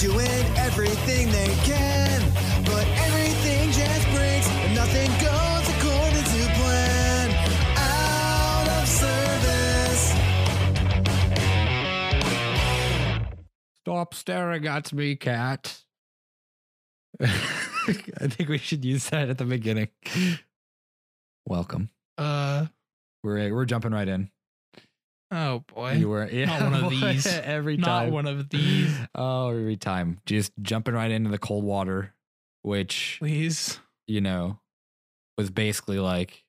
doing 0.00 0.44
everything 0.56 1.30
they 1.30 1.54
can. 1.62 2.22
But 2.64 2.86
everything 3.04 3.70
just 3.70 4.08
breaks 4.08 4.48
and 4.48 4.74
nothing 4.74 5.10
goes 5.20 5.68
according 5.76 6.24
to 6.24 6.48
plan. 6.56 7.30
Out 7.76 8.68
of 8.80 8.88
service. 8.88 10.14
Stop 13.80 14.14
staring 14.14 14.66
at 14.66 14.90
me, 14.94 15.16
cat. 15.16 15.82
I 17.20 17.26
think 18.28 18.48
we 18.48 18.56
should 18.56 18.86
use 18.86 19.10
that 19.10 19.28
at 19.28 19.36
the 19.36 19.44
beginning. 19.44 19.88
Welcome. 21.46 21.90
Uh 22.16 22.66
We're 23.22 23.52
we're 23.54 23.66
jumping 23.66 23.92
right 23.92 24.08
in. 24.08 24.30
Oh 25.30 25.64
boy. 25.74 25.92
You 25.92 26.08
were 26.08 26.28
yeah, 26.28 26.46
Not 26.46 26.62
one 26.72 26.84
of 26.84 26.90
these. 27.00 27.26
every 27.26 27.76
time. 27.76 28.06
Not 28.06 28.12
one 28.12 28.26
of 28.26 28.48
these, 28.48 28.94
Oh, 29.14 29.48
every 29.50 29.76
time. 29.76 30.18
Just 30.26 30.52
jumping 30.62 30.94
right 30.94 31.10
into 31.10 31.30
the 31.30 31.38
cold 31.38 31.64
water, 31.64 32.14
which 32.62 33.16
please. 33.20 33.78
you 34.06 34.20
know 34.20 34.58
was 35.38 35.50
basically 35.50 35.98
like 35.98 36.44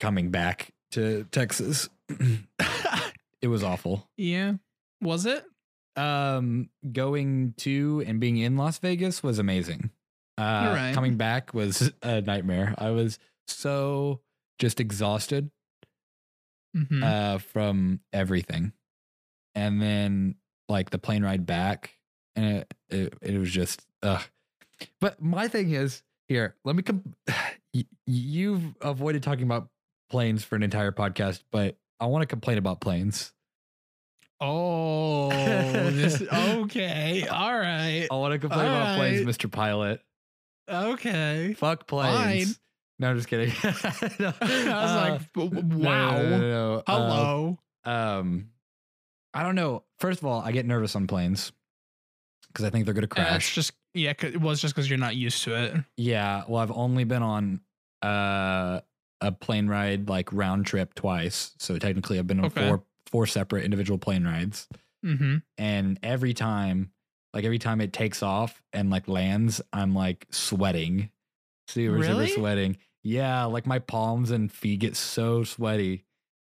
coming 0.00 0.30
back 0.30 0.70
to 0.92 1.24
Texas. 1.30 1.88
it 3.40 3.48
was 3.48 3.62
awful. 3.62 4.08
Yeah. 4.16 4.54
Was 5.00 5.26
it? 5.26 5.44
um 5.96 6.70
going 6.92 7.52
to 7.58 8.02
and 8.06 8.20
being 8.20 8.36
in 8.38 8.56
Las 8.56 8.78
Vegas 8.78 9.22
was 9.24 9.40
amazing. 9.40 9.90
Uh 10.38 10.72
right. 10.74 10.92
coming 10.94 11.16
back 11.16 11.52
was 11.52 11.92
a 12.02 12.20
nightmare. 12.20 12.74
I 12.78 12.90
was 12.90 13.18
so 13.48 14.20
just 14.60 14.78
exhausted 14.78 15.50
Mhm. 16.76 17.02
uh 17.02 17.38
from 17.38 18.00
everything. 18.12 18.72
And 19.54 19.80
then 19.82 20.36
like 20.68 20.90
the 20.90 20.98
plane 20.98 21.24
ride 21.24 21.44
back 21.46 21.96
and 22.36 22.44
it 22.58 22.74
it, 22.88 23.14
it 23.22 23.38
was 23.38 23.50
just 23.50 23.84
ugh. 24.02 24.22
But 25.00 25.20
my 25.20 25.48
thing 25.48 25.70
is 25.72 26.02
here, 26.28 26.54
let 26.64 26.76
me 26.76 26.82
com- 26.82 27.14
y- 27.74 27.84
you've 28.06 28.62
avoided 28.80 29.22
talking 29.22 29.44
about 29.44 29.68
planes 30.10 30.44
for 30.44 30.54
an 30.56 30.62
entire 30.62 30.92
podcast, 30.92 31.42
but 31.50 31.76
I 31.98 32.06
want 32.06 32.22
to 32.22 32.26
complain 32.26 32.56
about 32.58 32.80
planes. 32.80 33.32
oh, 34.40 35.28
this 35.90 36.22
okay. 36.32 37.26
All 37.26 37.58
right. 37.58 38.06
I 38.10 38.14
want 38.14 38.32
to 38.32 38.38
complain 38.38 38.66
about 38.66 38.96
planes, 38.96 39.26
Mr. 39.26 39.50
Pilot. 39.50 40.00
Okay. 40.68 41.54
Fuck 41.58 41.86
planes. 41.86 42.54
Fine. 42.54 42.56
No, 43.00 43.08
I'm 43.10 43.16
just 43.16 43.28
kidding. 43.28 43.52
No, 44.20 44.32
I 44.40 44.82
was 44.82 44.90
uh, 44.90 45.08
like, 45.10 45.32
w- 45.32 45.50
w- 45.50 45.78
no, 45.78 45.78
no, 45.78 45.88
wow. 45.88 46.22
no, 46.22 46.38
no. 46.38 46.74
Uh, 46.76 46.82
Hello. 46.86 47.58
um, 47.84 48.50
I 49.34 49.42
don't 49.42 49.54
know. 49.54 49.84
First 49.98 50.20
of 50.20 50.26
all, 50.26 50.40
I 50.42 50.52
get 50.52 50.66
nervous 50.66 50.94
on 50.94 51.06
planes 51.06 51.50
because 52.52 52.64
I 52.66 52.70
think 52.70 52.84
they're 52.84 52.94
going 52.94 53.08
to 53.08 53.20
Uh, 53.20 53.22
it's 53.22 53.28
crash. 53.30 53.54
just 53.54 53.72
yeah. 53.94 54.12
It 54.20 54.40
was 54.40 54.60
just 54.60 54.74
because 54.74 54.88
you're 54.90 54.98
not 54.98 55.16
used 55.16 55.42
to 55.44 55.54
it. 55.54 55.74
yeah. 55.96 56.44
Well, 56.46 56.60
I've 56.62 56.70
only 56.72 57.04
been 57.04 57.22
on 57.22 57.60
uh, 58.02 58.80
a 59.22 59.32
plane 59.32 59.66
ride 59.66 60.08
like 60.08 60.32
round 60.32 60.66
trip 60.66 60.94
twice. 60.94 61.52
So 61.58 61.78
technically, 61.78 62.18
I've 62.18 62.26
been 62.26 62.40
on 62.40 62.46
Okay. 62.46 62.68
four 62.68 62.84
four 63.06 63.26
separate 63.26 63.64
individual 63.64 63.98
plane 63.98 64.24
rides. 64.24 64.68
Mm-hmm. 65.04 65.36
And 65.58 65.98
every 66.02 66.34
time, 66.34 66.90
like 67.32 67.44
every 67.44 67.58
time 67.58 67.80
it 67.80 67.92
takes 67.92 68.22
off 68.22 68.62
and 68.72 68.90
like 68.90 69.08
lands, 69.08 69.60
I'm 69.72 69.94
like 69.94 70.26
sweating, 70.30 71.10
super 71.68 71.94
Really? 71.96 72.26
super 72.28 72.40
sweating. 72.40 72.76
Yeah, 73.02 73.44
like 73.44 73.66
my 73.66 73.78
palms 73.78 74.30
and 74.30 74.52
feet 74.52 74.80
get 74.80 74.96
so 74.96 75.42
sweaty. 75.44 76.04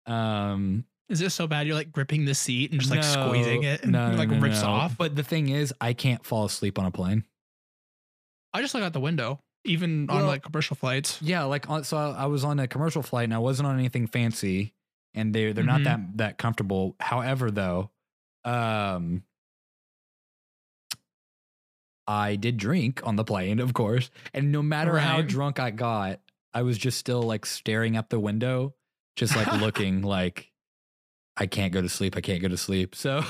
Um, 0.06 0.86
Is 1.10 1.22
it 1.22 1.32
so 1.32 1.48
bad 1.48 1.66
you're 1.66 1.76
like 1.76 1.92
gripping 1.92 2.26
the 2.26 2.36
seat 2.36 2.72
and 2.72 2.80
just 2.80 2.92
like 2.92 3.02
no, 3.02 3.28
squeezing 3.28 3.64
it 3.64 3.82
and 3.84 3.92
no, 3.94 4.12
like 4.12 4.30
no, 4.30 4.40
rips 4.40 4.62
off? 4.62 4.98
But 4.98 5.16
the 5.16 5.24
thing 5.24 5.50
is, 5.50 5.74
I 5.82 5.94
can't 5.94 6.24
fall 6.26 6.46
asleep 6.46 6.78
on 6.78 6.86
a 6.86 6.92
plane. 6.92 7.24
I 8.54 8.62
just 8.62 8.74
look 8.76 8.84
out 8.84 8.94
the 8.94 9.00
window, 9.00 9.40
even 9.66 10.10
on 10.10 10.26
like 10.28 10.44
commercial 10.44 10.76
flights. 10.76 11.20
Yeah, 11.22 11.44
like 11.46 11.70
on, 11.70 11.84
so 11.84 11.98
I 11.98 12.28
was 12.28 12.44
on 12.44 12.60
a 12.60 12.68
commercial 12.68 13.02
flight 13.02 13.24
and 13.26 13.34
I 13.34 13.40
wasn't 13.40 13.68
on 13.68 13.78
anything 13.80 14.06
fancy, 14.08 14.74
and 15.16 15.34
they're 15.34 15.52
they're 15.52 15.64
not 15.64 15.82
Mhm. 15.82 15.86
that 15.86 16.00
that 16.18 16.38
comfortable. 16.38 16.96
However, 17.00 17.50
though, 17.52 17.90
um, 18.44 19.24
I 22.08 22.36
did 22.36 22.58
drink 22.58 23.02
on 23.04 23.16
the 23.16 23.24
plane, 23.24 23.60
of 23.60 23.74
course, 23.74 24.12
and 24.34 24.52
no 24.52 24.62
matter 24.62 24.98
how 25.00 25.22
drunk 25.22 25.60
I 25.60 25.72
got, 25.72 26.20
I 26.56 26.64
was 26.64 26.80
just 26.80 26.98
still 26.98 27.22
like 27.24 27.46
staring 27.46 27.98
out 27.98 28.10
the 28.10 28.20
window, 28.20 28.76
just 29.18 29.36
like 29.36 29.52
looking 29.54 30.02
like 30.18 30.52
I 31.38 31.48
can't 31.48 31.74
go 31.74 31.82
to 31.82 31.90
sleep. 31.90 32.16
I 32.18 32.22
can't 32.22 32.42
go 32.42 32.48
to 32.48 32.58
sleep. 32.58 32.96
So 33.06 33.22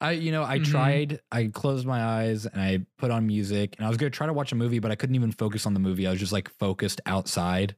I, 0.00 0.12
you 0.12 0.32
know, 0.32 0.44
I 0.44 0.58
Mhm. 0.58 0.64
tried, 0.64 1.20
I 1.30 1.46
closed 1.46 1.86
my 1.86 2.02
eyes 2.02 2.46
and 2.46 2.60
I 2.60 2.86
put 2.98 3.10
on 3.12 3.26
music 3.26 3.76
and 3.78 3.86
I 3.86 3.88
was 3.88 3.96
going 3.96 4.10
to 4.12 4.16
try 4.16 4.26
to 4.26 4.32
watch 4.32 4.52
a 4.52 4.56
movie, 4.56 4.80
but 4.80 4.90
I 4.90 4.96
couldn't 4.96 5.14
even 5.16 5.32
focus 5.32 5.66
on 5.66 5.74
the 5.74 5.80
movie. 5.80 6.06
I 6.06 6.10
was 6.10 6.20
just 6.20 6.32
like 6.32 6.50
focused 6.58 7.00
outside, 7.06 7.76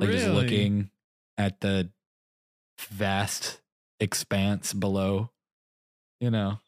like 0.00 0.10
just 0.10 0.26
looking 0.26 0.90
at 1.38 1.60
the 1.60 1.90
vast 2.90 3.60
expanse 4.00 4.72
below, 4.72 5.30
you 6.20 6.30
know? 6.30 6.58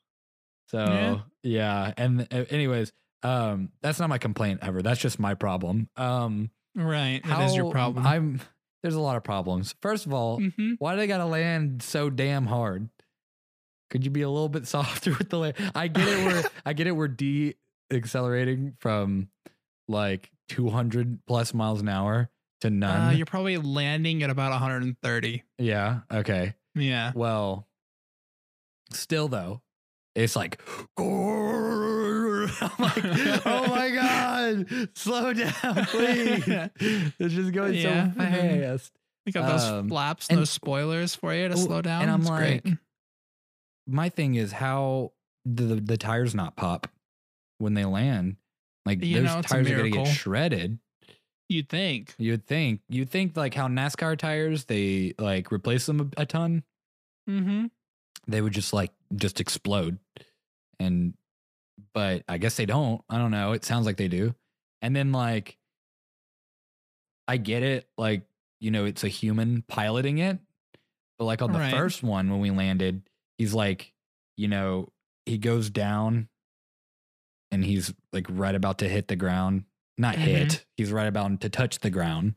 So 0.68 0.86
Yeah. 0.86 1.20
yeah. 1.42 1.94
And 1.96 2.22
uh, 2.32 2.44
anyways, 2.50 2.92
um, 3.22 3.70
that's 3.82 4.00
not 4.00 4.08
my 4.08 4.18
complaint 4.18 4.60
ever. 4.62 4.82
That's 4.82 5.00
just 5.00 5.18
my 5.18 5.34
problem. 5.34 5.88
Um, 5.96 6.50
Right. 6.74 7.20
That 7.24 7.42
is 7.48 7.56
your 7.56 7.70
problem. 7.70 8.06
I'm, 8.06 8.40
there's 8.82 8.94
a 8.94 9.00
lot 9.00 9.16
of 9.16 9.24
problems. 9.24 9.74
First 9.80 10.06
of 10.06 10.12
all, 10.12 10.40
mm-hmm. 10.40 10.72
why 10.78 10.92
do 10.94 10.98
they 10.98 11.06
gotta 11.06 11.26
land 11.26 11.82
so 11.82 12.10
damn 12.10 12.46
hard? 12.46 12.88
Could 13.90 14.04
you 14.04 14.10
be 14.10 14.22
a 14.22 14.28
little 14.30 14.48
bit 14.48 14.66
softer 14.68 15.12
with 15.16 15.30
the 15.30 15.38
land? 15.38 15.56
I 15.74 15.88
get 15.88 16.08
it. 16.08 16.26
We're 16.26 16.42
I 16.66 16.72
get 16.72 16.86
it. 16.86 16.92
We're 16.92 17.08
de 17.08 17.54
accelerating 17.92 18.74
from 18.80 19.28
like 19.88 20.30
200 20.48 21.20
plus 21.26 21.54
miles 21.54 21.80
an 21.80 21.88
hour 21.88 22.30
to 22.62 22.68
Uh, 22.68 22.70
none. 22.70 23.16
you're 23.16 23.26
probably 23.26 23.56
landing 23.58 24.22
at 24.22 24.30
about 24.30 24.50
130. 24.52 25.42
yeah. 25.58 26.00
Okay. 26.12 26.54
Yeah. 26.74 27.12
Well, 27.14 27.68
still 28.90 29.28
though, 29.28 29.62
it's 30.14 30.36
like, 30.36 30.60
I'm 30.98 32.70
like, 32.78 33.04
oh 33.46 33.66
my 33.68 33.90
god, 33.90 34.88
slow 34.94 35.32
down, 35.32 35.52
please. 35.86 36.44
It's 37.18 37.34
just 37.34 37.52
going 37.52 37.74
Yeah. 37.74 38.12
so 38.12 38.18
fast. 38.18 38.92
We 39.26 39.32
got 39.32 39.48
those 39.48 39.64
Um, 39.64 39.88
flaps, 39.88 40.28
and- 40.28 40.38
those 40.38 40.50
spoilers 40.50 41.14
for 41.14 41.34
you 41.34 41.48
to 41.48 41.56
slow 41.56 41.80
down. 41.82 42.02
and 42.02 42.10
I'm 42.10 42.20
It's 42.20 42.30
great. 42.30 42.64
like, 42.64 42.78
my 43.86 44.08
thing 44.08 44.34
is 44.34 44.52
how 44.52 45.12
the 45.44 45.76
the 45.76 45.96
tires 45.96 46.34
not 46.34 46.56
pop 46.56 46.88
when 47.58 47.74
they 47.74 47.84
land. 47.84 48.36
Like 48.86 49.02
You 49.02 49.22
those 49.22 49.24
know, 49.34 49.42
tires 49.42 49.70
are 49.70 49.76
gonna 49.76 49.90
get 49.90 50.06
shredded. 50.08 50.78
you'd 51.48 51.68
think. 51.68 52.14
You'd 52.18 52.46
think. 52.46 52.80
You'd 52.88 53.10
think 53.10 53.36
like 53.36 53.54
how 53.54 53.66
NASCAR 53.68 54.16
tires 54.18 54.64
they 54.66 55.14
like 55.18 55.50
replace 55.52 55.86
them 55.86 56.00
a, 56.16 56.22
a 56.22 56.26
ton. 56.26 56.64
Mm-hmm. 57.28 57.66
They 58.26 58.40
would 58.40 58.52
just 58.52 58.72
like 58.72 58.92
just 59.14 59.40
explode. 59.40 59.98
And 60.78 61.14
but 61.92 62.22
I 62.28 62.38
guess 62.38 62.56
they 62.56 62.66
don't. 62.66 63.02
I 63.08 63.18
don't 63.18 63.30
know. 63.30 63.52
It 63.52 63.64
sounds 63.64 63.86
like 63.86 63.96
they 63.96 64.08
do. 64.08 64.34
And 64.82 64.94
then 64.94 65.12
like 65.12 65.58
I 67.28 67.36
get 67.36 67.62
it. 67.62 67.88
Like 67.96 68.22
you 68.60 68.70
know, 68.70 68.84
it's 68.84 69.04
a 69.04 69.08
human 69.08 69.62
piloting 69.68 70.18
it. 70.18 70.38
But 71.18 71.26
like 71.26 71.42
on 71.42 71.52
the 71.52 71.58
Right. 71.58 71.72
first 71.72 72.02
one 72.02 72.30
when 72.30 72.40
we 72.40 72.50
landed, 72.50 73.02
he's 73.38 73.54
like, 73.54 73.92
you 74.36 74.48
know, 74.48 74.92
he 75.26 75.38
goes 75.38 75.70
down 75.70 76.28
and 77.50 77.64
he's 77.64 77.92
like 78.12 78.26
right 78.28 78.54
about 78.54 78.78
to 78.78 78.88
hit 78.88 79.08
the 79.08 79.16
ground. 79.16 79.64
Not 79.96 80.16
mm-hmm. 80.16 80.24
hit. 80.24 80.66
He's 80.76 80.90
right 80.90 81.06
about 81.06 81.40
to 81.42 81.48
touch 81.48 81.78
the 81.80 81.90
ground. 81.90 82.34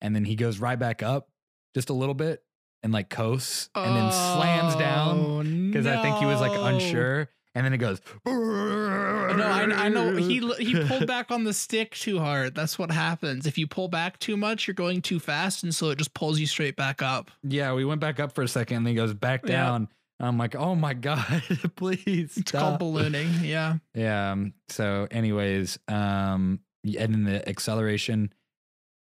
And 0.00 0.14
then 0.14 0.24
he 0.24 0.34
goes 0.34 0.58
right 0.58 0.78
back 0.78 1.02
up 1.02 1.28
just 1.74 1.90
a 1.90 1.94
little 1.94 2.14
bit 2.14 2.42
and 2.82 2.92
like 2.92 3.08
coasts 3.10 3.68
and 3.74 3.96
then 3.96 4.12
slams 4.12 4.76
down 4.76 5.70
because 5.70 5.86
I 5.86 6.00
think 6.02 6.16
he 6.18 6.26
was 6.26 6.40
like 6.40 6.52
Oh, 6.52 6.56
no. 6.56 6.66
unsure. 6.66 7.28
And 7.54 7.64
then 7.64 7.72
it 7.72 7.78
goes. 7.78 8.00
No, 8.26 9.44
I, 9.46 9.86
I 9.86 9.88
know 9.88 10.14
he 10.16 10.40
he 10.58 10.84
pulled 10.84 11.06
back 11.14 11.30
on 11.30 11.44
the 11.44 11.52
stick 11.54 11.92
too 11.94 12.18
hard. 12.18 12.54
That's 12.54 12.78
what 12.78 12.90
happens. 12.90 13.46
If 13.46 13.56
you 13.58 13.66
pull 13.66 13.88
back 13.88 14.18
too 14.18 14.36
much, 14.36 14.66
you're 14.66 14.74
going 14.74 15.00
too 15.02 15.18
fast, 15.18 15.62
and 15.62 15.74
so 15.74 15.88
it 15.90 15.96
just 15.98 16.12
pulls 16.14 16.38
you 16.38 16.46
straight 16.46 16.76
back 16.76 17.00
up. 17.02 17.30
Yeah, 17.42 17.72
we 17.72 17.84
went 17.84 18.00
back 18.00 18.20
up 18.20 18.32
for 18.34 18.42
a 18.42 18.48
second 18.48 18.78
and 18.78 18.86
then 18.86 18.90
he 18.92 18.96
goes 18.96 19.14
back 19.14 19.42
Yeah. 19.44 19.52
down. 19.56 19.88
I'm 20.20 20.38
like, 20.38 20.54
oh 20.54 20.74
my 20.74 20.94
God, 20.94 21.42
please. 21.76 22.36
It's 22.36 22.50
called 22.52 22.78
ballooning. 22.78 23.28
Yeah. 23.42 23.76
Yeah. 23.94 24.32
um, 24.32 24.54
So, 24.68 25.06
anyways, 25.10 25.78
um, 25.88 26.60
and 26.84 27.14
then 27.14 27.24
the 27.24 27.46
acceleration, 27.48 28.32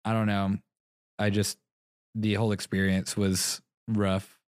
I 0.04 0.14
don't 0.14 0.26
know. 0.28 0.56
I 1.20 1.30
just 1.30 1.58
the 2.16 2.34
whole 2.36 2.52
experience 2.54 3.16
was 3.16 3.62
rough. 3.88 4.40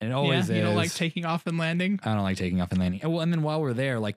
And 0.00 0.10
it 0.10 0.14
always 0.14 0.48
yeah. 0.48 0.54
is. 0.54 0.58
You 0.58 0.62
don't 0.62 0.76
like 0.76 0.92
taking 0.94 1.24
off 1.26 1.46
and 1.46 1.58
landing. 1.58 2.00
I 2.02 2.14
don't 2.14 2.22
like 2.22 2.38
taking 2.38 2.60
off 2.60 2.70
and 2.70 2.80
landing. 2.80 3.02
And, 3.02 3.12
well, 3.12 3.20
and 3.20 3.30
then 3.32 3.42
while 3.42 3.60
we're 3.60 3.74
there, 3.74 4.00
like 4.00 4.16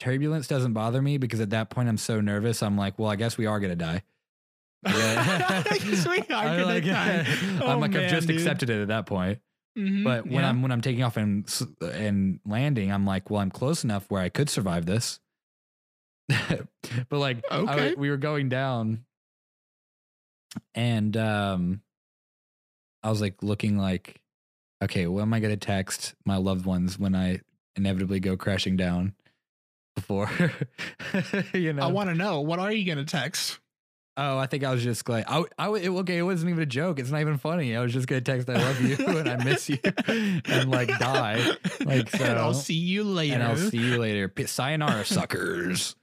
turbulence 0.00 0.48
doesn't 0.48 0.72
bother 0.72 1.00
me 1.00 1.16
because 1.18 1.40
at 1.40 1.50
that 1.50 1.70
point 1.70 1.88
I'm 1.88 1.96
so 1.98 2.20
nervous. 2.20 2.62
I'm 2.62 2.76
like, 2.76 2.98
well, 2.98 3.08
I 3.08 3.16
guess 3.16 3.38
we 3.38 3.46
are 3.46 3.60
gonna 3.60 3.76
die. 3.76 4.02
Yeah. 4.84 5.62
I 5.64 5.78
we 5.84 6.18
are 6.18 6.24
I'm 6.30 6.58
gonna 6.58 6.64
like, 6.66 6.84
die. 6.86 7.24
I'm 7.28 7.62
Oh, 7.62 7.78
like, 7.78 7.94
I've 7.94 8.10
just 8.10 8.26
dude. 8.26 8.36
accepted 8.36 8.68
it 8.68 8.82
at 8.82 8.88
that 8.88 9.06
point. 9.06 9.38
Mhm, 9.78 10.02
But 10.02 10.24
when 10.26 10.34
yeah. 10.42 10.48
I'm 10.48 10.60
when 10.60 10.72
I'm 10.72 10.80
taking 10.80 11.04
off 11.04 11.16
and 11.16 11.48
and 11.80 12.40
landing, 12.44 12.90
I'm 12.92 13.06
like, 13.06 13.30
well, 13.30 13.40
I'm 13.40 13.50
close 13.52 13.84
enough 13.84 14.04
where 14.10 14.20
I 14.20 14.28
could 14.28 14.50
survive 14.50 14.84
this. 14.86 15.20
but 16.28 16.66
like, 17.18 17.42
I 17.50 17.58
Okay. 17.58 17.94
we 17.94 18.10
were 18.10 18.16
going 18.16 18.48
down, 18.48 19.04
and 20.74 21.16
um, 21.16 21.80
I 23.02 23.10
was 23.10 23.20
like 23.20 23.42
looking 23.42 23.78
like, 23.78 24.20
okay, 24.82 25.06
what 25.06 25.22
am 25.22 25.34
I 25.34 25.40
gonna 25.40 25.56
text 25.56 26.14
my 26.24 26.36
loved 26.36 26.66
ones 26.66 26.98
when 26.98 27.14
I 27.14 27.40
inevitably 27.76 28.20
go 28.20 28.36
crashing 28.36 28.76
down? 28.76 29.14
Before, 29.94 30.30
you 31.52 31.72
know, 31.74 31.82
I 31.82 31.86
want 31.88 32.08
to 32.08 32.14
know 32.14 32.40
what 32.40 32.58
are 32.58 32.72
you 32.72 32.86
gonna 32.86 33.04
text? 33.04 33.58
Oh, 34.16 34.36
I 34.36 34.46
think 34.46 34.62
I 34.62 34.70
was 34.70 34.82
just 34.82 35.08
like, 35.08 35.24
I, 35.26 35.42
I, 35.58 35.70
it, 35.72 35.88
okay, 35.88 36.18
it 36.18 36.22
wasn't 36.22 36.50
even 36.50 36.62
a 36.62 36.66
joke. 36.66 36.98
It's 36.98 37.10
not 37.10 37.22
even 37.22 37.38
funny. 37.38 37.74
I 37.74 37.80
was 37.80 37.92
just 37.94 38.06
gonna 38.06 38.20
text, 38.20 38.48
"I 38.48 38.54
love 38.54 38.80
you" 38.80 38.96
and 39.06 39.28
I 39.28 39.42
miss 39.42 39.70
you, 39.70 39.78
and 40.06 40.70
like 40.70 40.88
die, 40.98 41.42
like 41.84 42.10
so, 42.10 42.24
and 42.24 42.38
I'll 42.38 42.52
see 42.54 42.74
you 42.74 43.04
later. 43.04 43.34
and 43.34 43.42
I'll 43.42 43.56
see 43.56 43.78
you 43.78 43.98
later. 43.98 44.28
P- 44.28 44.46
Sayonara, 44.46 45.04
suckers. 45.06 45.96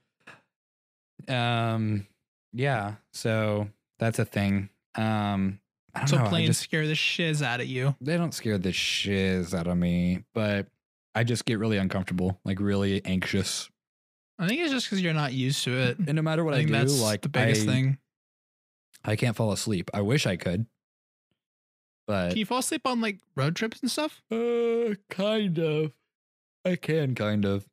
Um, 1.27 2.07
yeah. 2.53 2.95
So 3.13 3.69
that's 3.99 4.19
a 4.19 4.25
thing. 4.25 4.69
Um, 4.95 5.58
I 5.95 5.99
don't 5.99 6.07
so 6.07 6.17
know. 6.17 6.29
Planes 6.29 6.47
just 6.47 6.61
scare 6.61 6.85
the 6.87 6.95
shiz 6.95 7.41
out 7.41 7.61
of 7.61 7.67
you. 7.67 7.95
they 8.01 8.17
don't 8.17 8.33
scare 8.33 8.57
the 8.57 8.71
shiz 8.73 9.53
out 9.53 9.67
of 9.67 9.77
me, 9.77 10.23
but 10.33 10.67
I 11.15 11.23
just 11.23 11.45
get 11.45 11.59
really 11.59 11.77
uncomfortable, 11.77 12.39
like 12.45 12.59
really 12.59 13.03
anxious. 13.05 13.69
I 14.37 14.47
think 14.47 14.61
it's 14.61 14.71
just 14.71 14.85
because 14.85 15.01
you're 15.01 15.13
not 15.13 15.33
used 15.33 15.63
to 15.65 15.71
it. 15.77 15.97
And 15.99 16.13
no 16.15 16.21
matter 16.21 16.43
what 16.45 16.53
I 16.53 16.57
I, 16.57 16.59
think 16.59 16.69
do, 16.69 16.73
that's 16.77 17.01
like 17.01 17.21
the 17.21 17.29
biggest 17.29 17.63
I, 17.63 17.65
thing. 17.71 17.97
I 19.03 19.15
can't 19.15 19.35
fall 19.35 19.51
asleep. 19.51 19.89
I 19.93 20.01
wish 20.01 20.25
I 20.27 20.37
could, 20.37 20.65
but 22.07 22.29
Can 22.29 22.37
you 22.37 22.45
fall 22.45 22.59
asleep 22.59 22.81
on 22.85 23.01
like 23.01 23.19
road 23.35 23.55
trips 23.55 23.81
and 23.81 23.89
stuff? 23.91 24.21
Uh, 24.31 24.95
kind 25.09 25.57
of. 25.59 25.91
I 26.65 26.75
can 26.75 27.15
kind 27.15 27.45
of, 27.45 27.65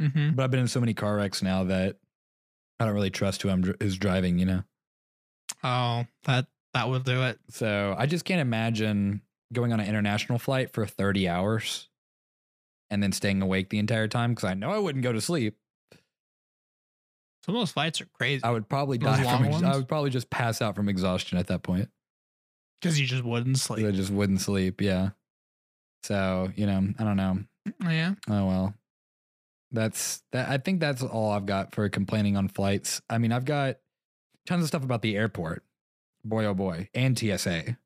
Mm-hmm. 0.00 0.32
but 0.34 0.42
I've 0.44 0.50
been 0.50 0.60
in 0.60 0.68
so 0.68 0.78
many 0.80 0.92
car 0.94 1.16
wrecks 1.16 1.42
now 1.42 1.64
that 1.64 1.96
I 2.78 2.84
don't 2.84 2.92
really 2.94 3.10
trust 3.10 3.40
who 3.42 3.48
I'm 3.48 3.62
who's 3.80 3.96
driving. 3.96 4.38
You 4.38 4.44
know, 4.46 4.62
Oh, 5.64 6.04
that 6.24 6.46
that 6.76 6.88
will 6.88 7.00
do 7.00 7.22
it. 7.24 7.38
so 7.50 7.94
I 7.98 8.06
just 8.06 8.24
can't 8.24 8.40
imagine 8.40 9.22
going 9.52 9.72
on 9.72 9.80
an 9.80 9.86
international 9.88 10.38
flight 10.38 10.72
for 10.72 10.86
30 10.86 11.28
hours 11.28 11.88
and 12.90 13.02
then 13.02 13.12
staying 13.12 13.42
awake 13.42 13.68
the 13.70 13.78
entire 13.78 14.08
time 14.08 14.32
because 14.34 14.44
I 14.48 14.54
know 14.54 14.70
I 14.70 14.78
wouldn't 14.78 15.02
go 15.04 15.12
to 15.12 15.20
sleep. 15.20 15.56
Some 17.44 17.54
of 17.54 17.60
those 17.60 17.70
flights 17.72 18.00
are 18.00 18.06
crazy 18.06 18.42
I 18.42 18.50
would 18.50 18.68
probably 18.68 18.98
Those 18.98 19.18
die 19.18 19.22
from. 19.36 19.50
long 19.50 19.64
Ex- 19.64 19.74
I 19.74 19.76
would 19.76 19.88
probably 19.88 20.10
just 20.10 20.30
pass 20.30 20.60
out 20.60 20.74
from 20.74 20.88
exhaustion 20.88 21.38
at 21.38 21.46
that 21.48 21.62
point. 21.62 21.88
because 22.80 22.98
you 23.00 23.06
just 23.06 23.22
wouldn't 23.24 23.56
'cause 23.56 23.62
sleep. 23.62 23.86
I 23.86 23.90
just 23.92 24.10
wouldn't 24.10 24.40
sleep. 24.40 24.80
Yeah. 24.80 25.10
So 26.02 26.52
you 26.56 26.66
know, 26.66 26.92
I 26.98 27.04
don't 27.04 27.16
know. 27.16 27.38
Mm, 27.68 27.90
yeah. 27.92 28.14
Oh 28.28 28.46
well. 28.46 28.74
That's 29.72 30.22
that 30.32 30.48
I 30.48 30.58
think 30.58 30.80
that's 30.80 31.02
all 31.02 31.30
I've 31.30 31.46
got 31.46 31.72
for 31.74 31.88
complaining 31.88 32.36
on 32.36 32.48
flights. 32.48 33.00
I 33.10 33.18
mean, 33.18 33.32
I've 33.32 33.44
got 33.44 33.78
tons 34.46 34.62
of 34.62 34.68
stuff 34.68 34.84
about 34.84 35.02
the 35.02 35.16
airport. 35.16 35.64
Boy 36.26 36.44
oh 36.46 36.54
boy. 36.54 36.88
And 36.94 37.16
TSA. 37.18 37.76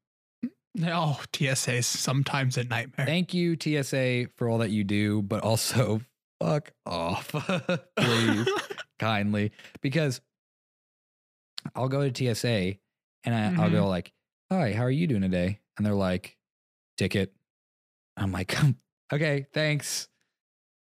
Oh, 0.84 1.20
TSA 1.34 1.74
is 1.74 1.86
sometimes 1.86 2.56
a 2.56 2.64
nightmare. 2.64 3.06
Thank 3.06 3.34
you, 3.34 3.56
TSA, 3.60 4.28
for 4.36 4.48
all 4.48 4.58
that 4.58 4.70
you 4.70 4.84
do, 4.84 5.20
but 5.22 5.42
also 5.42 6.00
fuck 6.40 6.72
off. 6.86 7.28
Please. 7.96 8.48
kindly. 8.98 9.52
Because 9.82 10.20
I'll 11.74 11.88
go 11.88 12.08
to 12.08 12.34
TSA 12.34 12.76
and 13.24 13.34
I, 13.34 13.62
I'll 13.62 13.70
go 13.70 13.86
like, 13.88 14.12
Hi, 14.50 14.72
how 14.72 14.82
are 14.84 14.90
you 14.90 15.06
doing 15.06 15.22
today? 15.22 15.60
And 15.76 15.84
they're 15.86 15.94
like, 15.94 16.36
ticket. 16.96 17.32
I'm 18.16 18.32
like, 18.32 18.56
okay, 19.12 19.46
thanks. 19.52 20.08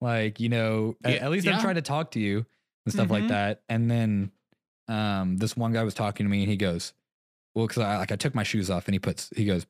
Like, 0.02 0.40
you 0.40 0.50
know, 0.50 0.96
Yeah, 1.04 1.12
at 1.14 1.32
least 1.32 1.48
I'm 1.48 1.62
trying 1.62 1.76
to 1.76 1.82
talk 1.82 2.12
to 2.12 2.20
you 2.20 2.46
and 2.86 2.94
stuff 2.94 3.10
like 3.10 3.24
Mhm. 3.24 3.30
that. 3.30 3.62
And 3.70 3.90
then 3.90 4.32
um 4.88 5.38
this 5.38 5.56
one 5.58 5.74
guy 5.74 5.84
was 5.84 5.94
talking 5.96 6.26
to 6.26 6.30
me 6.30 6.42
and 6.44 6.50
he 6.52 6.58
goes, 6.58 6.94
Well, 7.56 7.68
because 7.68 7.82
I 7.82 7.98
like 7.98 8.12
I 8.12 8.16
took 8.18 8.36
my 8.36 8.44
shoes 8.44 8.70
off 8.70 8.88
and 8.88 8.94
he 8.94 9.00
puts 9.00 9.30
he 9.36 9.46
goes, 9.46 9.66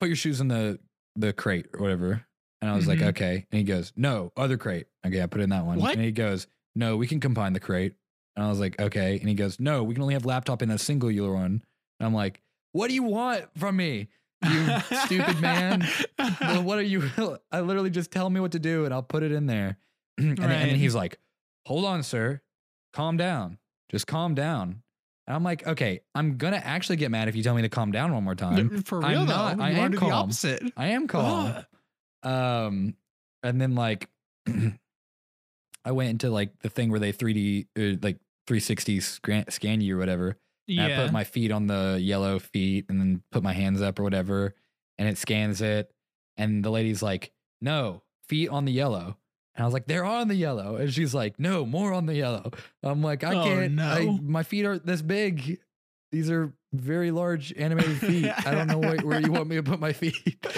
Put 0.00 0.08
your 0.08 0.16
shoes 0.16 0.40
in 0.40 0.48
the 0.48 0.78
the 1.16 1.32
crate 1.32 1.66
or 1.74 1.80
whatever. 1.80 2.24
And 2.62 2.70
I 2.70 2.76
was 2.76 2.86
like, 2.88 3.00
Mhm. 3.00 3.08
okay. 3.08 3.46
And 3.50 3.58
he 3.58 3.64
goes, 3.64 3.92
No, 3.96 4.32
other 4.36 4.56
crate. 4.56 4.86
Okay, 5.06 5.22
I 5.22 5.26
put 5.26 5.40
it 5.40 5.44
in 5.44 5.50
that 5.50 5.66
one. 5.66 5.78
What? 5.78 5.94
And 5.96 6.04
he 6.04 6.12
goes, 6.12 6.46
No, 6.74 6.96
we 6.96 7.06
can 7.06 7.20
combine 7.20 7.52
the 7.52 7.60
crate. 7.60 7.94
And 8.36 8.44
I 8.44 8.48
was 8.48 8.58
like, 8.58 8.80
okay. 8.80 9.18
And 9.18 9.28
he 9.28 9.34
goes, 9.34 9.60
No, 9.60 9.82
we 9.84 9.94
can 9.94 10.02
only 10.02 10.14
have 10.14 10.24
laptop 10.24 10.62
in 10.62 10.70
a 10.70 10.78
singular 10.78 11.32
one. 11.34 11.62
And 12.00 12.06
I'm 12.06 12.14
like, 12.14 12.40
What 12.72 12.88
do 12.88 12.94
you 12.94 13.02
want 13.02 13.44
from 13.58 13.76
me? 13.76 14.08
You 14.44 14.78
stupid 15.06 15.40
man. 15.40 15.86
well, 16.40 16.62
what 16.62 16.78
are 16.78 16.82
you? 16.82 17.02
I 17.52 17.60
literally 17.60 17.90
just 17.90 18.10
tell 18.10 18.28
me 18.30 18.40
what 18.40 18.52
to 18.52 18.58
do 18.58 18.84
and 18.84 18.92
I'll 18.94 19.02
put 19.02 19.22
it 19.22 19.32
in 19.32 19.46
there. 19.46 19.78
and, 20.18 20.36
then, 20.38 20.50
and 20.50 20.70
then 20.70 20.76
he's 20.76 20.94
like, 20.94 21.18
hold 21.66 21.84
on, 21.84 22.02
sir. 22.02 22.40
Calm 22.92 23.16
down. 23.16 23.58
Just 23.90 24.06
calm 24.06 24.34
down. 24.34 24.82
And 25.26 25.34
I'm 25.34 25.42
like, 25.42 25.66
okay, 25.66 26.00
I'm 26.14 26.36
to 26.52 26.66
actually 26.66 26.96
get 26.96 27.10
mad 27.10 27.28
if 27.28 27.36
you 27.36 27.42
tell 27.42 27.54
me 27.54 27.62
to 27.62 27.68
calm 27.68 27.92
down 27.92 28.12
one 28.12 28.24
more 28.24 28.34
time. 28.34 28.82
For 28.82 28.98
real 29.00 29.20
I'm 29.20 29.26
though, 29.26 29.34
not- 29.34 29.60
I 29.60 29.70
am 29.70 29.90
do 29.90 29.96
the 29.96 30.00
calm. 30.00 30.12
opposite. 30.12 30.62
I 30.76 30.88
am 30.88 31.06
calm. 31.08 31.64
Ugh. 32.22 32.30
Um, 32.30 32.94
and 33.42 33.60
then 33.60 33.74
like, 33.74 34.08
I 35.84 35.92
went 35.92 36.10
into 36.10 36.30
like 36.30 36.58
the 36.60 36.68
thing 36.70 36.90
where 36.90 37.00
they 37.00 37.12
3D, 37.12 37.66
uh, 37.76 37.98
like 38.02 38.16
360 38.46 39.00
scan, 39.00 39.50
scan 39.50 39.80
you 39.80 39.96
or 39.96 39.98
whatever. 39.98 40.36
And 40.68 40.80
I 40.80 41.04
put 41.04 41.12
my 41.12 41.24
feet 41.24 41.50
on 41.52 41.66
the 41.66 41.98
yellow 42.00 42.38
feet 42.38 42.86
and 42.88 42.98
then 42.98 43.22
put 43.30 43.42
my 43.42 43.52
hands 43.52 43.82
up 43.82 43.98
or 43.98 44.02
whatever. 44.02 44.54
And 44.98 45.08
it 45.08 45.18
scans 45.18 45.60
it. 45.60 45.90
And 46.36 46.64
the 46.64 46.70
lady's 46.70 47.02
like, 47.02 47.32
no, 47.60 48.02
feet 48.28 48.48
on 48.48 48.64
the 48.64 48.72
yellow. 48.72 49.18
And 49.56 49.62
I 49.62 49.66
was 49.66 49.72
like, 49.74 49.86
they're 49.86 50.04
on 50.04 50.28
the 50.28 50.34
yellow. 50.34 50.76
And 50.76 50.92
she's 50.92 51.14
like, 51.14 51.38
no, 51.38 51.64
more 51.64 51.92
on 51.92 52.06
the 52.06 52.14
yellow. 52.14 52.50
I'm 52.82 53.02
like, 53.02 53.22
I 53.24 53.34
Oh, 53.34 53.44
can't. 53.44 53.80
I, 53.80 54.04
no. 54.04 54.18
my 54.22 54.42
feet 54.42 54.64
aren't 54.66 54.84
this 54.84 55.00
big. 55.02 55.60
These 56.10 56.30
are 56.30 56.52
very 56.72 57.10
large 57.10 57.52
animated 57.56 57.98
feet. 57.98 58.30
I 58.46 58.52
don't 58.54 58.66
know 58.66 58.78
where, 58.78 58.96
where 58.98 59.20
you 59.20 59.30
want 59.32 59.48
me 59.48 59.56
to 59.56 59.62
put 59.62 59.78
my 59.80 59.92
feet. 59.92 60.14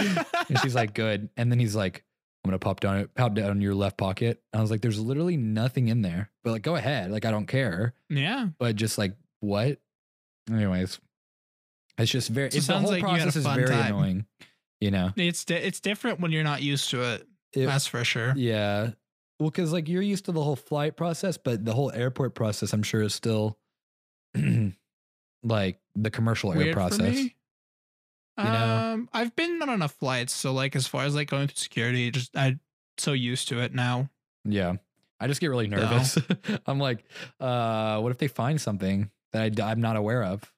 and 0.48 0.58
she's 0.62 0.74
like, 0.74 0.94
good. 0.94 1.28
And 1.36 1.50
then 1.52 1.58
he's 1.58 1.74
like, 1.76 2.04
I'm 2.44 2.50
gonna 2.50 2.58
pop 2.60 2.78
down 2.80 3.08
pop 3.16 3.34
down 3.34 3.60
your 3.60 3.74
left 3.74 3.96
pocket. 3.98 4.40
And 4.52 4.60
I 4.60 4.62
was 4.62 4.70
like, 4.70 4.80
there's 4.80 5.00
literally 5.00 5.36
nothing 5.36 5.88
in 5.88 6.00
there. 6.02 6.30
But 6.44 6.52
like, 6.52 6.62
go 6.62 6.76
ahead. 6.76 7.10
Like, 7.10 7.24
I 7.24 7.30
don't 7.32 7.46
care 7.46 7.92
yeah. 8.08 8.48
but 8.58 8.76
just 8.76 8.98
like 8.98 9.14
what? 9.40 9.78
Anyways, 10.50 11.00
it's 11.98 12.10
just 12.10 12.28
very. 12.28 12.50
So 12.52 12.58
it's, 12.58 12.66
the 12.68 12.72
sounds 12.74 12.84
whole 12.84 12.92
like 12.92 13.02
you 13.02 13.08
had 13.08 13.18
a 13.18 13.22
process 13.24 13.36
is 13.36 13.46
very 13.46 13.66
time. 13.68 13.86
annoying. 13.94 14.26
You 14.80 14.90
know. 14.92 15.10
It's 15.16 15.44
di- 15.44 15.54
it's 15.56 15.80
different 15.80 16.20
when 16.20 16.30
you're 16.30 16.44
not 16.44 16.62
used 16.62 16.90
to 16.90 17.02
it. 17.14 17.26
It- 17.56 17.66
that's 17.66 17.86
for 17.86 18.04
sure. 18.04 18.34
yeah. 18.36 18.90
Well, 19.38 19.50
because 19.50 19.70
like 19.72 19.86
you're 19.88 20.00
used 20.02 20.24
to 20.26 20.32
the 20.32 20.42
whole 20.42 20.56
flight 20.56 20.96
process, 20.96 21.36
but 21.36 21.64
the 21.64 21.74
whole 21.74 21.92
airport 21.92 22.34
process, 22.34 22.72
I'm 22.72 22.82
sure, 22.82 23.02
is 23.02 23.14
still 23.14 23.58
like 25.42 25.78
the 25.94 26.10
commercial 26.10 26.52
air 26.52 26.58
Weird 26.58 26.74
for 26.74 26.80
process. 26.80 27.14
me. 27.14 27.34
You 28.38 28.44
know? 28.44 28.76
Um, 28.94 29.08
I've 29.12 29.34
been 29.36 29.60
on 29.62 29.70
enough 29.70 29.92
flights, 29.92 30.34
so 30.34 30.52
like 30.52 30.76
as 30.76 30.86
far 30.86 31.04
as 31.04 31.14
like 31.14 31.28
going 31.28 31.48
through 31.48 31.56
security, 31.56 32.10
just 32.10 32.36
I'm 32.36 32.60
so 32.98 33.12
used 33.12 33.48
to 33.48 33.60
it 33.60 33.74
now. 33.74 34.10
Yeah. 34.44 34.74
I 35.18 35.26
just 35.26 35.40
get 35.40 35.48
really 35.48 35.68
nervous. 35.68 36.18
I'm 36.66 36.78
like, 36.78 37.04
uh, 37.40 37.98
what 38.00 38.12
if 38.12 38.18
they 38.18 38.28
find 38.28 38.60
something 38.60 39.10
that 39.32 39.58
I, 39.60 39.70
am 39.70 39.80
not 39.80 39.96
aware 39.96 40.22
of? 40.22 40.50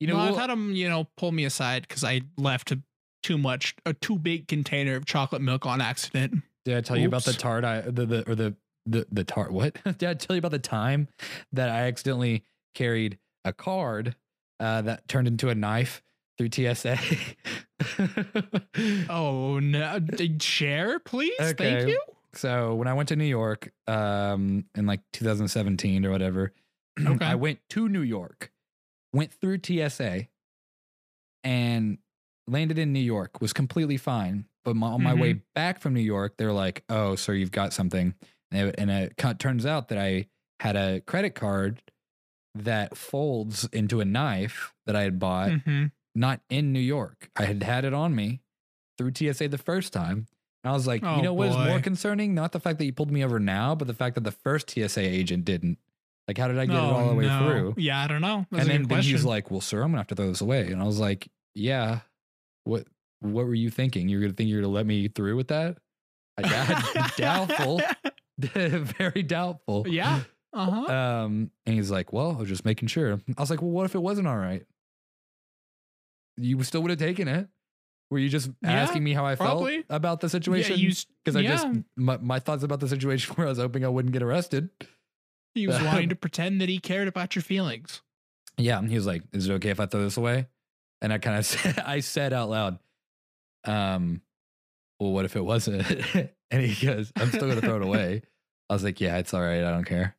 You 0.00 0.08
know, 0.08 0.16
no, 0.16 0.20
I've 0.22 0.36
had 0.36 0.50
them, 0.50 0.74
you 0.74 0.88
know, 0.88 1.08
pull 1.16 1.32
me 1.32 1.44
aside 1.44 1.86
because 1.88 2.04
I 2.04 2.22
left 2.36 2.72
a, 2.72 2.82
too 3.22 3.38
much, 3.38 3.74
a 3.86 3.94
too 3.94 4.18
big 4.18 4.48
container 4.48 4.96
of 4.96 5.04
chocolate 5.04 5.42
milk 5.42 5.66
on 5.66 5.80
accident. 5.80 6.42
Did 6.64 6.76
I 6.76 6.80
tell 6.80 6.96
you 6.96 7.08
about 7.08 7.24
the 7.24 7.32
tart? 7.32 7.64
I 7.64 7.80
the, 7.80 8.06
the 8.06 8.30
or 8.30 8.34
the 8.34 8.54
the 8.86 9.06
the 9.10 9.24
tart. 9.24 9.52
What 9.52 9.76
did 9.98 10.04
I 10.04 10.14
tell 10.14 10.36
you 10.36 10.38
about 10.38 10.52
the 10.52 10.58
time 10.58 11.08
that 11.52 11.68
I 11.68 11.82
accidentally 11.82 12.44
carried 12.74 13.18
a 13.44 13.52
card 13.52 14.14
uh, 14.60 14.82
that 14.82 15.08
turned 15.08 15.26
into 15.28 15.48
a 15.48 15.54
knife 15.54 16.02
through 16.38 16.50
TSA? 16.52 16.98
Oh 19.08 19.58
no! 19.58 19.98
Share, 20.40 21.00
please. 21.00 21.32
Thank 21.38 21.88
you. 21.88 22.00
So 22.34 22.74
when 22.74 22.88
I 22.88 22.94
went 22.94 23.08
to 23.10 23.16
New 23.16 23.24
York 23.24 23.72
um, 23.86 24.64
in 24.74 24.86
like 24.86 25.00
2017 25.12 26.06
or 26.06 26.10
whatever, 26.10 26.52
Okay. 27.06 27.24
I 27.24 27.34
went 27.34 27.58
to 27.70 27.88
New 27.88 28.02
York, 28.02 28.52
went 29.12 29.32
through 29.32 29.58
TSA, 29.64 30.28
and 31.44 31.98
landed 32.52 32.78
in 32.78 32.92
New 32.92 33.00
York. 33.00 33.40
Was 33.40 33.52
completely 33.52 33.96
fine. 33.96 34.44
But 34.64 34.76
my, 34.76 34.88
on 34.88 35.02
my 35.02 35.14
way 35.14 35.42
back 35.56 35.80
from 35.80 35.92
New 35.94 36.00
York, 36.00 36.34
they're 36.36 36.52
like, 36.52 36.84
"Oh, 36.88 37.16
sir, 37.16 37.32
you've 37.34 37.50
got 37.50 37.72
something," 37.72 38.14
and 38.52 38.68
it, 38.68 38.74
and 38.78 38.90
it 38.90 39.16
turns 39.40 39.66
out 39.66 39.88
that 39.88 39.98
I 39.98 40.26
had 40.60 40.76
a 40.76 41.00
credit 41.00 41.34
card 41.34 41.82
that 42.54 42.96
folds 42.96 43.64
into 43.72 44.00
a 44.00 44.04
knife 44.04 44.72
that 44.86 44.94
I 44.94 45.02
had 45.02 45.18
bought 45.18 45.50
Mhm. 45.50 45.90
not 46.14 46.40
in 46.50 46.72
New 46.72 46.80
York. 46.80 47.30
I 47.34 47.44
had 47.46 47.62
had 47.62 47.84
it 47.84 47.94
on 47.94 48.14
me 48.14 48.42
through 48.98 49.12
TSA 49.14 49.48
the 49.48 49.58
first 49.58 49.92
time. 49.92 50.26
And 50.62 50.70
I 50.70 50.72
was 50.72 50.86
like, 50.86 51.02
Oh, 51.02 51.16
you 51.16 51.22
know 51.22 51.32
what 51.34 51.48
is 51.48 51.56
more 51.56 51.80
concerning? 51.80 52.34
Not 52.34 52.52
the 52.52 52.60
fact 52.60 52.78
that 52.78 52.84
you 52.84 52.92
pulled 52.92 53.10
me 53.10 53.24
over 53.24 53.40
now, 53.40 53.74
but 53.74 53.88
the 53.88 53.94
fact 53.94 54.14
that 54.16 54.24
the 54.24 54.30
first 54.30 54.70
TSA 54.70 55.00
agent 55.00 55.44
didn't. 55.44 55.78
Like, 56.28 56.38
how 56.38 56.46
did 56.46 56.58
I 56.58 56.66
get 56.66 56.76
it 56.76 56.78
Oh, 56.78 56.94
all 56.94 57.08
the 57.08 57.14
way 57.14 57.26
no. 57.26 57.38
through? 57.40 57.74
Yeah, 57.78 58.00
I 58.00 58.06
don't 58.06 58.20
know. 58.20 58.46
That's 58.52 58.62
and 58.62 58.70
then, 58.70 58.82
then 58.88 59.02
he's 59.02 59.24
like, 59.24 59.50
well, 59.50 59.60
sir, 59.60 59.78
I'm 59.82 59.88
going 59.90 59.94
to 59.94 59.98
have 60.00 60.06
to 60.08 60.14
throw 60.14 60.28
this 60.28 60.40
away. 60.40 60.70
And 60.70 60.80
I 60.80 60.84
was 60.84 61.00
like, 61.00 61.26
yeah, 61.54 62.00
what? 62.64 62.86
what 63.20 63.46
were 63.46 63.54
you 63.54 63.70
thinking? 63.70 64.08
You're 64.08 64.20
gonna 64.20 64.32
think 64.32 64.48
you're 64.50 64.60
gonna 64.62 64.72
let 64.72 64.86
me 64.86 65.08
through 65.08 65.36
with 65.36 65.48
that? 65.48 65.78
I 66.38 66.42
doubt- 66.42 67.16
doubtful, 67.16 67.80
very 68.38 69.22
doubtful. 69.22 69.86
yeah. 69.88 70.20
Uh 70.54 70.70
huh. 70.70 70.92
Um, 70.92 71.50
and 71.66 71.74
he's 71.76 71.90
like, 71.90 72.12
"Well, 72.12 72.32
I 72.36 72.40
was 72.40 72.48
just 72.48 72.64
making 72.64 72.88
sure." 72.88 73.14
I 73.14 73.40
was 73.40 73.48
like, 73.50 73.62
"Well, 73.62 73.70
what 73.70 73.84
if 73.86 73.94
it 73.94 74.02
wasn't 74.02 74.28
all 74.28 74.36
right? 74.36 74.64
You 76.36 76.62
still 76.62 76.82
would 76.82 76.90
have 76.90 76.98
taken 76.98 77.28
it. 77.28 77.48
Were 78.10 78.18
you 78.18 78.28
just 78.28 78.50
Yeah, 78.62 78.72
asking 78.72 79.02
me 79.04 79.14
how 79.14 79.24
I 79.24 79.34
probably. 79.36 79.76
felt 79.76 79.86
about 79.88 80.20
the 80.20 80.28
situation? 80.28 80.78
Because 81.24 81.36
I 81.36 81.40
yeah, 81.40 81.50
just 81.50 81.68
my, 81.96 82.18
my 82.18 82.38
thoughts 82.40 82.62
about 82.62 82.80
the 82.80 82.88
situation 82.88 83.34
where 83.36 83.46
I 83.46 83.50
was 83.50 83.58
hoping 83.58 83.84
I 83.84 83.88
wouldn't 83.88 84.12
get 84.12 84.22
arrested. 84.22 84.68
he 85.54 85.66
was 85.66 85.80
wanting 85.82 86.08
to 86.10 86.14
pretend 86.16 86.60
that 86.60 86.68
he 86.68 86.78
cared 86.78 87.08
about 87.08 87.34
your 87.34 87.42
feelings. 87.42 88.02
Yeah, 88.58 88.78
and 88.78 88.88
he 88.90 88.96
was 88.96 89.06
like, 89.06 89.22
"Is 89.32 89.48
it 89.48 89.52
okay 89.54 89.70
if 89.70 89.80
I 89.80 89.86
throw 89.86 90.02
this 90.02 90.16
away?" 90.18 90.48
And 91.02 91.12
I 91.12 91.18
kind 91.18 91.36
of 91.36 91.44
said, 91.46 91.78
I 91.80 92.00
said 92.00 92.32
out 92.32 92.48
loud, 92.48 92.78
"Um, 93.64 94.22
well, 94.98 95.12
what 95.12 95.24
if 95.26 95.36
it 95.36 95.44
wasn't?" 95.44 95.84
and 96.50 96.62
he 96.62 96.86
goes, 96.86 97.12
"I'm 97.16 97.28
still 97.28 97.48
gonna 97.48 97.60
throw 97.60 97.76
it 97.76 97.82
away." 97.82 98.22
I 98.70 98.72
was 98.72 98.82
like, 98.84 99.00
"Yeah, 99.00 99.18
it's 99.18 99.34
all 99.34 99.42
right. 99.42 99.62
I 99.64 99.70
don't 99.70 99.84
care." 99.84 100.16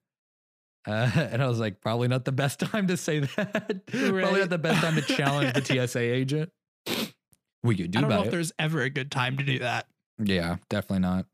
Uh, 0.85 1.09
and 1.31 1.41
I 1.41 1.47
was 1.47 1.59
like, 1.59 1.79
"Probably 1.81 2.07
not 2.09 2.25
the 2.25 2.31
best 2.33 2.59
time 2.59 2.87
to 2.87 2.97
say 2.97 3.19
that. 3.21 3.85
Probably 3.87 4.41
not 4.41 4.49
the 4.49 4.57
best 4.59 4.81
time 4.81 4.95
to 4.95 5.01
challenge 5.01 5.53
the 5.53 5.63
TSA 5.87 5.99
agent." 5.99 6.51
We 7.63 7.75
could 7.77 7.91
do 7.91 7.99
I 7.99 8.01
don't 8.01 8.09
know 8.09 8.15
about 8.17 8.25
if 8.25 8.27
it. 8.27 8.31
there's 8.35 8.51
ever 8.59 8.81
a 8.81 8.89
good 8.89 9.09
time 9.09 9.37
to 9.37 9.43
do 9.43 9.59
that. 9.59 9.87
Yeah, 10.21 10.57
definitely 10.69 10.99
not. 10.99 11.27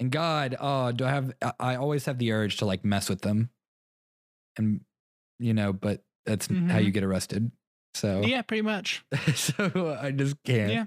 And 0.00 0.10
God, 0.10 0.56
oh, 0.58 0.90
do 0.90 1.04
I 1.04 1.10
have? 1.10 1.32
I- 1.60 1.76
always 1.76 2.06
have 2.06 2.18
the 2.18 2.32
urge 2.32 2.56
to 2.56 2.64
like 2.66 2.84
mess 2.84 3.08
with 3.08 3.20
them, 3.20 3.50
and 4.56 4.80
you 5.38 5.54
know, 5.54 5.72
but 5.72 6.02
that's 6.26 6.48
how 6.48 6.54
Mhm. 6.54 6.84
you 6.84 6.90
get 6.90 7.04
arrested. 7.04 7.52
So 7.94 8.22
Yeah, 8.24 8.42
pretty 8.42 8.62
much. 8.62 9.04
so 9.34 9.96
I 10.00 10.10
just 10.12 10.36
can't. 10.44 10.72
Yeah. 10.72 10.84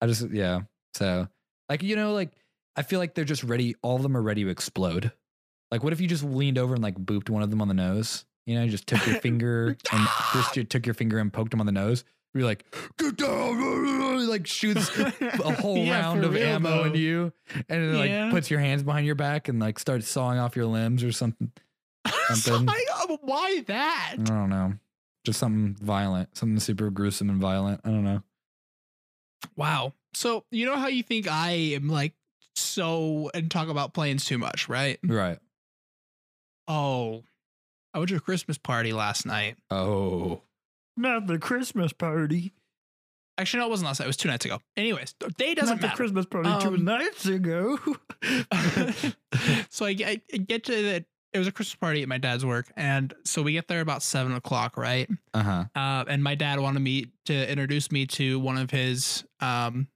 I 0.00 0.06
just 0.06 0.30
yeah. 0.30 0.60
So 0.94 1.28
like 1.68 1.82
you 1.82 1.96
know 1.96 2.12
like 2.14 2.30
I 2.76 2.82
feel 2.82 2.98
like 2.98 3.14
they're 3.14 3.24
just 3.24 3.44
ready. 3.44 3.74
All 3.82 3.96
of 3.96 4.02
them 4.02 4.16
are 4.16 4.22
ready 4.22 4.44
to 4.44 4.50
explode. 4.50 5.12
Like 5.70 5.84
what 5.84 5.92
if 5.92 6.00
you 6.00 6.08
just 6.08 6.24
leaned 6.24 6.58
over 6.58 6.74
and 6.74 6.82
like 6.82 6.96
booped 6.96 7.30
one 7.30 7.42
of 7.42 7.50
them 7.50 7.60
on 7.60 7.68
the 7.68 7.74
nose? 7.74 8.24
You 8.46 8.54
know, 8.56 8.64
you 8.64 8.70
just 8.70 8.86
took 8.86 9.06
your 9.06 9.16
finger 9.16 9.76
and 9.92 10.08
just 10.32 10.56
you 10.56 10.64
took 10.64 10.86
your 10.86 10.94
finger 10.94 11.18
and 11.18 11.32
poked 11.32 11.52
him 11.54 11.60
on 11.60 11.66
the 11.66 11.72
nose. 11.72 12.04
You're 12.32 12.44
like, 12.44 12.64
get 12.96 13.16
down! 13.16 14.28
Like 14.28 14.46
shoots 14.46 14.88
a 14.98 15.10
whole 15.60 15.76
Yeah, 15.78 16.00
round 16.00 16.24
of 16.24 16.32
real, 16.32 16.46
ammo 16.46 16.70
though. 16.70 16.84
into 16.84 16.98
you, 17.00 17.32
and 17.54 17.64
then 17.68 17.98
like 17.98 18.08
Yeah. 18.10 18.30
puts 18.30 18.50
your 18.50 18.60
hands 18.60 18.84
behind 18.84 19.04
your 19.04 19.16
back 19.16 19.48
and 19.48 19.58
like 19.58 19.80
starts 19.80 20.08
sawing 20.08 20.38
off 20.38 20.54
your 20.54 20.66
limbs 20.66 21.02
or 21.02 21.10
something. 21.10 21.50
Something. 22.34 22.68
Uh, 22.94 23.16
Why 23.22 23.62
that? 23.66 24.14
I 24.20 24.22
don't 24.22 24.48
know. 24.48 24.74
Just 25.24 25.38
something 25.38 25.76
violent, 25.84 26.36
something 26.36 26.58
super 26.60 26.90
gruesome 26.90 27.28
and 27.30 27.40
violent. 27.40 27.80
I 27.84 27.88
don't 27.88 28.04
know. 28.04 28.22
Wow. 29.56 29.92
So 30.14 30.44
you 30.50 30.66
know 30.66 30.76
how 30.76 30.88
you 30.88 31.02
think 31.02 31.28
I 31.28 31.50
am 31.50 31.88
like 31.88 32.14
so 32.56 33.30
and 33.34 33.50
talk 33.50 33.68
about 33.68 33.94
planes 33.94 34.24
too 34.24 34.38
much, 34.38 34.68
right? 34.68 34.98
Right. 35.04 35.38
Oh, 36.68 37.24
I 37.92 37.98
went 37.98 38.08
to 38.10 38.16
a 38.16 38.20
Christmas 38.20 38.58
party 38.58 38.92
last 38.92 39.26
night. 39.26 39.56
Oh. 39.70 40.42
Not 40.96 41.26
the 41.26 41.38
Christmas 41.38 41.92
party. 41.92 42.52
Actually, 43.38 43.60
no, 43.60 43.66
it 43.66 43.70
wasn't 43.70 43.86
last 43.86 44.00
night. 44.00 44.06
It 44.06 44.08
was 44.08 44.16
two 44.16 44.28
nights 44.28 44.44
ago. 44.44 44.60
Anyways, 44.76 45.14
the 45.18 45.30
day 45.30 45.54
doesn't 45.54 45.80
matter. 45.80 45.96
Christmas 45.96 46.26
party 46.26 46.48
Um, 46.50 46.84
nights 46.84 47.26
ago. 47.26 47.78
so 49.70 49.86
I 49.86 49.94
get, 49.94 50.20
I 50.32 50.36
get 50.36 50.64
to 50.64 50.72
the. 50.72 51.04
It 51.32 51.38
was 51.38 51.46
a 51.46 51.52
Christmas 51.52 51.76
party 51.76 52.02
at 52.02 52.08
my 52.08 52.18
dad's 52.18 52.44
work, 52.44 52.72
and 52.76 53.14
so 53.24 53.42
we 53.42 53.52
get 53.52 53.68
there 53.68 53.80
about 53.80 54.02
seven 54.02 54.32
o'clock, 54.34 54.76
right? 54.76 55.08
uh 55.32 55.42
huh. 55.42 55.64
Uh, 55.76 56.04
and 56.08 56.24
my 56.24 56.34
dad 56.34 56.58
wanted 56.58 56.80
me 56.80 57.06
to 57.26 57.50
introduce 57.50 57.92
me 57.92 58.06
to 58.06 58.40
one 58.40 58.58
of 58.58 58.70
his 58.70 59.24
um, 59.40 59.86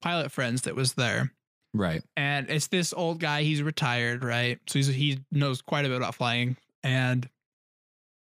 pilot 0.00 0.32
friends 0.32 0.62
that 0.62 0.74
was 0.74 0.94
there. 0.94 1.32
Right. 1.74 2.02
and 2.18 2.50
it's 2.50 2.66
this 2.66 2.92
old 2.92 3.18
guy. 3.18 3.44
He's 3.44 3.62
retired, 3.62 4.22
right? 4.24 4.58
So 4.66 4.78
he's 4.78 4.88
he 4.88 5.20
knows 5.30 5.62
quite 5.62 5.86
a 5.86 5.88
bit 5.88 5.96
about 5.96 6.14
flying. 6.14 6.56
And 6.82 7.26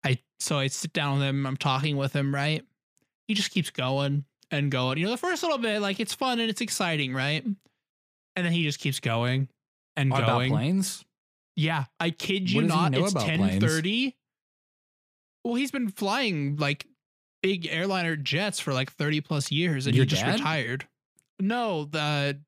I 0.05 0.19
so 0.39 0.59
I 0.59 0.69
sit 0.69 0.93
down 0.95 1.19
with 1.19 1.29
him. 1.29 1.47
I'm 1.47 1.57
talking 1.59 1.97
with 1.99 2.15
him, 2.17 2.35
right? 2.35 2.65
He 3.29 3.35
just 3.35 3.51
keeps 3.51 3.69
going 3.71 4.25
and 4.51 4.71
going. 4.71 4.97
You 4.99 5.05
know, 5.05 5.11
the 5.11 5.17
first 5.19 5.43
little 5.43 5.59
bit, 5.59 5.81
like 5.83 6.01
it's 6.01 6.15
fun 6.15 6.39
and 6.41 6.49
it's 6.49 6.61
exciting, 6.63 7.13
right? 7.13 7.45
And 7.45 7.57
then 8.47 8.53
he 8.53 8.63
just 8.63 8.79
keeps 8.79 9.01
going 9.01 9.49
and 9.97 10.13
About 10.13 10.27
going. 10.27 10.53
planes? 10.53 11.05
Yeah, 11.57 11.85
I 11.99 12.11
kid 12.11 12.51
you 12.51 12.63
What 12.63 12.69
does 12.69 12.77
he 12.77 12.91
not. 12.91 12.95
It's 12.95 13.13
ten 13.15 13.61
thirty. 13.61 14.15
Well, 15.45 15.55
he's 15.55 15.71
been 15.71 15.89
flying 15.89 16.57
like 16.57 16.87
big 17.43 17.67
airliner 17.71 18.17
jets 18.17 18.61
for 18.61 18.73
like 18.75 18.93
thirty 18.93 19.21
plus 19.21 19.51
years, 19.51 19.87
and 19.87 19.95
Your 19.97 20.05
he 20.05 20.09
just 20.11 20.23
dad? 20.23 20.35
retired. 20.35 20.87
No, 21.41 21.85
the 21.85 22.39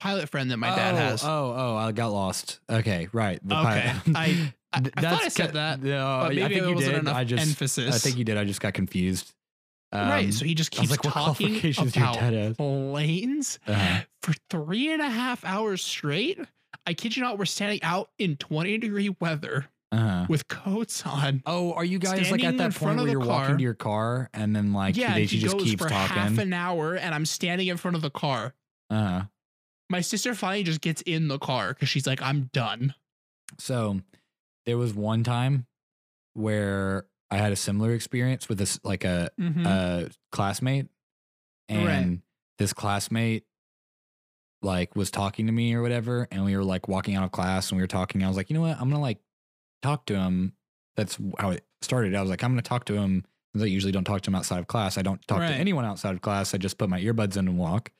pilot 0.00 0.28
friend 0.28 0.50
that 0.50 0.56
my 0.56 0.74
dad 0.74 0.94
oh, 0.94 0.98
has. 0.98 1.24
Oh, 1.24 1.54
oh, 1.56 1.76
I 1.76 1.92
got 1.92 2.08
lost. 2.12 2.60
Okay, 2.70 3.08
right. 3.12 3.38
The 3.46 3.54
Okay. 3.58 3.92
pilot. 4.04 4.16
I- 4.16 4.54
I, 4.72 4.78
I 4.96 5.00
thought 5.02 5.22
I 5.24 5.28
said 5.28 5.54
that, 5.54 5.82
No, 5.82 6.20
but 6.22 6.28
maybe 6.28 6.44
I 6.44 6.48
think 6.48 6.68
you 6.68 6.74
wasn't 6.76 6.92
did. 6.94 7.00
enough 7.00 7.16
I 7.16 7.24
just, 7.24 7.42
emphasis. 7.44 7.92
I 7.92 7.98
think 7.98 8.18
you 8.18 8.24
did. 8.24 8.36
I 8.36 8.44
just 8.44 8.60
got 8.60 8.72
confused. 8.72 9.32
right, 9.92 10.26
Um, 10.26 10.30
so 10.32 10.44
he 10.44 10.54
just 10.54 10.70
keeps 10.70 10.92
like, 10.92 11.02
talking 11.02 11.56
about 11.76 12.14
dad 12.14 12.56
planes 12.56 13.58
Uh-huh. 13.66 14.02
for 14.22 14.32
three 14.48 14.92
and 14.92 15.02
a 15.02 15.08
half 15.10 15.44
hours 15.44 15.82
straight. 15.82 16.38
I 16.86 16.94
kid 16.94 17.16
you 17.16 17.22
not, 17.22 17.38
we're 17.38 17.44
standing 17.44 17.82
out 17.82 18.10
in 18.18 18.36
20 18.36 18.78
degree 18.78 19.14
weather 19.20 19.66
Uh-huh. 19.92 20.26
with 20.28 20.48
coats 20.48 21.04
on. 21.06 21.42
Oh, 21.46 21.72
are 21.72 21.84
you 21.84 21.98
guys 21.98 22.30
like 22.30 22.44
at 22.44 22.56
that 22.58 22.74
point 22.74 22.96
where 22.98 23.08
you're 23.08 23.20
walking 23.20 23.58
to 23.58 23.62
your 23.62 23.74
car 23.74 24.28
and 24.32 24.54
then 24.56 24.72
like 24.72 24.96
yeah, 24.96 25.14
they, 25.14 25.26
she 25.26 25.36
he 25.36 25.42
just 25.42 25.56
goes 25.58 25.64
keeps 25.66 25.82
for 25.82 25.88
half 25.92 26.38
an 26.38 26.52
hour, 26.52 26.94
and 26.94 27.14
I'm 27.14 27.26
standing 27.26 27.66
in 27.68 27.76
front 27.76 27.96
of 27.96 28.02
the 28.02 28.10
car. 28.10 28.54
uh-huh. 28.90 29.24
My 29.88 30.00
sister 30.02 30.34
finally 30.36 30.62
just 30.62 30.80
gets 30.80 31.02
in 31.02 31.26
the 31.26 31.38
car 31.38 31.70
because 31.70 31.88
she's 31.88 32.06
like, 32.06 32.22
I'm 32.22 32.48
done. 32.52 32.94
So 33.58 34.00
there 34.64 34.78
was 34.78 34.94
one 34.94 35.24
time 35.24 35.66
where 36.34 37.06
I 37.30 37.36
had 37.38 37.50
a 37.52 37.56
similar 37.56 37.92
experience 37.92 38.48
with 38.48 38.58
this 38.58 38.78
like 38.84 39.04
a, 39.04 39.30
Mhm. 39.40 39.66
a 39.66 40.10
classmate 40.30 40.86
and 41.68 41.86
Right. 41.86 42.18
this 42.58 42.72
classmate 42.72 43.44
like 44.62 44.94
was 44.94 45.10
talking 45.10 45.46
to 45.46 45.52
me 45.52 45.74
or 45.74 45.82
whatever 45.82 46.28
and 46.30 46.44
we 46.44 46.56
were 46.56 46.64
like 46.64 46.86
walking 46.88 47.14
out 47.14 47.24
of 47.24 47.32
class 47.32 47.70
and 47.70 47.76
we 47.78 47.82
were 47.82 47.86
talking 47.88 48.22
I 48.22 48.28
was 48.28 48.36
like 48.36 48.50
you 48.50 48.54
know 48.54 48.62
what 48.62 48.76
I'm 48.80 48.90
gonna 48.90 49.00
like 49.00 49.18
talk 49.82 50.06
to 50.06 50.14
him 50.14 50.52
that's 50.96 51.18
how 51.38 51.50
it 51.50 51.64
started 51.82 52.14
I 52.14 52.20
was 52.20 52.30
like 52.30 52.42
I'm 52.42 52.52
gonna 52.52 52.62
talk 52.62 52.84
to 52.86 52.94
him. 52.94 53.24
I 53.58 53.64
usually 53.64 53.92
don't 53.92 54.04
talk 54.04 54.20
to 54.22 54.30
him 54.30 54.34
outside 54.34 54.58
of 54.58 54.66
class 54.66 54.96
I 54.98 55.02
don't 55.02 55.26
talk 55.26 55.40
Right. 55.40 55.48
to 55.48 55.54
anyone 55.54 55.84
outside 55.84 56.14
of 56.14 56.20
class 56.20 56.54
I 56.54 56.58
just 56.58 56.78
put 56.78 56.88
my 56.90 57.00
earbuds 57.00 57.36
in 57.36 57.48
and 57.48 57.58
walk 57.58 57.90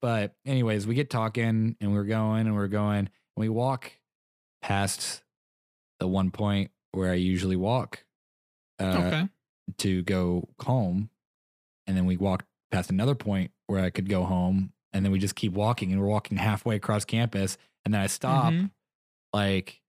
but 0.00 0.34
anyways 0.46 0.86
we 0.86 0.94
get 0.94 1.10
talking 1.10 1.76
and 1.80 1.92
we're 1.92 2.04
going 2.04 2.46
and 2.46 2.54
we're 2.54 2.68
going 2.68 2.98
and 3.00 3.10
we 3.36 3.48
walk 3.48 3.92
past 4.62 5.22
the 6.00 6.06
one 6.08 6.30
point 6.30 6.70
where 6.92 7.10
I 7.10 7.14
usually 7.14 7.56
walk 7.56 8.04
uh, 8.80 8.84
okay. 8.84 9.28
to 9.78 10.02
go 10.02 10.48
home. 10.60 11.10
And 11.86 11.96
then 11.96 12.06
we 12.06 12.16
walked 12.16 12.46
past 12.70 12.90
another 12.90 13.14
point 13.14 13.50
where 13.66 13.82
I 13.84 13.90
could 13.90 14.08
go 14.08 14.24
home. 14.24 14.72
And 14.92 15.04
then 15.04 15.12
we 15.12 15.18
just 15.18 15.34
keep 15.34 15.52
walking 15.52 15.92
and 15.92 16.00
we're 16.00 16.06
walking 16.08 16.38
halfway 16.38 16.76
across 16.76 17.04
campus. 17.04 17.58
And 17.84 17.92
then 17.94 18.00
I 18.00 18.06
stop 18.06 18.52
Mhm. 18.52 18.70
like 19.32 19.80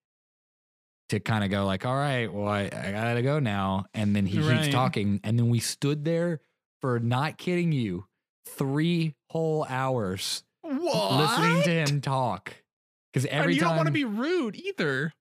to 1.10 1.20
kind 1.20 1.44
of 1.44 1.50
go 1.50 1.66
like, 1.66 1.86
all 1.86 1.96
right, 1.96 2.32
well, 2.32 2.48
I, 2.48 2.64
I 2.66 2.92
gotta 2.92 3.22
go 3.22 3.40
now. 3.40 3.86
And 3.94 4.16
then 4.16 4.26
he 4.26 4.40
Right. 4.40 4.62
keeps 4.62 4.74
talking. 4.74 5.20
And 5.24 5.40
then 5.40 5.50
we 5.50 5.60
stood 5.60 6.06
there 6.06 6.42
for 6.82 7.00
not 7.00 7.38
kidding 7.38 7.72
you, 7.72 8.06
three 8.46 9.16
whole 9.32 9.66
hours 9.70 10.44
What? 10.62 11.14
listening 11.14 11.64
to 11.64 11.72
him 11.72 12.02
talk. 12.02 12.56
Because 13.12 13.26
every 13.26 13.54
and 13.54 13.56
you 13.56 13.62
time 13.62 13.70
don't 13.70 13.78
want 13.78 13.88
to 13.88 13.92
be 13.94 14.06
rude 14.06 14.56
either. 14.56 15.14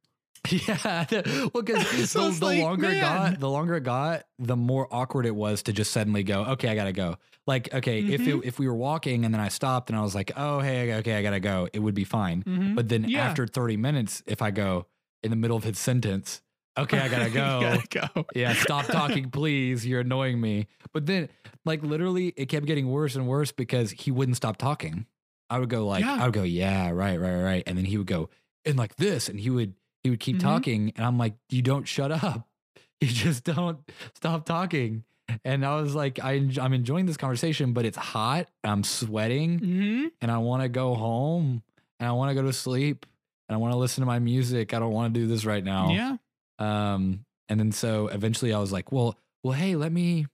Yeah, 0.69 1.05
the- 1.05 1.51
well, 1.53 1.63
because 1.63 1.87
So 2.11 2.31
the, 2.31 2.39
the 2.41 2.45
like, 2.47 2.63
longer 2.63 2.91
it 2.91 3.01
got, 3.01 3.39
the 3.41 3.49
longer 3.49 3.77
it 3.77 3.83
got, 3.85 4.25
the 4.39 4.57
more 4.57 4.89
awkward 4.91 5.27
it 5.27 5.35
was 5.35 5.63
to 5.65 5.73
just 5.73 5.93
suddenly 5.93 6.23
go, 6.23 6.45
okay, 6.45 6.69
I 6.69 6.75
gotta 6.75 6.93
go. 6.93 7.17
Like, 7.47 7.73
okay, 7.75 8.01
if 8.01 8.21
Mm-hmm. 8.21 8.39
it, 8.41 8.45
if 8.47 8.59
we 8.59 8.67
were 8.69 8.75
walking 8.77 9.25
and 9.25 9.33
then 9.33 9.41
I 9.41 9.49
stopped 9.49 9.89
and 9.91 9.99
I 9.99 10.03
was 10.03 10.15
like, 10.15 10.33
oh, 10.37 10.61
hey, 10.61 10.95
okay, 10.97 11.15
I 11.17 11.23
gotta 11.23 11.41
go, 11.41 11.69
it 11.73 11.79
would 11.79 11.95
be 11.95 12.05
fine. 12.05 12.43
Mhm. 12.45 12.75
But 12.75 12.89
then 12.89 13.05
Yeah. 13.09 13.25
after 13.27 13.47
thirty 13.47 13.77
minutes, 13.77 14.23
if 14.27 14.43
I 14.43 14.51
go 14.51 14.87
in 15.23 15.31
the 15.31 15.37
middle 15.37 15.57
of 15.57 15.65
his 15.65 15.79
sentence, 15.79 16.43
okay, 16.79 16.99
I 16.99 17.09
gotta 17.09 17.31
go. 17.43 17.61
gotta 17.61 18.09
go. 18.15 18.25
yeah, 18.35 18.53
stop 18.55 18.87
talking, 18.87 19.31
please. 19.31 19.87
You're 19.87 20.01
annoying 20.01 20.41
me. 20.41 20.67
But 20.93 21.07
then, 21.07 21.29
like, 21.65 21.83
literally, 21.83 22.35
it 22.37 22.47
kept 22.47 22.67
getting 22.67 22.89
worse 22.89 23.17
and 23.17 23.27
worse 23.27 23.51
because 23.53 23.91
he 23.93 24.11
wouldn't 24.11 24.37
stop 24.37 24.57
talking. 24.59 25.07
I 25.51 25.59
would 25.59 25.71
go 25.71 25.87
like, 25.87 26.05
Yeah. 26.05 26.19
I 26.21 26.25
would 26.27 26.35
go, 26.35 26.43
yeah, 26.43 26.91
right, 26.91 27.19
right, 27.19 27.41
right, 27.43 27.63
and 27.67 27.79
then 27.79 27.87
he 27.87 27.97
would 27.97 28.07
go 28.07 28.29
and 28.67 28.77
like 28.77 28.97
this, 28.97 29.29
and 29.31 29.41
he 29.41 29.49
would 29.49 29.73
he 30.09 30.11
would 30.11 30.21
keep 30.21 30.37
Mhm. 30.39 30.41
talking, 30.43 30.93
and 30.97 31.05
I'm 31.05 31.19
like, 31.19 31.35
you 31.51 31.61
don't 31.61 31.87
shut 31.87 32.11
up, 32.11 32.49
you 33.01 33.09
just 33.09 33.45
don't 33.45 33.79
stop 34.15 34.47
talking. 34.47 35.05
And 35.45 35.65
I 35.67 35.79
was 35.79 35.95
like, 35.95 36.19
I, 36.25 36.33
i'm 36.59 36.73
enjoying 36.73 37.05
this 37.05 37.19
conversation, 37.19 37.75
but 37.75 37.85
it's 37.85 37.99
hot. 37.99 38.49
I'm 38.65 38.83
sweating, 38.83 39.59
hmm 39.59 40.07
and 40.23 40.31
I 40.31 40.39
want 40.39 40.63
to 40.63 40.69
go 40.71 40.95
home, 40.95 41.63
and 42.01 42.09
I 42.09 42.13
want 42.13 42.31
to 42.31 42.35
go 42.35 42.43
to 42.43 42.53
sleep, 42.53 43.05
and 43.49 43.55
I 43.55 43.59
want 43.59 43.73
to 43.73 43.77
listen 43.79 44.01
to 44.01 44.07
my 44.07 44.19
music. 44.19 44.73
I 44.73 44.79
don't 44.79 44.93
want 44.93 45.13
to 45.13 45.21
do 45.21 45.27
this 45.27 45.45
right 45.45 45.63
now. 45.63 45.93
Yeah. 45.93 46.17
Um, 46.59 47.25
and 47.51 47.61
then 47.61 47.71
so 47.73 48.09
eventually 48.09 48.53
I 48.55 48.59
was 48.59 48.73
like, 48.73 48.91
well, 48.91 49.19
well, 49.45 49.53
hey, 49.53 49.77
let 49.77 49.93
me 49.93 50.27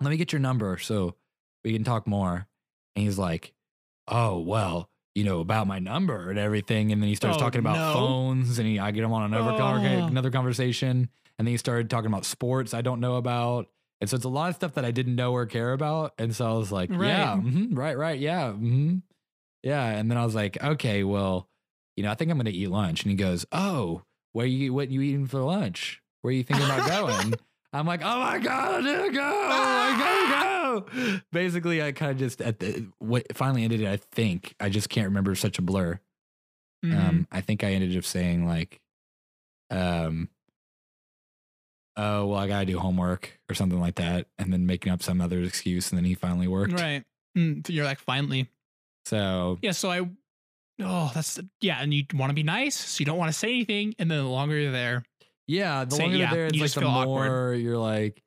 let 0.00 0.10
me 0.10 0.16
get 0.16 0.32
your 0.32 0.40
number 0.40 0.78
so 0.78 1.14
we 1.64 1.72
can 1.72 1.84
talk 1.84 2.06
more. 2.06 2.46
And 2.96 3.04
he's 3.04 3.18
like, 3.18 3.52
oh, 4.08 4.40
well, 4.40 4.88
you 5.14 5.24
know, 5.24 5.40
about 5.40 5.66
my 5.66 5.78
number 5.78 6.30
and 6.30 6.38
everything. 6.38 6.90
And 6.92 7.02
then 7.02 7.08
he 7.08 7.14
starts 7.14 7.36
Oh, 7.36 7.40
talking 7.40 7.58
about 7.60 7.76
no. 7.76 7.92
phones 7.92 8.58
and 8.58 8.66
he, 8.66 8.78
I 8.78 8.90
get 8.92 9.04
him 9.04 9.12
on 9.12 9.22
another, 9.32 9.52
Oh. 9.52 10.06
another 10.06 10.30
conversation. 10.30 11.08
And 11.38 11.46
then 11.46 11.52
he 11.52 11.56
started 11.56 11.90
talking 11.90 12.06
about 12.08 12.24
sports 12.24 12.72
I 12.74 12.80
don't 12.82 13.00
know 13.00 13.16
about. 13.16 13.68
And 14.00 14.08
so 14.10 14.16
it's 14.16 14.24
a 14.24 14.28
lot 14.28 14.48
of 14.50 14.56
stuff 14.56 14.74
that 14.74 14.84
I 14.84 14.90
didn't 14.90 15.14
know 15.16 15.32
or 15.32 15.46
care 15.46 15.72
about. 15.72 16.14
And 16.18 16.34
so 16.34 16.46
I 16.48 16.52
was 16.54 16.72
like, 16.72 16.90
yeah, 16.90 16.96
Right. 17.34 17.44
mhm, 17.44 17.76
right, 17.76 17.96
right. 17.96 18.18
Yeah. 18.18 18.52
hmm 18.52 18.96
Yeah. 19.62 19.84
And 19.86 20.10
then 20.10 20.18
I 20.18 20.24
was 20.24 20.34
like, 20.34 20.62
okay, 20.62 21.04
well, 21.04 21.48
you 21.96 22.02
know, 22.02 22.10
I 22.10 22.14
think 22.14 22.30
I'm 22.30 22.36
going 22.38 22.46
to 22.46 22.52
eat 22.52 22.68
lunch. 22.68 23.02
And 23.02 23.10
he 23.10 23.16
goes, 23.16 23.44
oh, 23.52 24.02
where 24.32 24.46
you, 24.46 24.72
what 24.72 24.90
you 24.90 25.02
eating 25.02 25.26
for 25.26 25.40
lunch? 25.42 26.00
Where 26.22 26.30
are 26.30 26.34
you 26.34 26.42
thinking 26.42 26.64
about 26.64 26.86
going? 26.88 27.34
I'm 27.74 27.86
like, 27.86 28.00
oh 28.02 28.18
my 28.20 28.38
god, 28.38 28.74
I 28.74 28.82
didn't 28.82 29.14
go. 29.14 29.22
I 29.22 29.98
gotta 29.98 30.44
go. 30.46 30.51
Basically, 31.32 31.82
I 31.82 31.92
kind 31.92 32.12
of 32.12 32.18
just 32.18 32.40
at 32.40 32.58
the 32.60 32.86
what 32.98 33.26
finally 33.36 33.64
ended 33.64 33.80
it. 33.80 33.88
I 33.88 33.96
think 33.96 34.54
I 34.60 34.68
just 34.68 34.88
can't 34.88 35.06
remember 35.08 35.34
such 35.34 35.58
a 35.58 35.62
blur. 35.62 36.00
Mhm. 36.84 36.98
Um, 36.98 37.28
I 37.30 37.40
think 37.40 37.62
I 37.64 37.72
ended 37.72 37.96
up 37.96 38.04
saying 38.04 38.46
like, 38.46 38.80
um, 39.70 40.28
oh 41.96 42.26
well, 42.26 42.38
I 42.38 42.48
gotta 42.48 42.66
do 42.66 42.78
homework 42.78 43.38
or 43.48 43.54
something 43.54 43.80
like 43.80 43.96
that, 43.96 44.26
and 44.38 44.52
then 44.52 44.66
making 44.66 44.92
up 44.92 45.02
some 45.02 45.20
other 45.20 45.40
excuse, 45.40 45.90
and 45.90 45.98
then 45.98 46.04
he 46.04 46.14
finally 46.14 46.48
worked. 46.48 46.72
right. 46.72 47.04
Mm, 47.36 47.68
you're 47.68 47.84
like, 47.84 47.98
finally. 47.98 48.48
So 49.06 49.58
Yeah. 49.62 49.70
So 49.72 49.90
I, 49.90 50.08
oh, 50.80 51.10
that's, 51.14 51.40
yeah. 51.60 51.78
And 51.80 51.92
you 51.94 52.04
want 52.14 52.30
to 52.30 52.34
be 52.34 52.42
nice. 52.42 52.76
So 52.76 53.00
you 53.00 53.06
don't 53.06 53.16
want 53.18 53.30
to 53.32 53.38
say 53.38 53.48
anything. 53.48 53.94
And 53.98 54.10
then 54.10 54.18
the 54.18 54.28
longer 54.28 54.58
you're 54.58 54.70
there, 54.70 55.02
yeah, 55.46 55.84
the 55.84 55.96
longer 55.96 56.16
yeah, 56.16 56.28
you're 56.28 56.36
there, 56.36 56.46
it's 56.46 56.56
you 56.56 56.62
like 56.62 56.72
the 56.72 56.80
more 56.82 57.24
awkward. 57.24 57.60
you're 57.60 57.78
like. 57.78 58.22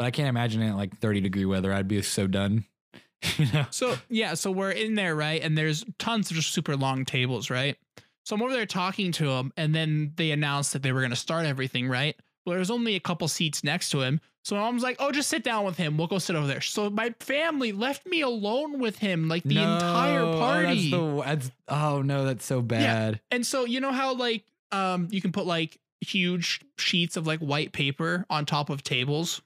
But 0.00 0.06
I 0.06 0.12
can't 0.12 0.28
imagine 0.30 0.62
it 0.62 0.74
like 0.76 0.96
30 0.96 1.20
degree 1.20 1.44
weather. 1.44 1.74
I'd 1.74 1.86
be 1.86 2.00
so 2.00 2.26
done. 2.26 2.64
you 3.36 3.52
know. 3.52 3.66
So 3.68 3.98
yeah, 4.08 4.32
so 4.32 4.50
we're 4.50 4.70
in 4.70 4.94
there, 4.94 5.14
right? 5.14 5.42
And 5.42 5.58
there's 5.58 5.84
tons 5.98 6.30
of 6.30 6.36
just 6.36 6.54
super 6.54 6.74
long 6.74 7.04
tables, 7.04 7.50
right? 7.50 7.76
So 8.24 8.34
I'm 8.34 8.40
over 8.40 8.54
there 8.54 8.64
talking 8.64 9.12
to 9.12 9.28
him, 9.28 9.52
and 9.58 9.74
then 9.74 10.14
they 10.16 10.30
announced 10.30 10.72
that 10.72 10.82
they 10.82 10.92
were 10.92 11.02
gonna 11.02 11.16
start 11.16 11.44
everything, 11.44 11.86
right? 11.86 12.16
Well, 12.46 12.56
there's 12.56 12.70
only 12.70 12.96
a 12.96 13.00
couple 13.00 13.28
seats 13.28 13.62
next 13.62 13.90
to 13.90 14.00
him. 14.00 14.22
So 14.42 14.56
my 14.56 14.62
mom's 14.62 14.82
like, 14.82 14.96
oh, 15.00 15.12
just 15.12 15.28
sit 15.28 15.44
down 15.44 15.66
with 15.66 15.76
him. 15.76 15.98
We'll 15.98 16.06
go 16.06 16.16
sit 16.16 16.34
over 16.34 16.46
there. 16.46 16.62
So 16.62 16.88
my 16.88 17.14
family 17.20 17.72
left 17.72 18.06
me 18.06 18.22
alone 18.22 18.78
with 18.78 19.00
him 19.00 19.28
like 19.28 19.42
the 19.42 19.58
entire 19.58 20.20
No, 20.20 20.32
oh, 20.32 20.38
party. 20.38 20.90
That's 20.90 20.90
the, 20.90 21.22
that's, 21.26 21.50
oh 21.68 22.00
no, 22.00 22.24
that's 22.24 22.46
so 22.46 22.62
bad. 22.62 23.20
and 23.30 23.44
so 23.44 23.66
you 23.66 23.80
know 23.80 23.92
how 23.92 24.14
like 24.14 24.44
um 24.72 25.08
you 25.10 25.20
can 25.20 25.30
put 25.30 25.44
like 25.44 25.78
huge 26.00 26.62
sheets 26.78 27.18
of 27.18 27.26
like 27.26 27.40
white 27.40 27.72
paper 27.72 28.24
on 28.30 28.46
top 28.46 28.70
of 28.70 28.82
tables. 28.82 29.42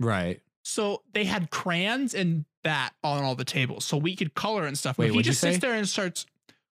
Right. 0.00 0.40
So 0.62 1.02
they 1.12 1.24
had 1.24 1.50
crayons 1.50 2.14
and 2.14 2.44
that 2.64 2.92
on 3.04 3.22
all 3.22 3.36
the 3.36 3.44
tables, 3.44 3.84
so 3.84 3.96
we 3.96 4.16
could 4.16 4.34
color 4.34 4.66
and 4.66 4.76
stuff. 4.76 4.98
Wait, 4.98 5.08
but 5.08 5.16
he 5.16 5.22
just 5.22 5.40
sits 5.40 5.58
there 5.58 5.74
and 5.74 5.88
starts 5.88 6.26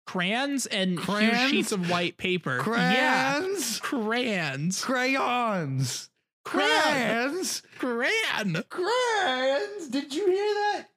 crayons 0.05 0.65
and 0.65 0.97
Crayons? 0.97 1.37
huge 1.37 1.51
sheets 1.51 1.71
of 1.71 1.89
white 1.89 2.17
paper. 2.17 2.57
Crayons. 2.59 3.79
crayons. 3.79 4.83
Crayons. 4.83 6.09
Crayons. 6.43 7.61
Crayons. 7.77 8.11
Crayon. 8.33 8.63
Crayons. 8.69 9.87
Did 9.89 10.13
you 10.13 10.25
hear 10.27 10.53
that? 10.53 10.87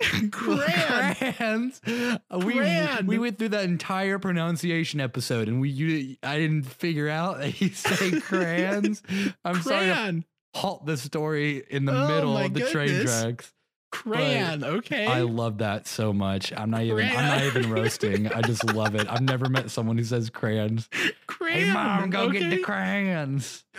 Crayons. 0.32 1.80
Uh, 1.86 2.38
we 2.38 2.54
Crayon. 2.54 3.06
we 3.06 3.18
went 3.18 3.38
through 3.38 3.50
that 3.50 3.64
entire 3.64 4.18
pronunciation 4.18 4.98
episode, 4.98 5.46
and 5.46 5.60
we 5.60 5.68
you 5.68 6.16
I 6.22 6.38
didn't 6.38 6.62
figure 6.62 7.08
out 7.08 7.38
that 7.38 7.60
you 7.60 7.68
say 7.68 8.18
crayons. 8.20 9.02
I'm 9.44 9.60
sorry 9.60 9.86
to 9.86 9.92
Crayon. 9.92 10.24
Halt 10.54 10.86
the 10.86 10.96
story 10.96 11.62
in 11.70 11.84
the 11.84 11.92
Oh 11.94 12.08
middle 12.08 12.36
of 12.36 12.52
the 12.54 12.68
train 12.70 12.88
goodness. 12.88 13.20
tracks. 13.22 13.52
Crayon. 13.92 14.62
Okay. 14.62 15.04
I 15.04 15.22
love 15.22 15.58
that 15.58 15.88
so 15.88 16.12
much. 16.12 16.52
I'm 16.56 16.70
not 16.70 16.82
even. 16.82 17.04
I'm 17.08 17.14
not 17.26 17.42
even 17.42 17.70
roasting. 17.72 18.28
I 18.32 18.40
just 18.42 18.64
love 18.72 18.94
it. 18.94 19.08
I've 19.10 19.20
never 19.20 19.48
met 19.48 19.68
someone 19.70 19.98
who 19.98 20.04
says 20.04 20.30
crayons. 20.30 20.88
Crayon. 21.26 21.66
Hey, 21.66 21.72
mom, 21.72 22.08
go 22.10 22.30
get 22.30 22.40
the 22.50 22.54
okay. 22.54 22.62
crayons. 22.62 23.64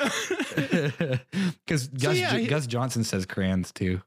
Because 1.66 1.88
Gus, 1.88 2.18
yeah, 2.18 2.40
Gus 2.42 2.68
Johnson 2.68 3.04
says 3.04 3.26
crayons 3.26 3.72
too. 3.72 4.02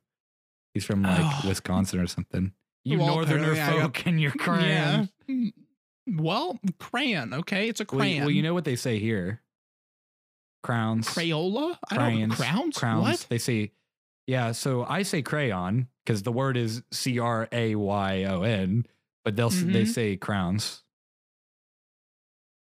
He's 0.75 0.85
from 0.85 1.03
like 1.03 1.21
Oh. 1.23 1.49
Wisconsin 1.49 2.01
or 2.01 2.07
something. 2.07 2.53
You 2.85 2.99
Well, 2.99 3.09
northerner 3.09 3.55
got- 3.55 3.73
folk 3.81 4.07
and 4.07 4.21
your 4.21 4.33
crayons. 4.33 5.09
Yeah. 5.27 5.35
Mm, 5.35 5.53
Well, 6.19 6.59
crayon. 6.79 7.33
Okay, 7.33 7.69
it's 7.69 7.81
a 7.81 7.87
Well, 7.91 8.01
crayon. 8.01 8.21
well, 8.25 8.31
you 8.31 8.43
know 8.43 8.53
what 8.53 8.65
they 8.65 8.77
say 8.77 8.99
here. 8.99 9.41
Crowns. 10.65 11.07
Crayola? 11.07 11.77
I 11.91 11.95
don't 11.97 12.05
crayons. 12.15 12.35
crowns. 12.37 12.79
Crowns. 12.79 13.03
What? 13.03 13.27
They 13.29 13.37
say, 13.37 13.73
yeah. 14.27 14.53
So 14.53 14.83
I 14.83 15.03
say 15.03 15.21
crayon 15.21 15.89
because 16.05 16.23
the 16.23 16.33
word 16.33 16.57
is 16.57 16.83
C 16.91 17.19
R 17.19 17.47
A 17.53 17.75
Y 17.75 18.25
O 18.25 18.43
N, 18.43 18.87
but 19.27 19.37
they'll 19.37 19.49
s 19.49 19.63
they 19.63 19.85
say 19.85 20.17
crowns. 20.17 20.83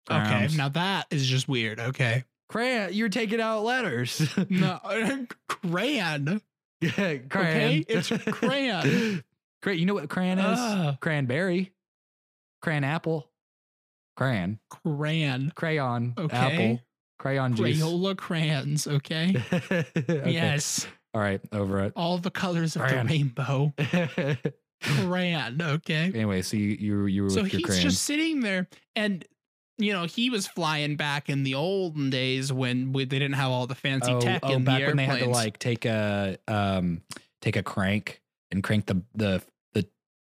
Okay, 0.09 0.47
now 0.55 0.69
that 0.69 1.05
is 1.11 1.27
just 1.27 1.47
weird. 1.47 1.79
Okay. 1.79 2.25
Crayon. 2.49 2.93
You're 2.93 3.09
taking 3.09 3.39
out 3.39 3.63
letters. 3.63 4.27
No, 4.49 4.79
crayon. 5.47 6.41
crayon. 6.81 7.21
Okay, 7.31 7.85
it's 7.87 8.09
crayon. 8.09 9.23
Cray- 9.61 9.75
you 9.75 9.85
know 9.85 9.93
what 9.93 10.09
crayon 10.09 10.39
is? 10.39 10.59
Ah. 10.59 10.97
Cranberry. 11.01 11.71
Crayon 12.63 12.83
apple. 12.83 13.29
Crayon. 14.17 14.59
Crayon. 14.69 15.51
Crayon. 15.55 16.13
Okay. 16.17 16.35
Apple. 16.35 16.84
Crayon 17.17 17.55
juice. 17.55 17.77
Crayola 17.79 18.17
crayons. 18.17 18.87
Okay. 18.87 19.35
Okay. 19.51 20.31
Yes. 20.31 20.87
All 21.13 21.21
right. 21.21 21.41
Over 21.51 21.79
it. 21.81 21.93
All 21.95 22.17
the 22.17 22.31
colors 22.31 22.75
of 22.75 22.81
Crayon. 22.83 23.07
the 23.07 23.13
rainbow. 23.13 23.73
Crayon. 24.83 25.61
Okay. 25.61 26.11
anyway, 26.13 26.41
so 26.41 26.57
you 26.57 26.69
you, 26.79 27.05
you 27.05 27.23
were 27.23 27.29
So 27.29 27.43
with 27.43 27.53
your 27.53 27.59
he's 27.59 27.65
crayons. 27.65 27.83
just 27.83 28.03
sitting 28.03 28.41
there 28.41 28.67
and. 28.95 29.25
You 29.77 29.91
know, 29.91 30.05
he 30.05 30.29
was 30.29 30.47
flying 30.47 30.95
back 30.95 31.27
in 31.27 31.43
the 31.43 31.55
olden 31.55 32.09
days 32.09 32.53
when 32.53 32.93
we, 32.93 33.03
they 33.03 33.19
didn't 33.19 33.35
have 33.35 33.51
all 33.51 33.67
the 33.67 33.75
fancy 33.75 34.09
oh, 34.09 34.21
tech 34.21 34.39
oh, 34.43 34.53
in 34.53 34.63
back 34.63 34.79
the 34.79 34.85
when 34.85 34.95
they 34.95 35.03
had 35.03 35.19
to 35.19 35.29
like 35.29 35.59
take 35.59 35.83
a 35.83 36.37
um 36.47 37.01
take 37.41 37.57
a 37.57 37.61
crank 37.61 38.21
and 38.51 38.63
crank 38.63 38.85
the 38.85 39.01
the 39.15 39.41
the 39.73 39.85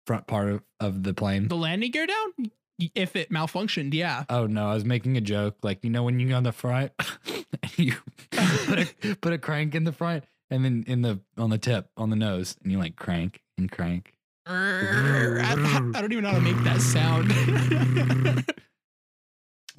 front 0.07 0.27
part 0.27 0.49
of, 0.49 0.62
of 0.81 1.03
the 1.03 1.12
plane. 1.12 1.49
the 1.49 1.55
landing 1.55 1.91
gear 1.91 2.07
down. 2.07 2.51
If 2.95 3.17
it 3.17 3.31
malfunctioned, 3.31 3.95
yeah. 3.95 4.25
Oh 4.29 4.47
no, 4.47 4.69
I 4.69 4.75
was 4.75 4.85
making 4.85 5.17
a 5.17 5.21
joke. 5.21 5.57
Like 5.62 5.83
you 5.83 5.91
know 5.91 6.03
when 6.03 6.21
you 6.21 6.29
go 6.29 6.37
on 6.37 6.43
the 6.43 6.53
front, 6.53 6.93
and 7.62 7.79
you 7.79 7.95
put 8.31 8.79
a 8.81 9.17
put 9.21 9.33
a 9.33 9.39
crank 9.39 9.75
in 9.75 9.85
the 9.85 9.93
front, 9.93 10.25
and 10.51 10.65
then 10.65 10.85
in 10.87 11.01
the 11.03 11.21
on 11.39 11.49
the 11.51 11.59
tip 11.59 11.89
on 11.97 12.11
the 12.11 12.17
nose, 12.17 12.57
and 12.62 12.71
you 12.71 12.79
like 12.79 12.97
crank 12.97 13.41
and 13.57 13.71
crank. 13.71 14.12
I, 14.49 15.91
I 15.95 16.01
don't 16.01 16.12
even 16.12 16.23
know 16.25 16.31
how 16.31 16.37
to 16.37 16.41
make 16.43 16.62
that 16.65 16.81
sound. 16.81 18.45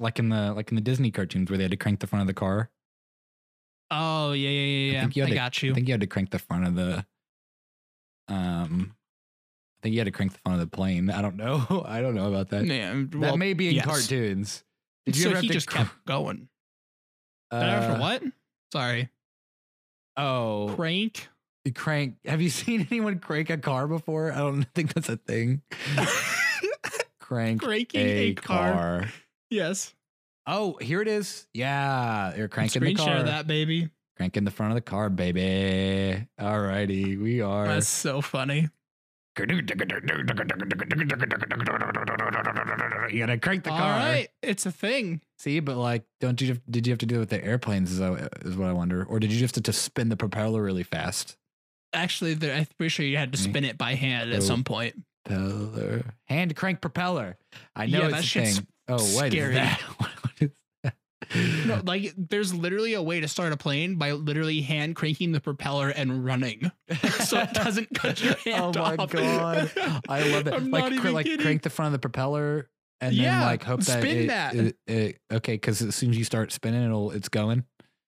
Like 0.00 0.20
in 0.20 0.28
the 0.28 0.52
like 0.54 0.70
in 0.70 0.76
the 0.76 0.80
Disney 0.80 1.10
cartoons 1.10 1.50
where 1.50 1.56
they 1.56 1.64
had 1.64 1.72
to 1.72 1.76
crank 1.76 1.98
the 1.98 2.06
front 2.06 2.20
of 2.20 2.26
the 2.28 2.34
car. 2.34 2.70
oh 3.90 4.30
yeah, 4.32 4.48
yeah, 4.48 4.60
yeah, 4.60 4.92
yeah. 4.92 5.00
think 5.00 5.16
you 5.16 5.24
I 5.24 5.28
to- 5.28 5.34
got 5.34 5.62
you. 5.62 5.70
I 5.72 5.74
think 5.74 5.88
you 5.88 5.92
had 5.92 6.00
to 6.02 6.06
crank 6.06 6.30
the 6.30 6.38
front 6.38 6.66
of 6.66 6.74
the. 6.76 7.04
Um, 8.28 8.94
I 9.78 9.82
think 9.82 9.92
you 9.94 10.00
had 10.00 10.06
to 10.06 10.10
crank 10.10 10.32
the 10.32 10.38
front 10.40 10.60
of 10.60 10.70
the 10.70 10.76
plane. 10.76 11.08
I 11.10 11.22
don't 11.22 11.36
know. 11.36 11.84
I 11.86 12.00
don't 12.00 12.14
know 12.14 12.28
about 12.28 12.48
that. 12.50 12.66
yeah, 12.66 12.92
that 12.94 13.14
well, 13.18 13.36
may 13.36 13.52
be 13.54 13.68
in 13.68 13.74
yes. 13.76 13.84
cartoons. 13.84 14.64
Did 15.06 15.16
you 15.16 15.22
so 15.22 15.28
ever 15.30 15.36
have 15.36 15.42
he 15.44 15.48
just 15.50 15.68
cr- 15.68 15.78
kept 15.78 16.04
going. 16.04 16.48
uh, 17.50 17.92
Did 17.92 18.00
what? 18.00 18.22
Sorry, 18.72 19.08
Oh, 20.16 20.72
crank. 20.74 21.28
crank. 21.74 22.16
Have 22.24 22.42
you 22.42 22.50
seen 22.50 22.86
anyone 22.90 23.18
crank 23.20 23.50
a 23.50 23.56
car 23.58 23.86
before? 23.86 24.32
I 24.32 24.38
don't 24.38 24.64
think 24.74 24.92
that's 24.94 25.08
a 25.08 25.16
thing. 25.16 25.62
crank 27.20 27.62
Cranking 27.62 28.00
a, 28.00 28.18
a 28.30 28.34
car. 28.34 28.72
car. 28.72 29.08
Yes. 29.50 29.94
Oh, 30.46 30.76
here 30.80 31.00
it 31.02 31.08
is. 31.08 31.46
Yeah, 31.54 32.34
you're 32.36 32.48
cranking 32.48 32.82
the 32.82 32.94
car. 32.94 33.06
share 33.06 33.22
that, 33.24 33.46
baby. 33.46 33.90
Cranking 34.16 34.44
the 34.44 34.50
front 34.50 34.72
of 34.72 34.74
the 34.76 34.80
car, 34.80 35.08
baby. 35.10 36.26
All 36.38 36.60
righty, 36.60 37.16
we 37.16 37.40
are. 37.40 37.66
That's 37.68 37.86
so 37.88 38.20
funny. 38.20 38.68
You 43.10 43.20
gotta 43.20 43.38
crank 43.38 43.64
the 43.64 43.70
All 43.70 43.78
car. 43.78 43.98
right, 43.98 44.28
it's 44.42 44.66
a 44.66 44.72
thing. 44.72 45.20
See, 45.38 45.60
but 45.60 45.76
like, 45.76 46.04
don't 46.20 46.40
you? 46.40 46.58
Did 46.68 46.86
you 46.86 46.92
have 46.92 46.98
to 46.98 47.06
do 47.06 47.16
it 47.16 47.20
with 47.20 47.30
the 47.30 47.44
airplanes? 47.44 47.92
Is, 47.92 47.98
that, 47.98 48.30
is 48.42 48.56
what 48.56 48.68
I 48.68 48.72
wonder. 48.72 49.04
Or 49.04 49.20
did 49.20 49.32
you 49.32 49.38
just 49.38 49.54
have 49.54 49.64
to 49.64 49.72
spin 49.72 50.08
the 50.08 50.16
propeller 50.16 50.62
really 50.62 50.82
fast? 50.82 51.36
Actually, 51.92 52.34
there, 52.34 52.54
I'm 52.54 52.66
pretty 52.76 52.90
sure 52.90 53.06
you 53.06 53.16
had 53.16 53.32
to 53.32 53.38
mm-hmm. 53.38 53.50
spin 53.50 53.64
it 53.64 53.78
by 53.78 53.94
hand 53.94 54.32
at 54.32 54.42
some 54.42 54.64
point. 54.64 54.94
Propeller, 55.24 56.04
hand 56.26 56.54
crank 56.56 56.80
propeller. 56.80 57.36
I 57.74 57.86
know 57.86 58.00
Yeah, 58.00 58.04
it's 58.06 58.14
that 58.14 58.20
a 58.20 58.26
shit's 58.26 58.58
thing. 58.58 58.66
Oh, 58.88 58.94
what 58.94 59.26
is 59.26 59.32
scary. 59.32 59.54
that? 59.54 59.80
what 59.98 60.10
is 60.10 60.14
that? 60.14 60.17
No, 61.66 61.80
like 61.84 62.12
there's 62.16 62.54
literally 62.54 62.94
a 62.94 63.02
way 63.02 63.20
to 63.20 63.28
start 63.28 63.52
a 63.52 63.56
plane 63.56 63.96
by 63.96 64.12
literally 64.12 64.60
hand 64.62 64.96
cranking 64.96 65.32
the 65.32 65.40
propeller 65.40 65.88
and 65.90 66.24
running, 66.24 66.70
so 67.24 67.38
it 67.40 67.52
doesn't 67.52 67.88
cut 67.94 68.22
your 68.22 68.34
hand 68.44 68.76
oh 68.76 68.80
my 68.80 68.96
off. 68.96 69.10
god, 69.10 69.70
I 70.08 70.30
love 70.30 70.46
it! 70.46 70.54
I'm 70.54 70.70
like, 70.70 70.84
not 70.84 70.88
cr- 70.92 70.94
even 70.98 71.12
like 71.14 71.26
kidding. 71.26 71.40
crank 71.44 71.62
the 71.62 71.70
front 71.70 71.88
of 71.88 71.92
the 71.92 71.98
propeller, 71.98 72.70
and 73.00 73.14
Yeah, 73.14 73.40
then 73.40 73.46
like 73.48 73.62
hope 73.64 73.80
that 73.80 74.00
spin 74.02 74.16
it, 74.18 74.26
that. 74.28 74.54
it- 74.54 74.76
it- 74.86 75.18
okay, 75.32 75.54
because 75.54 75.82
as 75.82 75.94
soon 75.94 76.10
as 76.10 76.18
you 76.18 76.24
start 76.24 76.50
spinning, 76.52 76.82
it'll 76.84 77.10
it's 77.10 77.28
going. 77.28 77.64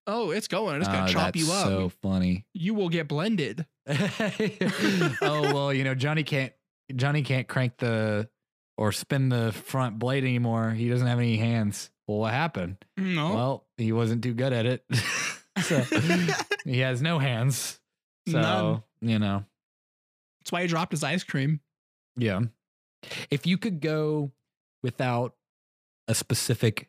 Oh, 0.07 0.31
it's 0.31 0.49
going. 0.49 0.81
It's 0.81 0.89
Ah, 0.89 0.93
gonna 0.93 1.13
chop 1.13 1.37
you 1.37 1.45
that's 1.47 1.57
up. 1.65 1.67
So 1.69 1.93
funny. 2.03 2.47
you 2.55 2.75
will 2.75 2.89
get 2.89 3.07
blended. 3.07 3.67
oh 3.89 5.51
well, 5.55 5.73
you 5.73 5.85
know 5.85 5.95
Johnny 5.95 6.23
can't 6.23 6.53
Johnny 6.95 7.23
can't 7.23 7.47
crank 7.49 7.77
the 7.79 8.29
or 8.81 8.93
spin 8.93 9.29
the 9.29 9.53
front 9.53 9.99
blade 9.99 10.25
anymore. 10.25 10.71
He 10.71 10.89
doesn't 10.89 11.07
have 11.07 11.19
any 11.19 11.37
hands. 11.37 11.91
Well, 12.09 12.19
what 12.21 12.33
happened? 12.33 12.79
No. 12.97 13.35
Well, 13.35 13.67
he 13.77 13.93
wasn't 13.93 14.23
too 14.25 14.33
good 14.33 14.55
at 14.55 14.65
it. 14.65 14.83
so 15.63 15.81
he 16.65 16.79
has 16.81 17.03
no 17.03 17.19
hands. 17.19 17.79
So 18.27 18.41
None. 18.41 18.83
you 19.03 19.19
know, 19.19 19.45
That's 20.41 20.51
why 20.51 20.63
he 20.63 20.67
dropped 20.67 20.93
his 20.93 21.05
ice 21.05 21.23
cream. 21.23 21.61
yeah. 22.17 22.41
If 23.31 23.47
you 23.47 23.59
could 23.59 23.81
go 23.81 24.31
without 24.83 25.35
a 26.09 26.15
specific 26.15 26.89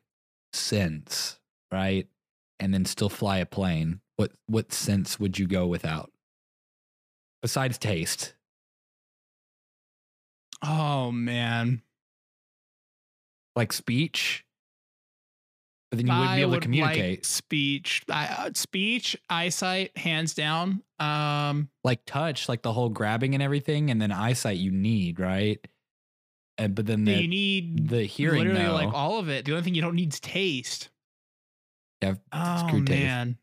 sense, 0.54 1.40
right, 1.72 2.08
and 2.60 2.74
then 2.74 2.86
still 2.86 3.10
fly 3.10 3.38
a 3.40 3.46
plane, 3.46 4.00
what 4.16 4.32
what 4.48 4.72
sense 4.74 5.20
would 5.20 5.38
you 5.40 5.48
go 5.48 5.68
without? 5.68 6.12
Besides 7.42 7.78
taste. 7.78 8.34
Oh 10.62 11.12
man. 11.12 11.82
like 13.56 13.74
speech, 13.74 14.45
but 15.89 15.97
then 15.97 16.08
you 16.08 16.13
wouldn't 16.13 16.30
I 16.30 16.36
be 16.38 16.41
able 16.41 16.54
to 16.54 16.60
communicate. 16.62 17.19
Like 17.19 17.26
speech, 17.26 18.04
I, 18.10 18.26
uh, 18.28 18.50
speech, 18.54 19.17
eyesight, 19.30 19.97
hands 19.97 20.34
down. 20.34 20.84
Um, 21.00 21.69
Like, 21.84 22.06
touch, 22.06 22.47
like 22.47 22.62
the 22.62 22.71
whole 22.71 22.88
grabbing 22.89 23.34
and 23.34 23.43
everything, 23.43 23.91
and 23.91 24.02
then 24.02 24.12
eyesight 24.12 24.58
you 24.58 24.71
need, 24.71 25.19
right? 25.19 25.60
And 26.58 26.76
but 26.76 26.86
then 26.86 27.06
you 27.08 27.28
need 27.28 27.89
the 27.89 28.04
hearing 28.04 28.39
literally 28.43 28.63
though, 28.65 28.74
like 28.74 28.93
all 28.93 29.17
of 29.19 29.30
it. 29.30 29.45
The 29.45 29.52
only 29.52 29.63
thing 29.63 29.74
you 29.76 29.82
don't 29.82 29.95
need 29.95 30.13
is 30.13 30.19
taste. 30.19 30.89
Yeah, 32.02 32.15
Oh 32.32 32.67
screw 32.67 32.86
taste. 32.86 33.00
man, 33.00 33.38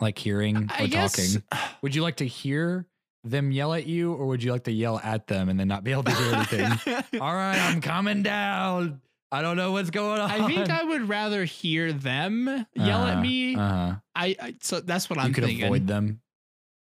like 0.00 0.18
hearing 0.18 0.68
I 0.70 0.84
or 0.84 0.88
guess. 0.88 1.34
talking. 1.34 1.42
Would 1.82 1.94
you 1.94 2.02
like 2.02 2.16
to 2.16 2.26
hear 2.26 2.86
them 3.30 3.52
yell 3.52 3.72
at 3.74 3.86
you, 3.86 4.12
or 4.12 4.26
would 4.26 4.42
you 4.42 4.52
like 4.52 4.64
to 4.64 4.72
yell 4.72 4.98
at 5.02 5.26
them 5.26 5.48
and 5.48 5.58
then 5.58 5.68
not 5.68 5.84
be 5.84 5.92
able 5.92 6.04
to 6.04 6.14
hear 6.14 6.34
anything? 6.34 6.94
all 7.20 7.34
right, 7.34 7.58
I'm 7.58 7.80
coming 7.80 8.22
down. 8.22 9.00
I 9.30 9.42
don't 9.42 9.56
know 9.56 9.72
what's 9.72 9.90
going 9.90 10.20
on. 10.20 10.30
I 10.30 10.46
think 10.46 10.70
I 10.70 10.84
would 10.84 11.08
rather 11.08 11.44
hear 11.44 11.92
them 11.92 12.66
yell 12.74 13.04
at 13.04 13.20
me. 13.20 13.56
Uh 13.56 13.68
huh. 13.68 13.94
I, 14.14 14.36
I 14.40 14.54
so 14.62 14.80
that's 14.80 15.10
what 15.10 15.18
I'm 15.18 15.28
You 15.28 15.34
could 15.34 15.44
thinking. 15.44 15.64
avoid 15.66 15.86
them. 15.86 16.20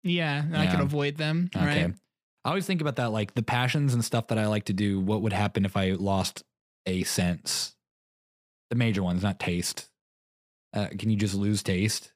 Yeah, 0.03 0.43
and 0.43 0.57
I 0.57 0.67
could 0.67 0.81
avoid 0.81 1.17
them. 1.17 1.51
Okay. 1.57 1.65
Right. 1.85 1.95
I 2.45 2.49
always 2.49 2.67
think 2.67 2.81
about 2.81 2.97
that, 2.97 3.11
like 3.11 3.35
the 3.35 3.43
passions 3.43 3.93
and 3.95 4.05
stuff 4.05 4.29
that 4.29 4.39
I 4.39 4.47
like 4.47 4.65
to 4.65 4.73
do. 4.73 5.01
What 5.01 5.23
would 5.23 5.33
happen 5.33 5.65
if 5.65 5.77
I 5.77 5.93
lost 5.93 6.45
a 6.85 7.03
sense? 7.03 7.75
The 8.71 8.77
major 8.77 9.03
ones, 9.03 9.23
not 9.23 9.41
taste. 9.41 9.89
Uh, 10.73 10.89
can 10.97 11.11
you 11.11 11.17
just 11.17 11.35
lose 11.35 11.63
taste? 11.63 12.13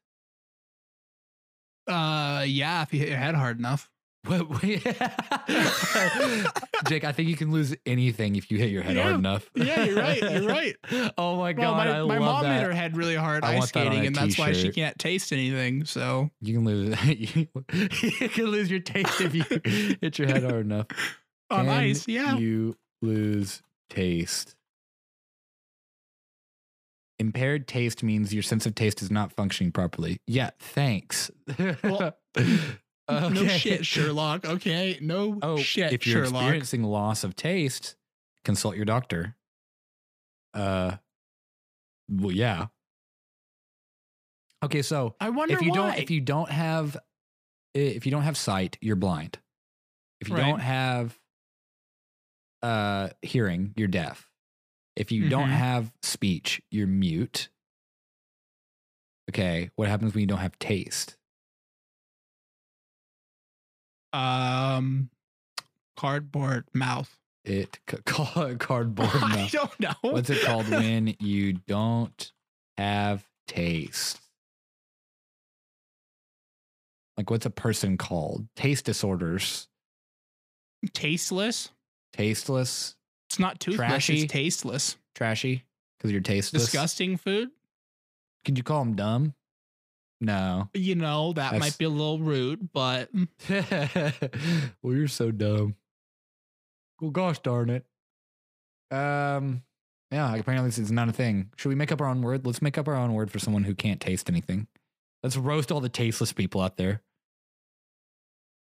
Uh, 1.87 2.45
yeah, 2.47 2.83
if 2.83 2.93
you 2.93 3.01
hit 3.01 3.09
your 3.09 3.19
head 3.19 3.35
hard 3.35 3.59
enough. 3.59 3.91
What- 4.25 4.47
Jake, 6.89 7.05
I 7.05 7.13
think 7.13 7.29
you 7.29 7.37
can 7.37 7.51
lose 7.53 7.75
anything 7.87 8.37
if 8.37 8.51
you 8.51 8.59
hit 8.59 8.71
your 8.71 8.83
head 8.83 8.97
Yeah. 8.97 9.03
hard 9.05 9.15
enough. 9.17 9.49
Yeah, 9.55 9.85
you're 9.85 9.97
right, 9.97 10.21
you're 10.21 10.47
right. 10.47 10.77
oh 11.19 11.37
my 11.37 11.53
Well, 11.53 11.75
god, 11.75 11.77
my, 11.77 12.03
my 12.03 12.19
mom 12.19 12.43
that. 12.45 12.59
hit 12.59 12.67
her 12.67 12.73
head 12.73 12.97
really 12.97 13.15
hard 13.17 13.45
I 13.45 13.53
ice 13.55 13.59
want 13.61 13.73
that 13.73 13.87
skating, 13.87 14.07
and 14.07 14.15
that's 14.15 14.39
why 14.39 14.53
she 14.53 14.71
can't 14.71 14.99
taste 14.99 15.33
anything. 15.33 15.85
So 15.85 16.31
You 16.41 16.55
can 16.55 16.65
lose. 16.65 16.97
you 17.07 18.29
can 18.29 18.45
lose 18.47 18.71
your 18.71 18.81
taste 18.81 19.21
if 19.21 19.35
you 19.35 19.45
hit 20.01 20.19
your 20.19 20.29
head 20.29 20.43
hard 20.45 20.67
enough. 20.67 20.87
on 21.51 21.67
Can 21.67 21.69
ice, 21.75 22.07
yeah. 22.07 22.37
You 22.37 22.77
lose 23.03 23.63
taste. 23.89 24.55
Impaired 27.19 27.69
taste 27.69 28.03
means 28.03 28.33
your 28.33 28.43
sense 28.43 28.65
of 28.65 28.75
taste 28.75 29.03
is 29.03 29.11
not 29.11 29.33
functioning 29.33 29.73
properly. 29.73 30.21
Yeah, 30.27 30.51
thanks. 30.59 31.31
Well, 31.83 32.17
No 33.31 33.47
shit, 33.47 33.85
Sherlock. 33.87 34.45
Okay, 34.45 34.99
no 35.01 35.39
Oh, 35.43 35.57
shit, 35.59 35.93
if 35.93 36.07
you're 36.07 36.25
Sherlock. 36.25 36.43
experiencing 36.43 36.83
loss 36.85 37.25
of 37.25 37.35
taste, 37.37 37.97
consult 38.45 38.77
your 38.77 38.85
doctor. 38.85 39.37
Uh, 40.55 40.97
well, 42.09 42.33
yeah. 42.33 42.67
Okay, 44.63 44.83
so 44.83 45.15
I 45.21 45.31
wonder 45.31 45.55
if 45.55 45.63
you 45.63 45.71
why. 45.71 45.77
don't, 45.77 45.99
if 45.99 46.11
you 46.11 46.21
don't 46.21 46.51
have, 46.51 46.97
if 47.75 48.05
you 48.05 48.13
don't 48.13 48.23
have 48.23 48.37
sight, 48.37 48.77
you're 48.81 48.97
blind. 48.97 49.39
If 50.21 50.29
you 50.29 50.35
Right. 50.37 50.45
don't 50.47 50.61
have, 50.61 51.19
uh, 52.63 53.09
hearing, 53.23 53.73
you're 53.77 53.89
deaf. 53.89 54.31
If 54.97 55.11
you 55.13 55.29
don't 55.31 55.49
Mhm. 55.49 55.53
have 55.57 55.93
speech, 56.03 56.61
you're 56.71 56.87
mute. 56.87 57.49
Okay, 59.31 59.71
what 59.77 59.89
happens 59.89 60.13
when 60.13 60.21
you 60.21 60.27
don't 60.27 60.41
have 60.41 60.59
taste? 60.59 61.17
Um, 64.13 65.11
cardboard 65.97 66.65
mouth. 66.75 67.15
It 67.45 67.79
c- 67.91 67.97
call 68.07 68.43
it 68.47 68.59
cardboard 68.61 69.11
I 69.13 69.37
mouth. 69.37 69.53
don't 69.53 69.81
know. 69.81 69.93
What's 70.03 70.31
it 70.31 70.43
called 70.45 70.69
when 70.71 71.15
you 71.21 71.55
don't 71.55 72.33
have 72.77 73.25
taste? 73.47 74.19
Like, 77.17 77.31
what's 77.31 77.47
a 77.47 77.51
person 77.51 77.99
called? 77.99 78.47
Taste 78.57 78.85
disorders. 78.87 79.69
Tasteless. 80.95 81.71
Tasteless, 82.13 82.97
It's 83.29 83.39
not 83.39 83.61
toothless. 83.61 83.77
Trashy. 83.89 84.23
It's 84.23 84.33
tasteless. 84.33 84.97
trashy, 85.15 85.65
because 85.99 86.11
you're 86.11 86.21
tasteless. 86.21 86.65
Disgusting 86.65 87.17
food. 87.17 87.51
Could 88.45 88.59
you 88.59 88.65
call 88.65 88.81
them 88.85 88.95
dumb? 88.97 89.35
No. 90.21 90.69
You 90.75 90.95
know 90.97 91.33
that 91.33 91.53
That's- 91.53 91.61
might 91.61 91.79
be 91.79 91.87
a 91.87 91.89
little 91.89 92.19
rude, 92.19 92.73
but 92.73 93.09
well, 93.49 94.95
you're 94.95 95.09
so 95.09 95.31
dumb. 95.31 95.77
Well, 97.01 97.11
gosh 97.11 97.39
darn 97.39 97.71
it. 97.71 97.87
Um, 98.95 99.63
yeah, 100.11 100.35
apparently 100.35 100.69
this 100.69 100.79
is 100.79 100.93
not 100.93 101.09
a 101.09 101.13
thing. 101.13 101.51
Should 101.57 101.71
we 101.71 101.75
make 101.75 101.91
up 101.93 102.01
our 102.01 102.09
own 102.09 102.21
word? 102.23 102.45
Let's 102.45 102.61
make 102.61 102.77
up 102.77 102.89
our 102.89 102.97
own 102.97 103.15
word 103.15 103.31
for 103.31 103.39
someone 103.39 103.65
who 103.65 103.75
can't 103.75 104.01
taste 104.01 104.29
anything. 104.29 104.67
Let's 105.23 105.37
roast 105.37 105.71
all 105.73 105.81
the 105.81 105.89
tasteless 105.89 106.33
people 106.33 106.61
out 106.61 106.77
there. 106.77 107.01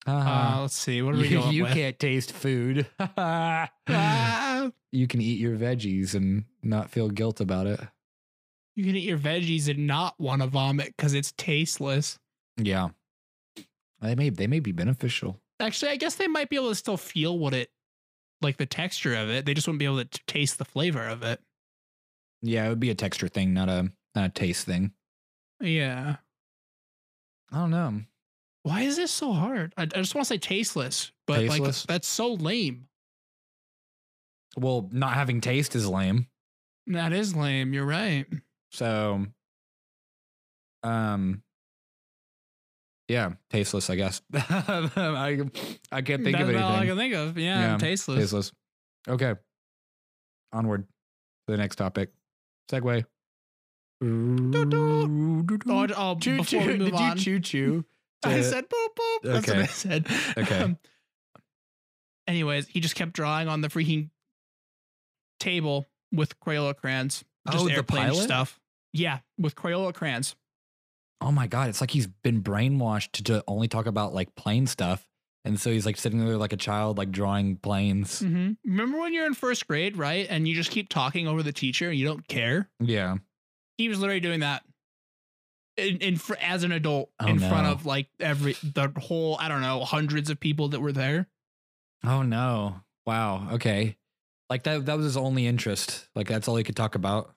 uh, 0.08 0.12
Uh, 0.12 0.58
let's 0.62 0.76
see. 0.76 1.02
What 1.02 1.16
are 1.16 1.18
we 1.18 1.28
you 1.28 1.40
going 1.40 1.54
you 1.54 1.64
with? 1.64 1.74
can't 1.74 2.00
taste 2.00 2.32
food. 2.32 2.88
Ah, 3.86 4.72
you 4.92 5.08
can 5.08 5.20
eat 5.22 5.40
your 5.40 5.58
veggies 5.58 6.14
and 6.16 6.46
not 6.62 6.90
feel 6.90 7.10
guilt 7.10 7.42
about 7.42 7.68
it. 7.68 7.80
You 8.76 8.86
can 8.86 8.96
eat 8.96 9.04
your 9.04 9.18
veggies 9.18 9.68
and 9.70 9.88
not 9.88 10.16
want 10.20 10.42
to 10.42 10.48
vomit 10.48 10.94
because 10.96 11.14
it's 11.14 11.32
tasteless. 11.34 12.18
Yeah. 12.58 12.90
They 14.02 14.16
may 14.16 14.30
they 14.30 14.48
may 14.48 14.60
be 14.60 14.72
beneficial. 14.72 15.40
Actually, 15.60 15.92
I 15.92 15.96
guess 15.96 16.16
they 16.16 16.28
might 16.28 16.50
be 16.50 16.56
able 16.56 16.70
to 16.70 16.76
still 16.76 16.98
feel 16.98 17.38
what 17.38 17.54
it, 17.54 17.70
like 18.42 18.58
the 18.58 18.66
texture 18.66 19.16
of 19.16 19.30
it. 19.30 19.46
They 19.46 19.54
just 19.54 19.68
wouldn't 19.68 19.80
be 19.80 19.86
able 19.86 20.04
to 20.04 20.20
taste 20.28 20.58
the 20.58 20.66
flavor 20.66 21.08
of 21.08 21.24
it. 21.24 21.40
Yeah, 22.42 22.66
it 22.66 22.70
would 22.70 22.80
be 22.82 22.90
a 22.90 22.96
texture 22.96 23.30
thing, 23.30 23.54
not 23.54 23.70
a 23.70 23.92
not 24.16 24.26
a 24.26 24.30
taste 24.30 24.66
thing. 24.66 24.92
Yeah. 25.62 26.18
I 27.52 27.56
don't 27.56 27.72
know. 27.72 28.02
Why 28.64 28.82
is 28.82 28.96
this 28.96 29.12
so 29.12 29.32
hard? 29.32 29.74
I, 29.78 29.84
I 29.84 29.86
just 29.86 30.16
want 30.16 30.26
to 30.26 30.34
say 30.34 30.38
tasteless, 30.38 31.12
but 31.28 31.40
Tasteless? 31.40 31.84
like 31.84 31.88
that's 31.88 32.08
so 32.08 32.34
lame. 32.34 32.88
Well, 34.58 34.90
not 34.92 35.14
having 35.14 35.42
taste 35.42 35.76
is 35.76 35.88
lame. 35.88 36.28
That 36.88 37.14
is 37.14 37.36
lame. 37.36 37.74
You're 37.74 37.86
right. 37.86 38.26
So, 38.74 39.26
um, 40.84 41.42
yeah, 43.08 43.34
tasteless. 43.50 43.90
I 43.90 43.96
guess. 43.96 44.22
I 44.34 45.42
I 45.92 46.02
can't 46.02 46.24
think 46.24 46.36
That's 46.38 46.44
of 46.44 46.50
anything. 46.50 46.64
all 46.64 46.72
I 46.76 46.86
can 46.86 46.98
think 46.98 47.14
of. 47.14 47.38
Yeah, 47.38 47.74
Yeah, 47.74 47.78
tasteless. 47.78 48.20
tasteless. 48.20 48.52
Okay. 49.08 49.36
Onward 50.52 50.84
to 51.48 51.52
the 51.52 51.58
next 51.58 51.76
topic. 51.78 52.10
Segway. 52.72 53.06
Oh, 54.02 55.88
oh, 55.96 56.16
Choo 56.20 56.44
choo. 56.44 56.78
Did 56.78 56.94
on, 56.94 57.18
you 57.18 57.24
choo 57.24 57.40
choo? 57.40 57.86
I 58.26 58.42
said 58.42 58.66
boop 58.70 58.88
boop. 58.98 59.20
That's 59.24 59.48
what 59.48 59.56
Okay. 59.56 59.62
I 59.62 59.66
said. 59.66 60.08
Okay. 60.38 60.76
anyways, 62.28 62.68
he 62.68 62.80
just 62.80 62.96
kept 62.96 63.14
drawing 63.14 63.48
on 63.48 63.62
the 63.62 63.68
freaking 63.68 64.10
table 65.40 65.86
with 66.12 66.40
Crayola 66.40 66.76
crayons. 66.76 67.24
Just 67.50 67.64
Oh, 67.64 67.68
the 67.68 67.74
airplane 67.76 68.14
stuff. 68.14 68.60
Yeah, 68.94 69.20
with 69.38 69.56
Crayola 69.56 69.94
crayons. 69.94 70.36
Oh 71.22 71.32
my 71.32 71.48
god, 71.48 71.70
it's 71.70 71.82
like 71.82 71.92
he's 71.92 72.08
been 72.08 72.44
brainwashed 72.44 73.12
to, 73.14 73.24
to 73.24 73.44
only 73.48 73.68
talk 73.68 73.86
about 73.86 74.14
like 74.14 74.36
plane 74.36 74.68
stuff. 74.68 75.08
And 75.46 75.60
so 75.60 75.72
he's 75.72 75.86
like 75.86 75.98
sitting 75.98 76.24
there 76.26 76.38
like 76.38 76.54
a 76.54 76.58
child, 76.58 76.98
like 76.98 77.12
drawing 77.12 77.58
planes. 77.58 78.20
hmm 78.20 78.52
Remember 78.66 79.00
when 79.00 79.14
you're 79.14 79.26
in 79.26 79.34
first 79.34 79.68
grade, 79.68 79.98
right? 79.98 80.26
And 80.30 80.48
you 80.48 80.56
just 80.56 80.72
keep 80.72 80.88
talking 80.90 81.28
over 81.28 81.44
the 81.44 81.52
teacher 81.52 81.90
and 81.90 81.98
you 82.00 82.06
don't 82.06 82.26
care? 82.28 82.70
Yeah. 82.80 83.18
He 83.78 83.90
was 83.90 84.00
literally 84.00 84.22
doing 84.22 84.40
that 84.42 84.64
in, 85.76 85.98
in 85.98 86.16
fr- 86.18 86.36
as 86.42 86.64
an 86.64 86.72
adult 86.72 87.10
Oh, 87.20 87.28
in 87.28 87.40
front 87.40 87.68
of 87.68 87.86
like 87.86 88.08
every 88.20 88.54
the 88.64 88.92
whole 88.98 89.36
I 89.40 89.48
don't 89.48 89.62
know 89.62 89.84
hundreds 89.84 90.30
of 90.30 90.40
people 90.40 90.70
that 90.70 90.80
were 90.80 90.92
there. 90.94 91.28
Oh 92.06 92.22
no. 92.22 92.76
Wow. 93.06 93.50
Okay. 93.54 93.98
Like 94.50 94.64
that 94.64 94.86
that 94.86 94.96
was 94.98 95.06
his 95.06 95.18
only 95.18 95.48
interest. 95.48 96.08
Like 96.16 96.28
that's 96.28 96.48
all 96.48 96.56
he 96.56 96.64
could 96.64 96.76
talk 96.76 96.96
about. 96.96 97.34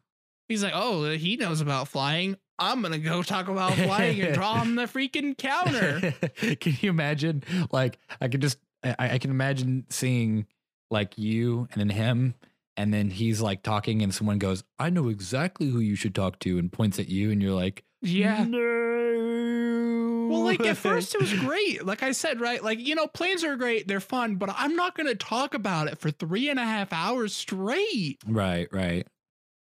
He's 0.48 0.62
like, 0.62 0.72
oh, 0.74 1.04
uh, 1.04 1.10
he 1.10 1.36
knows 1.36 1.60
about 1.60 1.88
flying. 1.88 2.36
I'm 2.58 2.80
gonna 2.82 2.98
go 2.98 3.22
talk 3.22 3.48
about 3.48 3.74
flying 3.74 4.20
and 4.20 4.34
draw 4.34 4.62
him 4.62 4.76
the 4.76 4.84
freaking 4.84 5.36
counter. 5.36 6.14
can 6.60 6.74
you 6.80 6.88
imagine? 6.90 7.42
Like, 7.70 7.98
I 8.20 8.28
can 8.28 8.40
just, 8.40 8.58
I, 8.82 8.94
I 8.98 9.18
can 9.18 9.30
imagine 9.30 9.84
seeing 9.90 10.46
like 10.90 11.18
you 11.18 11.68
and 11.72 11.80
then 11.80 11.90
him, 11.90 12.34
and 12.76 12.94
then 12.94 13.10
he's 13.10 13.40
like 13.42 13.62
talking, 13.62 14.02
and 14.02 14.14
someone 14.14 14.38
goes, 14.38 14.64
"I 14.78 14.88
know 14.90 15.08
exactly 15.08 15.68
who 15.68 15.80
you 15.80 15.96
should 15.96 16.14
talk 16.14 16.38
to," 16.40 16.58
and 16.58 16.72
points 16.72 16.98
at 16.98 17.08
you, 17.08 17.30
and 17.30 17.42
you're 17.42 17.52
like, 17.54 17.84
Yeah. 18.00 18.44
no. 18.44 20.28
Well, 20.30 20.42
like 20.44 20.60
at 20.64 20.76
first 20.78 21.14
it 21.14 21.20
was 21.20 21.32
great. 21.34 21.84
Like 21.84 22.02
I 22.02 22.12
said, 22.12 22.40
right? 22.40 22.62
Like, 22.62 22.78
you 22.78 22.94
know, 22.94 23.06
planes 23.06 23.44
are 23.44 23.56
great, 23.56 23.86
they're 23.88 24.00
fun, 24.00 24.36
but 24.36 24.50
I'm 24.56 24.76
not 24.76 24.96
gonna 24.96 25.14
talk 25.14 25.54
about 25.54 25.88
it 25.88 25.98
for 25.98 26.10
three 26.10 26.48
and 26.48 26.58
a 26.58 26.64
half 26.64 26.92
hours 26.92 27.34
straight. 27.34 28.18
right, 28.26 28.68
right. 28.72 29.06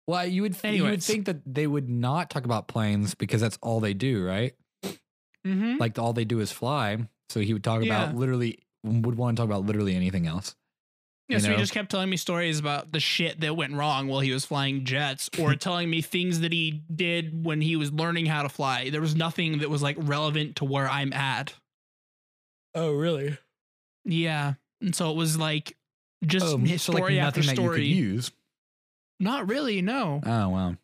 Well, 0.08 0.26
you 0.28 0.42
would, 0.42 0.58
you 0.64 0.84
would 0.84 1.02
think 1.04 1.26
that 1.28 1.42
they 1.46 1.66
would 1.66 1.90
not 1.90 2.30
talk 2.30 2.44
about 2.46 2.68
planes 2.68 3.16
because 3.16 3.40
that's 3.42 3.58
all 3.62 3.80
they 3.80 3.94
do, 3.94 4.26
right? 4.26 4.54
Mm-hmm. 5.46 5.78
Like 5.78 5.98
all 6.00 6.14
they 6.14 6.26
do 6.26 6.40
is 6.40 6.52
fly. 6.52 6.98
So 7.30 7.40
he 7.40 7.54
would 7.54 7.64
talk 7.64 7.84
Yeah. 7.84 8.04
about 8.04 8.16
literally 8.16 8.60
would 8.84 9.16
want 9.16 9.38
to 9.38 9.42
talk 9.42 9.48
about 9.50 9.66
literally 9.66 9.96
anything 9.96 10.28
else. 10.28 10.56
Yeah, 11.30 11.38
you 11.38 11.44
so 11.44 11.52
he 11.52 11.56
just 11.58 11.72
kept 11.72 11.90
telling 11.90 12.10
me 12.10 12.18
stories 12.18 12.60
about 12.60 12.92
the 12.92 13.00
shit 13.00 13.40
that 13.40 13.56
went 13.56 13.74
wrong 13.74 14.10
while 14.10 14.20
he 14.20 14.32
was 14.34 14.44
flying 14.46 14.84
jets, 14.84 15.30
or 15.40 15.56
telling 15.56 15.90
me 15.90 16.02
things 16.02 16.42
that 16.42 16.52
he 16.52 16.84
did 16.94 17.46
when 17.46 17.62
he 17.62 17.78
was 17.78 17.94
learning 17.94 18.26
how 18.26 18.44
to 18.44 18.50
fly. 18.50 18.90
There 18.90 19.00
was 19.00 19.16
nothing 19.16 19.60
that 19.60 19.70
was 19.70 19.82
like 19.82 19.96
relevant 20.00 20.58
to 20.58 20.66
where 20.66 20.88
I'm 20.88 21.14
at. 21.14 21.54
Oh, 22.76 22.92
really? 22.92 23.38
Yeah, 24.04 24.56
and 24.82 24.94
so 24.94 25.12
it 25.12 25.16
was 25.16 25.38
like 25.38 25.78
just 26.26 26.46
Oh, 26.46 26.66
so 26.66 26.76
story 26.78 27.16
like 27.16 27.24
after 27.24 27.40
nothing 27.40 27.56
that 27.56 27.62
you 27.62 27.70
could 27.70 27.76
story. 27.76 27.86
use. 27.86 28.32
Not 29.24 29.48
really, 29.50 29.82
no. 29.82 30.22
Oh 30.26 30.50
wow. 30.50 30.76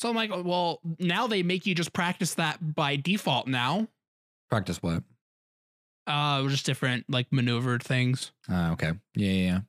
So 0.00 0.08
I'm 0.08 0.16
like, 0.16 0.30
well, 0.44 0.80
now 0.98 1.26
they 1.26 1.42
make 1.42 1.66
you 1.66 1.74
just 1.74 1.92
practice 1.92 2.34
that 2.34 2.74
by 2.74 2.96
default. 2.96 3.46
Now, 3.46 3.86
Practice 4.48 4.82
what? 4.82 5.02
uh, 6.06 6.46
just 6.48 6.66
different 6.66 7.04
like 7.08 7.26
maneuvered 7.32 7.82
things. 7.82 8.32
Oh, 8.48 8.72
okay. 8.72 8.92
Yeah, 9.14 9.30
yeah, 9.32 9.44
yeah. 9.52 9.60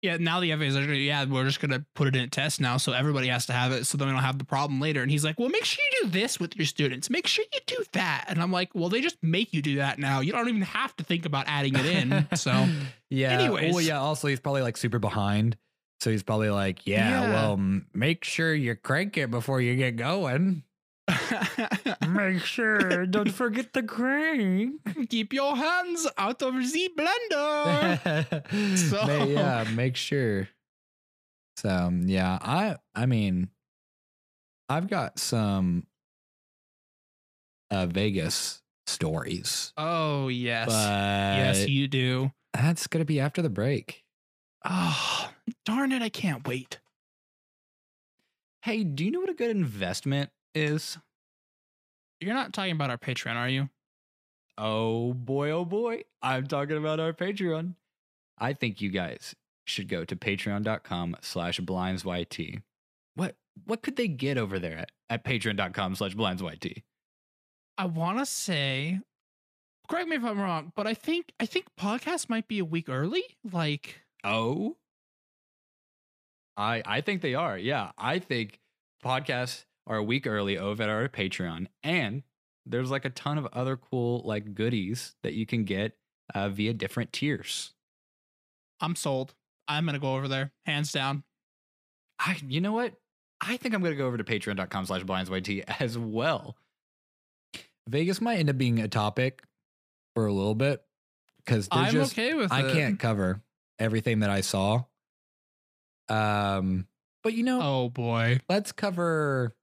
Yeah, 0.00 0.16
now 0.18 0.38
the 0.38 0.52
FAA 0.52 0.62
is 0.62 0.76
like, 0.76 0.88
yeah, 0.90 1.24
we're 1.24 1.44
just 1.44 1.58
gonna 1.60 1.84
put 1.96 2.06
it 2.06 2.14
in 2.14 2.22
a 2.22 2.28
test 2.28 2.60
now, 2.60 2.76
so 2.76 2.92
everybody 2.92 3.26
has 3.28 3.46
to 3.46 3.52
have 3.52 3.72
it, 3.72 3.84
so 3.84 3.98
then 3.98 4.06
we 4.06 4.14
don't 4.14 4.22
have 4.22 4.38
the 4.38 4.44
problem 4.44 4.80
later. 4.80 5.02
And 5.02 5.10
he's 5.10 5.24
like, 5.24 5.40
well, 5.40 5.48
make 5.48 5.64
sure 5.64 5.84
you 5.84 6.04
do 6.04 6.10
this 6.10 6.38
with 6.38 6.54
your 6.54 6.66
students. 6.66 7.10
Make 7.10 7.26
sure 7.26 7.44
you 7.52 7.58
do 7.66 7.82
that. 7.94 8.26
And 8.28 8.40
I'm 8.40 8.52
like, 8.52 8.70
well, 8.74 8.88
they 8.90 9.00
just 9.00 9.16
make 9.22 9.52
you 9.52 9.60
do 9.60 9.76
that 9.76 9.98
now. 9.98 10.20
You 10.20 10.30
don't 10.30 10.48
even 10.48 10.62
have 10.62 10.94
to 10.98 11.04
think 11.04 11.26
about 11.26 11.46
adding 11.48 11.74
it 11.74 11.84
in. 11.86 12.28
So 12.36 12.68
yeah. 13.10 13.30
Anyways. 13.30 13.72
Well, 13.74 13.82
yeah. 13.82 13.98
Also, 13.98 14.28
he's 14.28 14.38
probably 14.38 14.62
like 14.62 14.76
super 14.76 15.00
behind, 15.00 15.56
so 16.00 16.10
he's 16.10 16.22
probably 16.22 16.50
like, 16.50 16.86
yeah, 16.86 17.08
Yeah. 17.22 17.32
well, 17.32 17.52
m- 17.54 17.86
make 17.94 18.24
sure 18.24 18.54
you 18.54 18.74
crank 18.76 19.16
it 19.16 19.30
before 19.30 19.60
you 19.60 19.74
get 19.76 19.96
going. 19.96 20.62
make 22.08 22.40
sure, 22.44 23.06
don't 23.06 23.30
forget 23.32 23.72
the 23.72 23.82
crank. 23.82 24.80
keep 25.08 25.32
your 25.32 25.56
hands 25.56 26.06
out 26.18 26.42
of 26.42 26.54
the 26.54 26.90
blender. 26.96 28.78
So- 28.90 29.24
yeah, 29.24 29.64
make 29.74 29.96
sure. 29.96 30.48
So 31.56 31.90
yeah, 32.04 32.38
I 32.40 32.76
I 32.94 33.06
mean, 33.06 33.48
I've 34.68 34.86
got 34.88 35.18
some 35.18 35.86
uh 37.70 37.86
Vegas 37.86 38.62
stories, 38.86 39.72
oh 39.76 40.28
yes, 40.28 40.68
yes, 40.70 41.68
you 41.68 41.88
do. 41.88 42.30
that's 42.54 42.86
gonna 42.86 43.04
be 43.04 43.18
after 43.20 43.42
the 43.42 43.50
break. 43.50 44.04
Oh 44.64 45.30
darn 45.64 45.92
it, 45.92 46.02
I 46.02 46.08
can't 46.08 46.46
wait. 46.46 46.78
Hey, 48.62 48.84
do 48.84 49.04
you 49.04 49.10
know 49.10 49.20
what 49.20 49.30
a 49.30 49.34
good 49.34 49.50
investment 49.50 50.30
is? 50.54 50.98
You're 52.20 52.34
not 52.34 52.52
talking 52.52 52.72
about 52.72 52.90
our 52.90 52.98
Patreon, 52.98 53.36
are 53.36 53.48
you? 53.48 53.68
Oh 54.56 55.12
boy, 55.12 55.50
oh 55.50 55.64
boy. 55.64 56.02
I'm 56.20 56.46
talking 56.46 56.76
about 56.76 56.98
our 56.98 57.12
Patreon. 57.12 57.74
I 58.38 58.52
think 58.52 58.80
you 58.80 58.90
guys 58.90 59.36
should 59.66 59.88
go 59.88 60.04
to 60.04 60.16
patreon.com 60.16 61.16
slash 61.20 61.60
blindsyt. 61.60 62.62
What 63.14 63.36
what 63.64 63.82
could 63.82 63.96
they 63.96 64.08
get 64.08 64.38
over 64.38 64.58
there 64.58 64.78
at, 64.78 64.90
at 65.10 65.24
patreon.com 65.24 65.94
slash 65.94 66.14
blindsyt? 66.14 66.82
I 67.76 67.84
want 67.84 68.18
to 68.18 68.26
say, 68.26 69.00
correct 69.88 70.08
me 70.08 70.16
if 70.16 70.24
I'm 70.24 70.40
wrong, 70.40 70.72
but 70.74 70.86
I 70.86 70.94
think 70.94 71.32
I 71.38 71.46
think 71.46 71.66
podcast 71.78 72.28
might 72.28 72.48
be 72.48 72.58
a 72.58 72.64
week 72.64 72.88
early. 72.88 73.22
Like, 73.52 74.02
Oh. 74.24 74.76
I 76.56 76.82
I 76.84 77.00
think 77.00 77.22
they 77.22 77.34
are. 77.34 77.56
Yeah. 77.56 77.92
I 77.96 78.18
think 78.18 78.60
podcasts 79.04 79.64
are 79.86 79.96
a 79.96 80.02
week 80.02 80.26
early 80.26 80.58
over 80.58 80.82
at 80.82 80.88
our 80.88 81.08
Patreon. 81.08 81.66
And 81.82 82.22
there's 82.66 82.90
like 82.90 83.04
a 83.04 83.10
ton 83.10 83.38
of 83.38 83.46
other 83.52 83.76
cool 83.76 84.22
like 84.24 84.54
goodies 84.54 85.14
that 85.22 85.34
you 85.34 85.46
can 85.46 85.64
get 85.64 85.96
uh, 86.34 86.48
via 86.50 86.74
different 86.74 87.12
tiers. 87.12 87.72
I'm 88.80 88.94
sold. 88.94 89.34
I'm 89.66 89.86
gonna 89.86 89.98
go 89.98 90.14
over 90.14 90.28
there, 90.28 90.52
hands 90.66 90.92
down. 90.92 91.24
I 92.18 92.36
you 92.46 92.60
know 92.60 92.72
what? 92.72 92.94
I 93.40 93.56
think 93.56 93.74
I'm 93.74 93.82
gonna 93.82 93.94
go 93.96 94.06
over 94.06 94.16
to 94.16 94.24
patreon.com 94.24 94.86
slash 94.86 95.02
blindsyt 95.04 95.64
as 95.80 95.96
well. 95.96 96.56
Vegas 97.88 98.20
might 98.20 98.38
end 98.38 98.50
up 98.50 98.58
being 98.58 98.80
a 98.80 98.88
topic 98.88 99.42
for 100.14 100.26
a 100.26 100.32
little 100.32 100.54
bit 100.54 100.82
because 101.44 101.68
I'm 101.70 101.92
just 101.92 102.12
okay 102.12 102.34
with 102.34 102.52
I 102.52 102.66
it. 102.66 102.72
can't 102.72 102.98
cover 102.98 103.40
everything 103.78 104.20
that 104.20 104.30
I 104.30 104.40
saw. 104.40 104.84
Um, 106.08 106.86
but 107.22 107.34
you 107.34 107.42
know, 107.42 107.60
Oh 107.62 107.88
boy. 107.90 108.40
let's 108.48 108.72
cover 108.72 109.54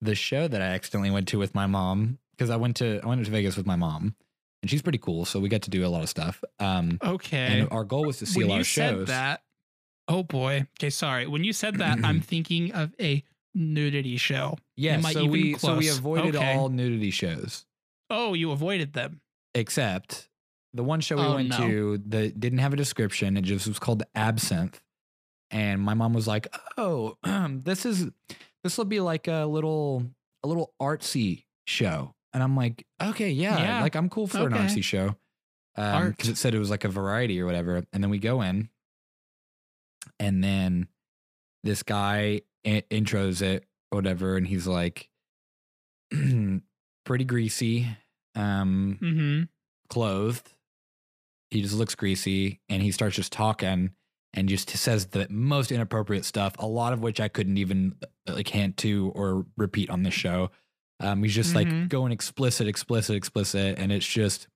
the 0.00 0.14
show 0.14 0.48
that 0.48 0.60
I 0.62 0.66
accidentally 0.66 1.10
went 1.10 1.28
to 1.28 1.38
with 1.38 1.54
my 1.54 1.66
mom 1.66 2.18
because 2.32 2.50
I 2.50 2.56
went 2.56 2.76
to 2.76 3.00
I 3.02 3.06
went 3.06 3.24
to 3.24 3.30
Vegas 3.30 3.56
with 3.56 3.66
my 3.66 3.76
mom, 3.76 4.14
and 4.62 4.70
she's 4.70 4.82
pretty 4.82 4.98
cool. 4.98 5.24
So 5.24 5.40
we 5.40 5.48
got 5.48 5.62
to 5.62 5.70
do 5.70 5.84
a 5.84 5.88
lot 5.88 6.02
of 6.02 6.08
stuff. 6.08 6.42
Um, 6.58 6.98
Okay. 7.02 7.60
and 7.60 7.68
our 7.70 7.84
goal 7.84 8.06
was 8.06 8.18
to 8.18 8.26
see 8.26 8.40
when 8.40 8.46
a 8.46 8.48
lot 8.48 8.54
you 8.56 8.60
of 8.60 8.66
shows. 8.66 9.08
said 9.08 9.14
that, 9.14 9.42
oh 10.08 10.22
boy. 10.22 10.66
Okay, 10.78 10.90
sorry. 10.90 11.26
When 11.26 11.44
you 11.44 11.52
said 11.52 11.78
that, 11.78 11.98
I'm 12.02 12.20
thinking 12.22 12.72
of 12.72 12.94
a 13.00 13.22
nudity 13.54 14.16
show. 14.16 14.56
yeah, 14.76 15.00
so 15.00 15.26
we 15.26 15.56
so 15.58 15.76
we 15.76 15.88
avoided 15.88 16.36
Okay. 16.36 16.54
all 16.54 16.68
nudity 16.68 17.10
shows 17.10 17.66
Oh, 18.08 18.32
you 18.34 18.50
avoided 18.52 18.92
them. 18.94 19.20
except 19.54 20.28
the 20.74 20.84
one 20.84 21.00
show 21.00 21.16
we 21.16 21.22
Oh, 21.22 21.34
went 21.36 21.48
no. 21.50 21.56
to 21.58 21.98
that 22.08 22.38
didn't 22.38 22.58
have 22.60 22.72
a 22.72 22.76
description. 22.76 23.36
It 23.36 23.42
just 23.42 23.66
was 23.66 23.78
called 23.78 24.02
Absinthe, 24.14 24.80
and 25.50 25.80
my 25.80 25.94
mom 25.94 26.12
was 26.14 26.26
like, 26.28 26.46
"Oh, 26.78 27.16
this 27.50 27.84
is 27.86 28.08
this 28.62 28.78
will 28.78 28.84
be 28.84 29.00
like 29.00 29.26
a 29.28 29.46
little 29.46 30.04
a 30.42 30.48
little 30.48 30.72
artsy 30.80 31.44
show," 31.66 32.14
and 32.32 32.42
I'm 32.42 32.56
like, 32.56 32.86
"Okay, 33.02 33.30
yeah, 33.30 33.58
Yeah. 33.58 33.82
like 33.82 33.94
I'm 33.96 34.08
cool 34.08 34.26
for 34.26 34.46
an 34.46 34.52
artsy 34.52 34.82
show." 34.84 35.16
Because 35.76 36.28
it 36.28 36.36
said 36.36 36.54
it 36.54 36.58
was 36.58 36.68
like 36.70 36.84
a 36.84 36.88
variety 36.88 37.40
or 37.40 37.46
whatever. 37.46 37.82
And 37.92 38.02
then 38.02 38.10
we 38.10 38.18
go 38.18 38.42
in, 38.42 38.68
and 40.18 40.42
then 40.44 40.88
this 41.64 41.82
guy 41.82 42.42
in- 42.64 42.82
intros 42.90 43.40
it 43.42 43.64
or 43.90 43.96
whatever, 43.96 44.36
and 44.36 44.46
he's 44.46 44.66
like, 44.66 45.08
pretty 47.04 47.24
greasy, 47.24 47.86
um, 48.34 48.98
Mm-hmm. 49.00 49.42
clothed. 49.88 50.52
He 51.50 51.62
just 51.62 51.74
looks 51.74 51.94
greasy, 51.94 52.60
and 52.68 52.82
he 52.82 52.92
starts 52.92 53.16
just 53.16 53.32
talking 53.32 53.90
and 54.32 54.48
just 54.48 54.70
says 54.70 55.06
the 55.06 55.26
most 55.30 55.72
inappropriate 55.72 56.24
stuff. 56.24 56.54
A 56.58 56.66
lot 56.66 56.92
of 56.92 57.00
which 57.02 57.20
I 57.20 57.28
couldn't 57.28 57.56
even 57.58 57.96
uh, 58.28 58.34
like 58.34 58.48
hint 58.48 58.76
to 58.78 59.10
or 59.14 59.44
repeat 59.56 59.90
on 59.90 60.04
the 60.04 60.10
show. 60.10 60.50
Um, 61.00 61.22
he's 61.22 61.34
just 61.34 61.54
like 61.54 61.66
Mhm. 61.68 61.88
going 61.88 62.12
explicit, 62.12 62.68
explicit, 62.68 63.16
explicit, 63.16 63.78
and 63.78 63.90
it's 63.90 64.06
just 64.06 64.46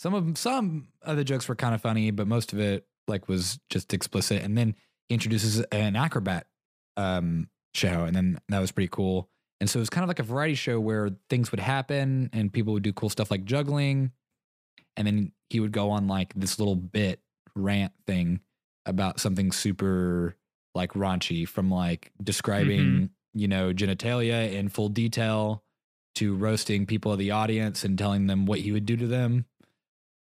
some 0.00 0.14
of 0.14 0.36
some 0.38 0.88
of 1.02 1.16
the 1.16 1.24
jokes 1.24 1.48
were 1.48 1.54
kind 1.54 1.74
of 1.74 1.80
funny, 1.80 2.10
but 2.10 2.26
most 2.26 2.52
of 2.52 2.58
it 2.58 2.86
like 3.06 3.28
was 3.28 3.58
just 3.70 3.92
explicit. 3.94 4.42
And 4.42 4.56
then 4.58 4.74
he 5.08 5.14
introduces 5.14 5.60
an 5.72 5.94
acrobat 5.96 6.46
um, 6.96 7.48
show, 7.74 8.04
and 8.04 8.14
then 8.16 8.38
that 8.48 8.58
was 8.58 8.72
pretty 8.72 8.88
cool. 8.88 9.30
And 9.60 9.68
so 9.68 9.78
it 9.78 9.82
was 9.82 9.90
kind 9.90 10.04
of 10.04 10.08
like 10.08 10.18
a 10.18 10.24
variety 10.24 10.54
show 10.54 10.78
where 10.80 11.10
things 11.30 11.50
would 11.50 11.60
happen 11.60 12.30
and 12.32 12.52
people 12.52 12.72
would 12.74 12.82
do 12.82 12.92
cool 12.92 13.08
stuff 13.10 13.30
like 13.30 13.44
juggling. 13.44 14.12
And 14.98 15.06
then 15.06 15.32
he 15.48 15.60
would 15.60 15.72
go 15.72 15.90
on 15.90 16.08
like 16.08 16.34
this 16.34 16.58
little 16.58 16.76
bit 16.76 17.20
rant 17.54 17.92
thing 18.06 18.40
about 18.84 19.20
something 19.20 19.52
super 19.52 20.36
like 20.74 20.92
raunchy 20.92 21.48
from 21.48 21.70
like 21.70 22.12
describing, 22.22 22.80
mm-hmm. 22.80 23.04
you 23.32 23.48
know, 23.48 23.72
genitalia 23.72 24.52
in 24.52 24.68
full 24.68 24.88
detail 24.88 25.62
to 26.16 26.34
roasting 26.34 26.84
people 26.84 27.12
of 27.12 27.18
the 27.18 27.30
audience 27.30 27.84
and 27.84 27.96
telling 27.96 28.26
them 28.26 28.44
what 28.44 28.58
he 28.58 28.72
would 28.72 28.84
do 28.84 28.96
to 28.96 29.06
them. 29.06 29.46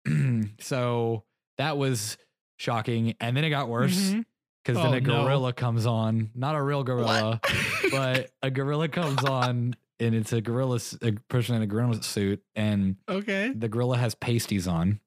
so 0.60 1.24
that 1.58 1.78
was 1.78 2.18
shocking. 2.58 3.16
And 3.22 3.36
then 3.36 3.46
it 3.46 3.50
got 3.50 3.70
worse 3.70 3.98
mm-hmm. 3.98 4.22
because 4.64 4.78
Oh, 4.78 4.84
then 4.84 4.94
a 4.96 5.02
no. 5.02 5.24
gorilla 5.24 5.54
comes 5.54 5.86
on, 5.86 6.32
not 6.36 6.56
a 6.56 6.62
real 6.62 6.84
gorilla, 6.84 7.40
but 7.92 8.30
a 8.44 8.52
gorilla 8.52 8.90
comes 8.90 9.24
on 9.24 9.76
and 10.00 10.16
it's 10.16 10.32
a 10.34 10.42
gorilla, 10.42 10.80
a 11.02 11.12
person 11.30 11.56
in 11.56 11.62
a 11.62 11.68
gorilla 11.68 12.02
suit, 12.04 12.42
and 12.56 12.96
okay. 13.08 13.52
the 13.56 13.68
gorilla 13.70 13.98
has 13.98 14.16
pasties 14.16 14.68
on. 14.68 15.00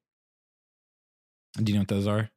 Do 1.57 1.71
you 1.73 1.79
know 1.79 1.83
what 1.83 1.89
those 1.89 2.07
are? 2.07 2.31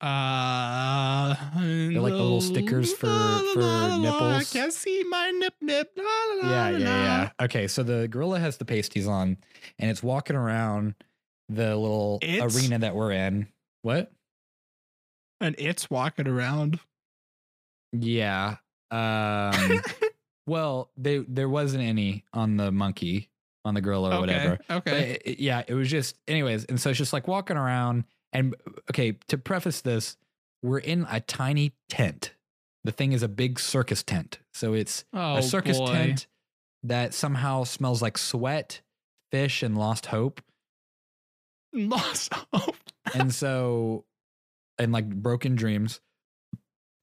Uh, 0.00 1.34
They're 1.56 2.00
like 2.00 2.12
the 2.12 2.18
little 2.18 2.40
stickers 2.42 2.92
for- 2.92 3.06
for 3.54 3.62
I 3.62 3.98
nipples. 4.00 4.52
can't 4.52 4.72
see 4.72 5.02
my 5.04 5.30
nip 5.30 5.54
nip. 5.62 5.92
Yeah, 5.96 6.70
yeah, 6.70 6.78
yeah. 6.78 7.30
Okay, 7.40 7.66
so 7.68 7.82
the 7.82 8.06
gorilla 8.08 8.38
has 8.38 8.58
the 8.58 8.64
pasties 8.66 9.06
on, 9.06 9.38
and 9.78 9.90
it's 9.90 10.02
walking 10.02 10.36
around 10.36 10.94
the 11.48 11.74
little 11.76 12.18
It's- 12.22 12.54
arena 12.54 12.78
that 12.80 12.94
we're 12.94 13.12
in. 13.12 13.48
What? 13.82 14.12
And 15.40 15.54
it's 15.58 15.88
walking 15.90 16.26
around. 16.28 16.80
Yeah. 17.92 18.56
Um. 18.90 19.80
well, 20.46 20.90
they 20.96 21.18
there 21.18 21.48
wasn't 21.48 21.82
any 21.82 22.24
on 22.32 22.56
the 22.56 22.70
monkey, 22.72 23.30
on 23.64 23.74
the 23.74 23.80
gorilla 23.80 24.10
or 24.10 24.12
okay. 24.14 24.20
whatever. 24.20 24.58
But 24.68 24.76
Okay. 24.78 25.18
it- 25.24 25.40
yeah, 25.40 25.62
it 25.66 25.74
was 25.74 25.90
just, 25.90 26.16
anyways. 26.28 26.64
And 26.66 26.80
so 26.80 26.90
it's 26.90 26.98
just 26.98 27.12
like 27.12 27.26
walking 27.28 27.56
around. 27.56 28.04
And 28.32 28.54
okay, 28.90 29.16
to 29.28 29.38
preface 29.38 29.80
this, 29.80 30.16
we're 30.62 30.78
in 30.78 31.06
a 31.10 31.20
tiny 31.20 31.72
tent. 31.88 32.32
The 32.84 32.92
thing 32.92 33.12
is 33.12 33.22
a 33.22 33.28
big 33.28 33.58
circus 33.58 34.02
tent. 34.02 34.40
So 34.52 34.74
it's 34.74 35.04
oh, 35.12 35.36
a 35.36 35.42
circus 35.42 35.78
boy. 35.78 35.86
tent 35.92 36.26
that 36.82 37.14
somehow 37.14 37.64
smells 37.64 38.02
like 38.02 38.18
sweat, 38.18 38.80
fish, 39.30 39.62
and 39.62 39.78
lost 39.78 40.06
hope. 40.06 40.42
Lost 41.72 42.32
hope. 42.52 42.76
and 43.14 43.32
so, 43.42 44.04
and 44.78 44.92
like 44.92 45.08
broken 45.08 45.54
dreams. 45.54 46.00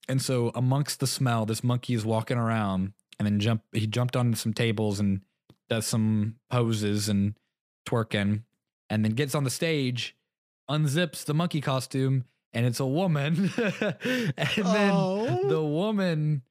And 0.07 0.21
so, 0.21 0.51
amongst 0.55 0.99
the 0.99 1.07
smell, 1.07 1.45
this 1.45 1.63
monkey 1.63 1.93
is 1.93 2.05
walking 2.05 2.37
around 2.37 2.93
and 3.21 3.27
then 3.27 3.39
jump. 3.39 3.61
He 3.71 3.85
jumped 3.85 4.15
onto 4.15 4.35
some 4.35 4.51
tables 4.53 4.99
and 4.99 5.21
does 5.69 5.85
some 5.85 6.37
poses 6.49 7.07
and 7.07 7.35
twerking, 7.87 8.41
and 8.89 9.05
then 9.05 9.11
gets 9.11 9.35
on 9.35 9.43
the 9.43 9.51
stage, 9.51 10.15
unzips 10.69 11.23
the 11.23 11.35
monkey 11.35 11.61
costume, 11.61 12.25
and 12.51 12.65
it's 12.65 12.79
a 12.79 12.85
woman. 12.85 13.51
and 13.57 14.33
then 14.65 14.91
Oh. 14.91 15.47
the 15.47 15.61
woman 15.63 16.41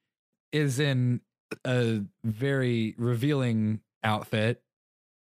is 0.53 0.79
in 0.79 1.19
a 1.65 2.01
very 2.23 2.95
revealing 2.97 3.81
outfit. 4.01 4.61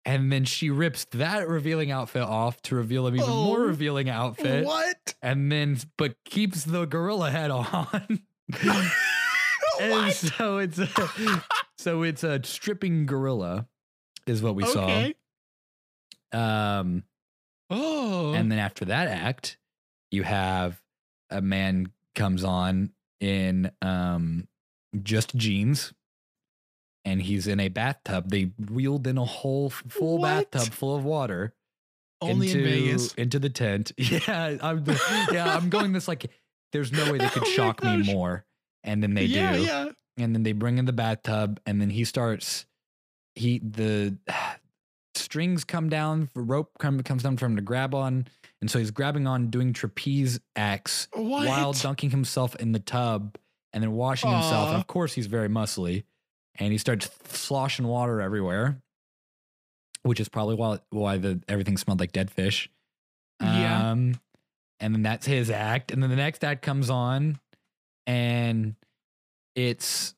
And 0.04 0.32
then 0.32 0.44
she 0.46 0.70
rips 0.70 1.06
that 1.14 1.48
revealing 1.48 1.92
outfit 1.92 2.24
off 2.24 2.62
to 2.64 2.76
reveal 2.76 3.08
an 3.08 3.16
even 3.16 3.30
more 3.30 3.60
Oh. 3.62 3.68
revealing 3.68 4.10
outfit. 4.10 4.66
What? 4.66 5.16
And 5.22 5.50
then, 5.52 5.78
but 5.98 6.16
keeps 6.26 6.66
the 6.66 6.86
gorilla 6.86 7.32
head 7.32 7.52
on. 7.52 8.20
and 9.82 10.14
so 10.14 10.58
it's 10.58 10.80
a, 10.80 10.88
so 11.78 12.04
it's 12.04 12.24
a 12.24 12.42
stripping 12.44 13.06
gorilla, 13.06 13.68
is 14.26 14.42
what 14.42 14.56
we 14.56 14.64
okay. 14.64 15.14
saw. 16.34 16.80
Um, 16.80 17.04
Oh. 17.70 18.34
and 18.34 18.50
then 18.50 18.60
after 18.60 18.86
that 18.86 19.08
act, 19.10 19.58
you 20.10 20.24
have 20.24 20.82
a 21.30 21.42
man 21.42 21.92
comes 22.16 22.44
on 22.46 22.92
in 23.20 23.70
um 23.82 24.48
just 25.04 25.36
jeans 25.36 25.94
and 27.04 27.22
he's 27.22 27.46
in 27.48 27.60
a 27.60 27.68
bathtub. 27.68 28.30
They 28.30 28.52
wheeled 28.72 29.06
in 29.06 29.18
a 29.18 29.26
whole 29.26 29.70
full 29.70 30.20
What? 30.20 30.50
bathtub 30.52 30.74
full 30.74 30.96
of 30.96 31.04
water 31.04 31.54
only 32.22 32.48
into, 32.52 32.60
in 32.60 32.66
Vegas. 32.66 33.14
into 33.16 33.38
the 33.40 33.50
tent. 33.50 33.92
Yeah, 33.98 34.58
I'm 34.62 34.84
the, 34.86 35.28
yeah, 35.32 35.56
I'm 35.56 35.70
going 35.70 35.92
this 35.92 36.08
like 36.08 36.32
there's 36.72 36.92
no 36.94 37.12
way 37.12 37.18
they 37.18 37.30
could 37.30 37.44
Oh 37.44 37.52
shock 37.52 37.84
me 37.84 38.04
more. 38.04 38.46
And 38.84 39.02
then 39.04 39.14
they 39.14 39.26
yeah, 39.26 39.56
do. 39.56 39.64
yeah. 39.64 39.90
And 40.18 40.34
then 40.34 40.44
they 40.44 40.54
bring 40.54 40.78
in 40.78 40.86
the 40.86 40.94
bathtub 40.94 41.60
and 41.66 41.80
then 41.82 41.90
he 41.90 42.04
starts 42.04 42.66
he 43.36 43.60
the 43.60 44.18
strings 45.16 45.64
come 45.64 45.90
down, 45.90 46.28
for 46.28 46.44
rope 46.44 46.72
come, 46.80 47.02
comes 47.04 47.24
down 47.24 47.38
for 47.38 47.46
him 47.46 47.56
to 47.56 47.62
grab 47.62 47.94
on. 47.94 48.28
And 48.62 48.72
so 48.72 48.80
he's 48.80 48.92
grabbing 48.92 49.28
on 49.28 49.50
doing 49.50 49.74
trapeze 49.74 50.40
acts 50.56 51.08
What? 51.14 51.48
while 51.48 51.74
dunking 51.74 52.10
himself 52.10 52.56
in 52.56 52.72
the 52.72 52.80
tub 52.80 53.38
and 53.74 53.84
then 53.84 53.92
washing 53.92 54.32
himself. 54.32 54.70
And 54.70 54.78
of 54.78 54.88
course, 54.88 55.14
he's 55.14 55.28
very 55.28 55.50
muscly, 55.50 56.04
and 56.56 56.72
he 56.72 56.80
starts 56.80 57.10
sloshing 57.26 57.86
water 57.88 58.20
everywhere, 58.20 58.82
which 60.02 60.20
is 60.20 60.30
probably 60.30 60.56
why 60.56 60.80
why 60.90 61.18
the 61.18 61.42
everything 61.48 61.78
smelled 61.78 62.00
like 62.00 62.12
dead 62.12 62.32
fish. 62.32 62.70
Yeah. 63.40 63.92
Um, 63.92 64.20
and 64.80 64.96
then 64.96 65.04
that's 65.04 65.28
his 65.28 65.52
act, 65.52 65.92
and 65.92 66.02
then 66.02 66.10
the 66.10 66.16
next 66.16 66.44
act 66.44 66.64
comes 66.64 66.90
on, 66.90 67.40
and 68.08 68.74
it's 69.56 70.16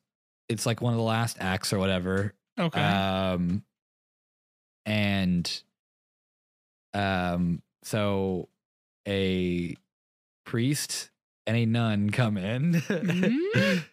it's 0.48 0.64
like 0.64 0.80
one 0.80 0.94
of 0.94 0.96
the 0.96 1.04
last 1.04 1.36
acts 1.40 1.72
or 1.72 1.78
whatever. 1.78 2.32
okay. 2.58 2.80
Um, 2.80 3.62
and 4.86 5.62
um, 6.94 7.62
so 7.82 8.48
a 9.06 9.76
priest 10.44 11.10
and 11.46 11.56
a 11.56 11.66
nun 11.66 12.10
come 12.10 12.36
in. 12.36 12.72
Mhm. 12.74 13.84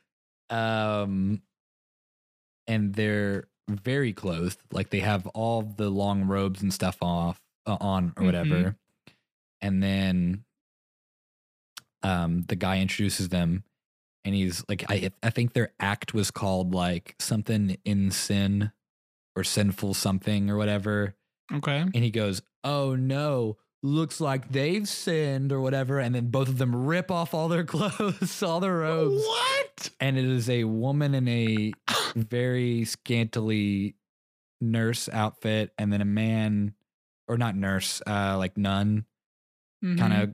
um, 0.49 1.41
and 2.67 2.93
they're 2.93 3.47
very 3.69 4.13
clothed, 4.13 4.59
like 4.71 4.89
they 4.89 4.99
have 4.99 5.27
all 5.27 5.61
the 5.61 5.89
long 5.89 6.23
robes 6.25 6.61
and 6.61 6.73
stuff 6.73 6.97
off 7.01 7.39
uh, 7.65 7.77
on 7.79 8.13
or 8.17 8.23
whatever. 8.23 8.55
Mhm. 8.55 8.75
And 9.61 9.83
then, 9.83 10.43
um, 12.03 12.43
the 12.47 12.55
guy 12.55 12.79
introduces 12.79 13.29
them, 13.29 13.63
and 14.27 14.35
he's 14.35 14.63
like, 14.69 14.83
I 14.89 15.09
I 15.23 15.29
think 15.31 15.53
their 15.53 15.71
act 15.79 16.13
was 16.13 16.29
called 16.31 16.73
like 16.75 17.15
something 17.19 17.77
in 17.85 18.11
sin 18.11 18.71
or 19.35 19.43
sinful 19.43 19.93
something 19.95 20.49
or 20.49 20.57
whatever. 20.57 21.15
okay. 21.53 21.79
And 21.81 21.95
he 21.95 22.11
goes, 22.11 22.41
Oh 22.63 22.95
no, 22.95 23.57
looks 23.83 24.19
like 24.19 24.49
they've 24.51 24.87
sinned 24.87 25.51
or 25.51 25.61
whatever. 25.61 25.99
And 25.99 26.13
then 26.13 26.27
both 26.29 26.49
of 26.49 26.57
them 26.57 26.75
rip 26.75 27.09
off 27.11 27.33
all 27.33 27.47
their 27.47 27.63
clothes, 27.73 28.43
all 28.43 28.59
their 28.59 28.77
robes. 28.77 29.23
What? 29.25 29.89
And 29.99 30.17
it 30.17 30.25
is 30.25 30.49
a 30.49 30.63
woman 30.65 31.15
in 31.15 31.27
a 31.27 31.73
very 32.15 32.83
scantily 32.85 33.95
nurse 34.59 35.07
outfit, 35.07 35.71
and 35.77 35.93
then 35.93 36.01
a 36.01 36.05
man, 36.05 36.73
or 37.27 37.37
not 37.37 37.55
nurse, 37.55 38.01
uh, 38.07 38.35
like 38.37 38.57
nun, 38.57 39.05
kind 39.83 39.99
Mhm. 40.13 40.23
of 40.23 40.33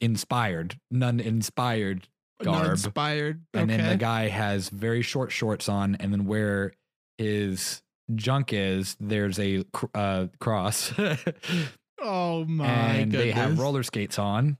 inspired, 0.00 0.80
nun 0.90 1.20
inspired 1.20 2.08
Not 2.44 2.62
garb. 2.62 2.70
inspired. 2.72 3.42
And 3.54 3.70
okay. 3.70 3.76
then 3.80 3.88
the 3.90 3.96
guy 3.96 4.28
has 4.28 4.68
very 4.68 5.02
short 5.02 5.32
shorts 5.32 5.68
on, 5.68 5.96
and 5.96 6.12
then 6.12 6.26
where 6.26 6.72
his 7.18 7.82
junk 8.14 8.52
is, 8.52 8.96
there's 9.00 9.38
a 9.38 9.64
cr- 9.72 9.86
uh, 9.94 10.26
cross. 10.40 10.92
oh 12.00 12.44
my 12.44 12.66
and 12.66 13.12
they 13.12 13.30
have 13.30 13.58
roller 13.58 13.82
skates 13.82 14.18
on, 14.18 14.58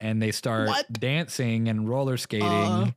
and 0.00 0.20
they 0.22 0.30
start 0.32 0.68
What? 0.68 0.92
dancing 0.92 1.68
and 1.68 1.88
roller 1.88 2.16
skating 2.16 2.46
Uh. 2.46 2.90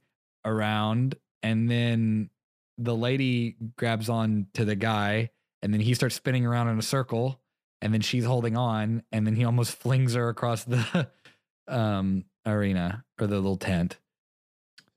around. 0.46 1.16
And 1.44 1.70
then 1.70 2.30
the 2.78 2.96
lady 2.96 3.56
grabs 3.78 4.10
on 4.10 4.48
to 4.54 4.66
the 4.66 4.76
guy, 4.76 5.30
and 5.62 5.74
then 5.74 5.82
he 5.82 5.94
starts 5.94 6.16
spinning 6.16 6.46
around 6.46 6.68
in 6.70 6.78
a 6.78 6.84
circle, 6.84 7.40
and 7.82 7.94
then 7.94 8.02
she's 8.02 8.26
holding 8.26 8.58
on, 8.58 9.04
and 9.12 9.26
then 9.26 9.36
he 9.36 9.44
almost 9.46 9.72
flings 9.80 10.14
her 10.16 10.30
across 10.30 10.64
the 10.66 11.10
um, 11.68 12.26
arena 12.46 13.04
or 13.20 13.28
the 13.28 13.36
little 13.36 13.58
tent. 13.58 13.98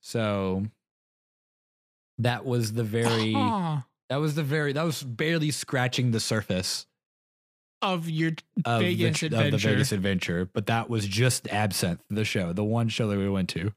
So 0.01 0.67
that 2.19 2.45
was 2.45 2.75
the 2.75 2.85
very 2.85 3.33
Huh. 3.33 3.81
that 4.09 4.17
was 4.17 4.35
the 4.35 4.43
very 4.43 4.73
that 4.73 4.83
was 4.85 5.03
barely 5.03 5.51
scratching 5.51 6.11
the 6.11 6.21
surface 6.21 6.87
of 7.83 8.09
your 8.09 8.33
of, 8.65 8.81
Vegas 8.81 9.21
the, 9.21 9.27
of 9.27 9.51
the. 9.51 9.59
Vegas 9.59 9.93
adventure, 9.93 10.49
but 10.53 10.67
that 10.67 10.89
was 10.89 11.07
just 11.07 11.49
Absinthe, 11.49 12.01
the 12.09 12.25
show, 12.25 12.53
the 12.53 12.65
one 12.65 12.89
show 12.89 13.09
that 13.09 13.19
we 13.19 13.29
went 13.29 13.49
to. 13.51 13.73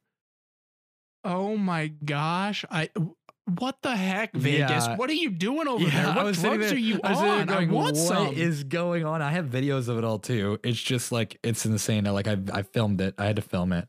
Oh 1.24 1.58
my 1.58 1.88
gosh. 1.88 2.64
I 2.72 2.90
what 3.60 3.78
the 3.82 3.96
heck, 3.96 4.34
Vegas? 4.34 4.70
Yeah. 4.70 4.96
What 4.98 5.10
are 5.10 5.14
you 5.14 5.30
doing 5.30 5.68
over 5.68 5.86
there? 5.86 6.06
What 6.08 6.34
drugs 6.36 6.42
there- 6.42 6.52
are 6.74 6.76
you 6.76 7.00
I 7.04 7.10
was 7.12 7.18
sitting 7.20 7.32
there 7.32 7.40
on? 7.42 7.48
going, 7.48 7.70
I 7.70 7.74
want 7.74 7.86
"What 7.96 7.98
some. 7.98 8.34
is 8.36 8.64
going 8.64 9.06
on? 9.06 9.22
I 9.22 9.32
have 9.32 9.46
videos 9.46 9.88
of 9.88 9.98
it 9.98 10.04
all 10.04 10.20
too. 10.20 10.60
It's 10.64 10.82
just 10.82 11.12
like 11.12 11.40
it's 11.44 11.66
insane. 11.66 12.04
Like 12.06 12.28
I 12.28 12.38
I 12.54 12.62
filmed 12.64 13.00
it. 13.02 13.16
I 13.18 13.26
had 13.26 13.36
to 13.38 13.42
film 13.42 13.72
it. 13.74 13.88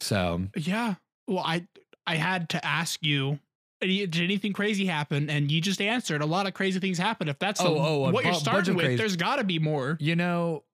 So 0.00 0.42
yeah. 0.56 0.94
Well, 1.26 1.42
I 1.44 1.66
I 2.06 2.16
had 2.16 2.50
to 2.50 2.64
ask 2.64 3.02
you. 3.02 3.38
Did 3.80 4.16
anything 4.18 4.52
crazy 4.52 4.86
happen? 4.86 5.30
And 5.30 5.52
you 5.52 5.60
just 5.60 5.80
answered. 5.80 6.20
A 6.20 6.26
lot 6.26 6.48
of 6.48 6.54
crazy 6.54 6.80
things 6.80 6.98
happen. 6.98 7.28
If 7.28 7.38
that's 7.38 7.60
the- 7.60 7.68
Oh, 7.68 7.76
oh, 8.06 8.10
what 8.10 8.24
you're 8.24 8.34
starting 8.34 8.74
with, 8.74 8.84
crazy- 8.86 8.96
there's 8.96 9.14
got 9.14 9.36
to 9.36 9.44
be 9.44 9.60
more. 9.60 9.96
you 10.00 10.16
know, 10.16 10.64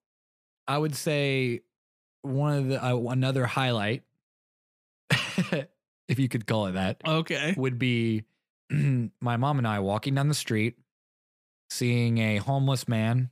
I 0.67 0.79
would 0.79 0.97
say 0.97 1.61
one 2.23 2.57
of 2.57 2.69
the 2.69 2.83
uh, 2.83 2.97
another 3.11 3.45
highlight, 3.45 4.05
if 6.09 6.19
you 6.19 6.29
could 6.29 6.47
call 6.47 6.67
it 6.67 6.73
that, 6.73 7.01
Okay. 7.07 7.55
would 7.57 7.79
be 7.79 8.25
my 8.71 9.37
mom 9.37 9.59
and 9.59 9.67
I 9.67 9.81
walking 9.81 10.15
down 10.15 10.29
the 10.29 10.35
street, 10.35 10.77
seeing 11.71 12.19
a 12.19 12.37
homeless 12.39 12.87
man 12.89 13.31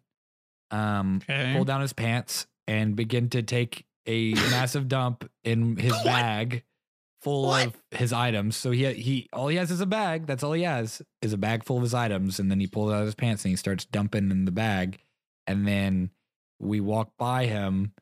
um, 0.70 1.20
Okay. 1.22 1.52
pull 1.52 1.64
down 1.64 1.80
his 1.80 1.92
pants 1.92 2.46
and 2.66 2.96
begin 2.96 3.28
to 3.30 3.42
take 3.42 3.84
a 4.06 4.32
massive 4.50 4.88
dump 4.88 5.28
in 5.44 5.76
his 5.76 5.92
What? 5.92 6.04
bag 6.04 6.64
full 7.20 7.46
What? 7.46 7.66
of 7.66 7.82
his 7.90 8.12
items. 8.12 8.56
So 8.56 8.70
he 8.72 8.92
he 8.94 9.28
all 9.32 9.48
he 9.48 9.56
has 9.56 9.70
is 9.70 9.80
a 9.80 9.86
bag. 9.86 10.26
That's 10.26 10.42
all 10.42 10.52
he 10.52 10.62
has 10.62 11.02
is 11.20 11.32
a 11.32 11.38
bag 11.38 11.64
full 11.64 11.76
of 11.76 11.82
his 11.82 11.94
items, 11.94 12.40
and 12.40 12.50
then 12.50 12.58
he 12.60 12.66
pulls 12.66 12.92
out 12.92 13.04
his 13.04 13.14
pants 13.14 13.44
and 13.44 13.50
he 13.50 13.56
starts 13.56 13.84
dumping 13.84 14.30
in 14.30 14.44
the 14.44 14.50
bag, 14.50 14.98
and 15.46 15.66
then 15.68 16.10
we 16.58 16.80
walk 16.80 17.12
by 17.18 17.46
him 17.46 17.92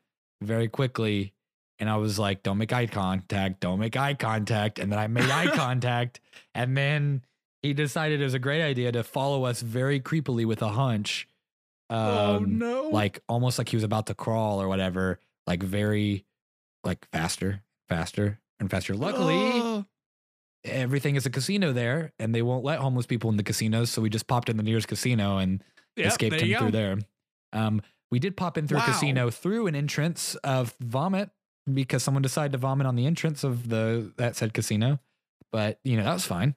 very 0.42 0.68
quickly, 0.68 1.34
and 1.80 1.90
I 1.90 1.96
was 1.96 2.18
like, 2.18 2.42
"Don't 2.44 2.58
make 2.58 2.72
eye 2.72 2.86
contact, 2.86 3.58
don't 3.60 3.80
make 3.80 3.96
eye 3.96 4.14
contact," 4.14 4.78
and 4.78 4.92
then 4.92 4.98
I 4.98 5.06
made 5.08 5.28
eye 5.30 5.48
contact, 5.56 6.20
and 6.54 6.76
then 6.76 7.24
he 7.62 7.72
decided 7.74 8.20
it 8.20 8.24
was 8.24 8.34
a 8.34 8.38
great 8.38 8.62
idea 8.62 8.92
to 8.92 9.02
follow 9.02 9.44
us 9.44 9.60
very 9.62 9.98
creepily 10.00 10.46
with 10.46 10.62
a 10.62 10.68
hunch, 10.68 11.26
um, 11.90 11.98
oh 11.98 12.38
no! 12.40 12.88
like 12.90 13.22
almost 13.28 13.58
like 13.58 13.68
he 13.70 13.76
was 13.76 13.84
about 13.84 14.06
to 14.06 14.14
crawl 14.14 14.62
or 14.62 14.68
whatever, 14.68 15.18
like 15.46 15.62
very, 15.62 16.24
like 16.84 17.06
faster, 17.10 17.62
faster 17.88 18.38
and 18.60 18.70
faster. 18.70 18.94
Luckily, 18.94 19.34
Oh. 19.34 19.84
everything 20.64 21.16
is 21.16 21.26
a 21.26 21.30
casino 21.30 21.72
there, 21.72 22.12
and 22.18 22.34
they 22.34 22.42
won't 22.42 22.64
let 22.64 22.78
homeless 22.78 23.06
people 23.06 23.30
in 23.30 23.36
the 23.36 23.42
casinos, 23.42 23.90
so 23.90 24.02
we 24.02 24.10
just 24.10 24.26
popped 24.26 24.48
in 24.48 24.56
the 24.56 24.62
nearest 24.62 24.88
casino 24.88 25.38
and 25.38 25.64
Yep, 25.96 26.06
escaped 26.06 26.40
him 26.40 26.56
through 26.58 26.70
there. 26.70 26.98
Um, 27.52 27.82
we 28.10 28.18
did 28.18 28.36
pop 28.36 28.56
in 28.56 28.66
through 28.68 28.78
Wow. 28.78 28.84
a 28.84 28.92
casino 28.92 29.30
through 29.30 29.66
an 29.66 29.74
entrance 29.74 30.34
of 30.36 30.74
vomit 30.80 31.30
because 31.74 32.02
someone 32.02 32.22
decided 32.22 32.52
to 32.52 32.58
vomit 32.58 32.86
on 32.86 32.96
the 32.96 33.06
entrance 33.06 33.44
of 33.44 33.68
the 33.68 34.12
that 34.16 34.36
said 34.36 34.52
casino. 34.54 34.98
But 35.52 35.78
you 35.84 35.96
know 35.96 36.04
that 36.04 36.14
was 36.14 36.24
fine. 36.26 36.54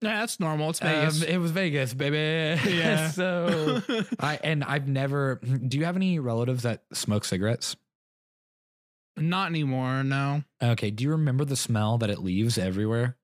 Yeah, 0.00 0.20
that's 0.20 0.38
normal. 0.40 0.70
It's 0.70 0.82
Um, 0.82 0.88
Vegas. 0.88 1.22
it 1.22 1.38
was 1.38 1.50
Vegas, 1.50 1.94
baby. 1.94 2.60
Yeah. 2.70 3.10
so 3.10 3.80
I 4.20 4.38
and 4.42 4.62
I've 4.64 4.86
never. 4.88 5.36
Do 5.66 5.78
you 5.78 5.84
have 5.84 5.96
any 5.96 6.18
relatives 6.18 6.64
that 6.64 6.82
smoke 6.92 7.24
cigarettes? 7.24 7.76
Not 9.16 9.48
anymore. 9.50 10.02
No. 10.02 10.42
Okay. 10.62 10.90
Do 10.90 11.04
you 11.04 11.10
remember 11.10 11.44
the 11.44 11.56
smell 11.56 11.98
that 11.98 12.10
it 12.10 12.18
leaves 12.18 12.58
everywhere? 12.58 13.16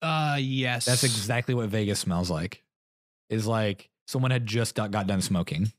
Uh, 0.00 0.36
yes. 0.40 0.84
That's 0.84 1.02
exactly 1.04 1.54
what 1.54 1.68
Vegas 1.68 1.98
smells 2.00 2.30
like. 2.30 2.62
Is 3.30 3.46
like 3.46 3.90
someone 4.06 4.30
had 4.30 4.46
just 4.46 4.74
got, 4.74 4.90
got 4.90 5.06
done 5.06 5.20
smoking. 5.22 5.72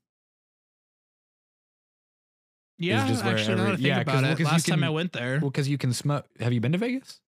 Yeah, 2.78 3.08
just 3.08 3.24
actually, 3.24 3.56
now 3.56 3.56
that 3.56 3.62
I 3.62 3.66
every- 3.74 3.76
think 3.78 3.88
yeah, 3.88 4.00
about 4.02 4.16
well, 4.24 4.32
it, 4.34 4.40
you 4.40 4.46
last 4.46 4.68
time 4.68 4.84
I 4.84 4.90
went 4.90 5.14
there, 5.14 5.40
Well, 5.42 5.50
because 5.50 5.70
you 5.70 5.78
can 5.78 5.94
smoke. 5.94 6.26
Have 6.40 6.52
you 6.54 6.60
been 6.60 6.74
to 6.74 6.78
Vegas? 6.78 7.22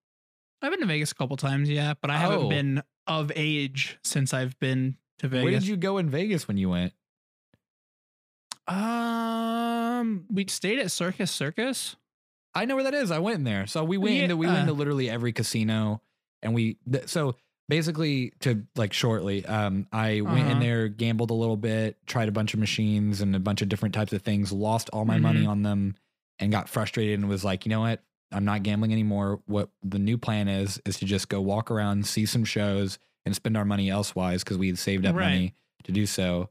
I've 0.62 0.72
been 0.72 0.82
to 0.82 0.86
Vegas 0.88 1.12
a 1.12 1.16
couple 1.16 1.38
times. 1.38 1.70
Yeah, 1.70 1.93
but 2.02 2.10
I 2.12 2.18
haven't 2.18 2.39
Oh. 2.45 2.50
been 2.50 2.84
of 3.06 3.32
age 3.36 3.98
since 4.04 4.34
I've 4.34 4.60
been 4.60 4.98
to 5.20 5.28
Vegas. 5.30 5.43
Where 5.43 5.52
did 5.52 5.68
you 5.68 5.78
go 5.78 5.98
in 6.00 6.10
Vegas 6.10 6.48
when 6.48 6.58
you 6.58 6.70
went? 6.70 6.93
Um, 8.68 10.26
we 10.30 10.45
stayed 10.48 10.80
at 10.80 10.91
Circus 10.91 11.32
Circus. 11.32 11.95
I 12.54 12.66
know 12.66 12.76
where 12.76 12.84
that 12.84 12.93
is. 12.93 13.12
I 13.12 13.20
went 13.20 13.38
in 13.38 13.43
there. 13.43 13.68
So 13.68 13.84
we 13.84 13.98
went 13.98 14.16
Yeah. 14.16 14.24
into 14.24 14.38
we 14.38 14.48
went 14.48 14.60
into 14.60 14.74
literally 14.74 15.10
every 15.10 15.32
casino, 15.32 16.02
and 16.41 16.54
we 16.54 16.78
th- 16.91 17.08
so 17.08 17.36
basically 17.70 18.32
to 18.41 18.63
like 18.76 18.93
shortly, 18.93 19.45
um, 19.45 19.88
I 19.91 20.22
went 20.22 20.39
in 20.39 20.51
Uh-huh. 20.51 20.59
there, 20.59 20.88
gambled 20.88 21.32
a 21.32 21.34
little 21.34 21.57
bit, 21.57 21.97
tried 22.07 22.30
a 22.30 22.32
bunch 22.32 22.53
of 22.53 22.59
machines 22.59 23.22
and 23.22 23.36
a 23.36 23.39
bunch 23.39 23.61
of 23.61 23.70
different 23.70 23.93
types 23.95 24.13
of 24.13 24.22
things, 24.22 24.51
lost 24.51 24.89
all 24.93 25.05
my 25.05 25.20
money 25.20 25.43
Mhm. 25.43 25.49
on 25.49 25.61
them, 25.63 25.95
and 26.39 26.51
got 26.51 26.70
frustrated 26.70 27.20
and 27.20 27.28
was 27.28 27.43
like, 27.43 27.65
you 27.65 27.70
know 27.70 27.82
what? 27.82 28.03
I'm 28.32 28.45
not 28.45 28.63
gambling 28.63 28.91
anymore. 28.91 29.41
What 29.45 29.70
the 29.84 29.99
new 29.99 30.18
plan 30.18 30.47
is 30.47 30.82
is 30.86 30.97
to 30.99 31.05
just 31.05 31.30
go 31.30 31.41
walk 31.41 31.72
around, 31.72 32.05
see 32.05 32.26
some 32.26 32.43
shows, 32.45 32.99
and 33.26 33.36
spend 33.36 33.55
our 33.57 33.65
money 33.65 33.89
elsewise 33.89 34.43
because 34.43 34.57
we 34.57 34.68
had 34.68 34.78
saved 34.78 35.05
up 35.05 35.15
Right. 35.15 35.26
money 35.32 35.55
to 35.84 35.91
do 35.91 36.05
so. 36.05 36.49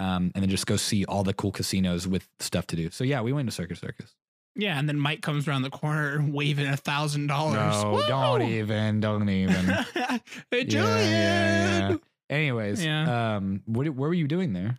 Um, 0.00 0.30
and 0.34 0.42
then 0.42 0.48
just 0.50 0.66
go 0.66 0.76
see 0.76 1.04
all 1.06 1.24
the 1.24 1.34
cool 1.34 1.50
casinos 1.50 2.06
with 2.06 2.28
stuff 2.40 2.66
to 2.68 2.76
do. 2.76 2.88
So 2.90 3.02
yeah, 3.04 3.20
we 3.20 3.32
went 3.32 3.48
to 3.48 3.52
Circus 3.54 3.80
Circus. 3.80 4.14
Yeah, 4.60 4.76
and 4.78 4.88
then 4.88 4.98
Mike 4.98 5.22
comes 5.22 5.46
around 5.46 5.62
the 5.62 5.70
corner 5.70 6.20
waving 6.28 6.66
a 6.66 6.76
thousand 6.76 7.28
dollars. 7.28 7.82
No, 7.82 8.04
don't 8.08 8.42
even, 8.42 8.98
don't 9.00 9.28
even. 9.28 9.64
hey, 10.50 10.64
Julian. 10.64 10.98
Yeah, 10.98 11.88
yeah. 11.90 11.96
Anyways, 12.28 12.84
Yeah. 12.84 13.36
um, 13.36 13.62
what 13.66 13.88
what 13.88 14.08
were 14.08 14.14
you 14.14 14.26
doing 14.26 14.52
there? 14.52 14.78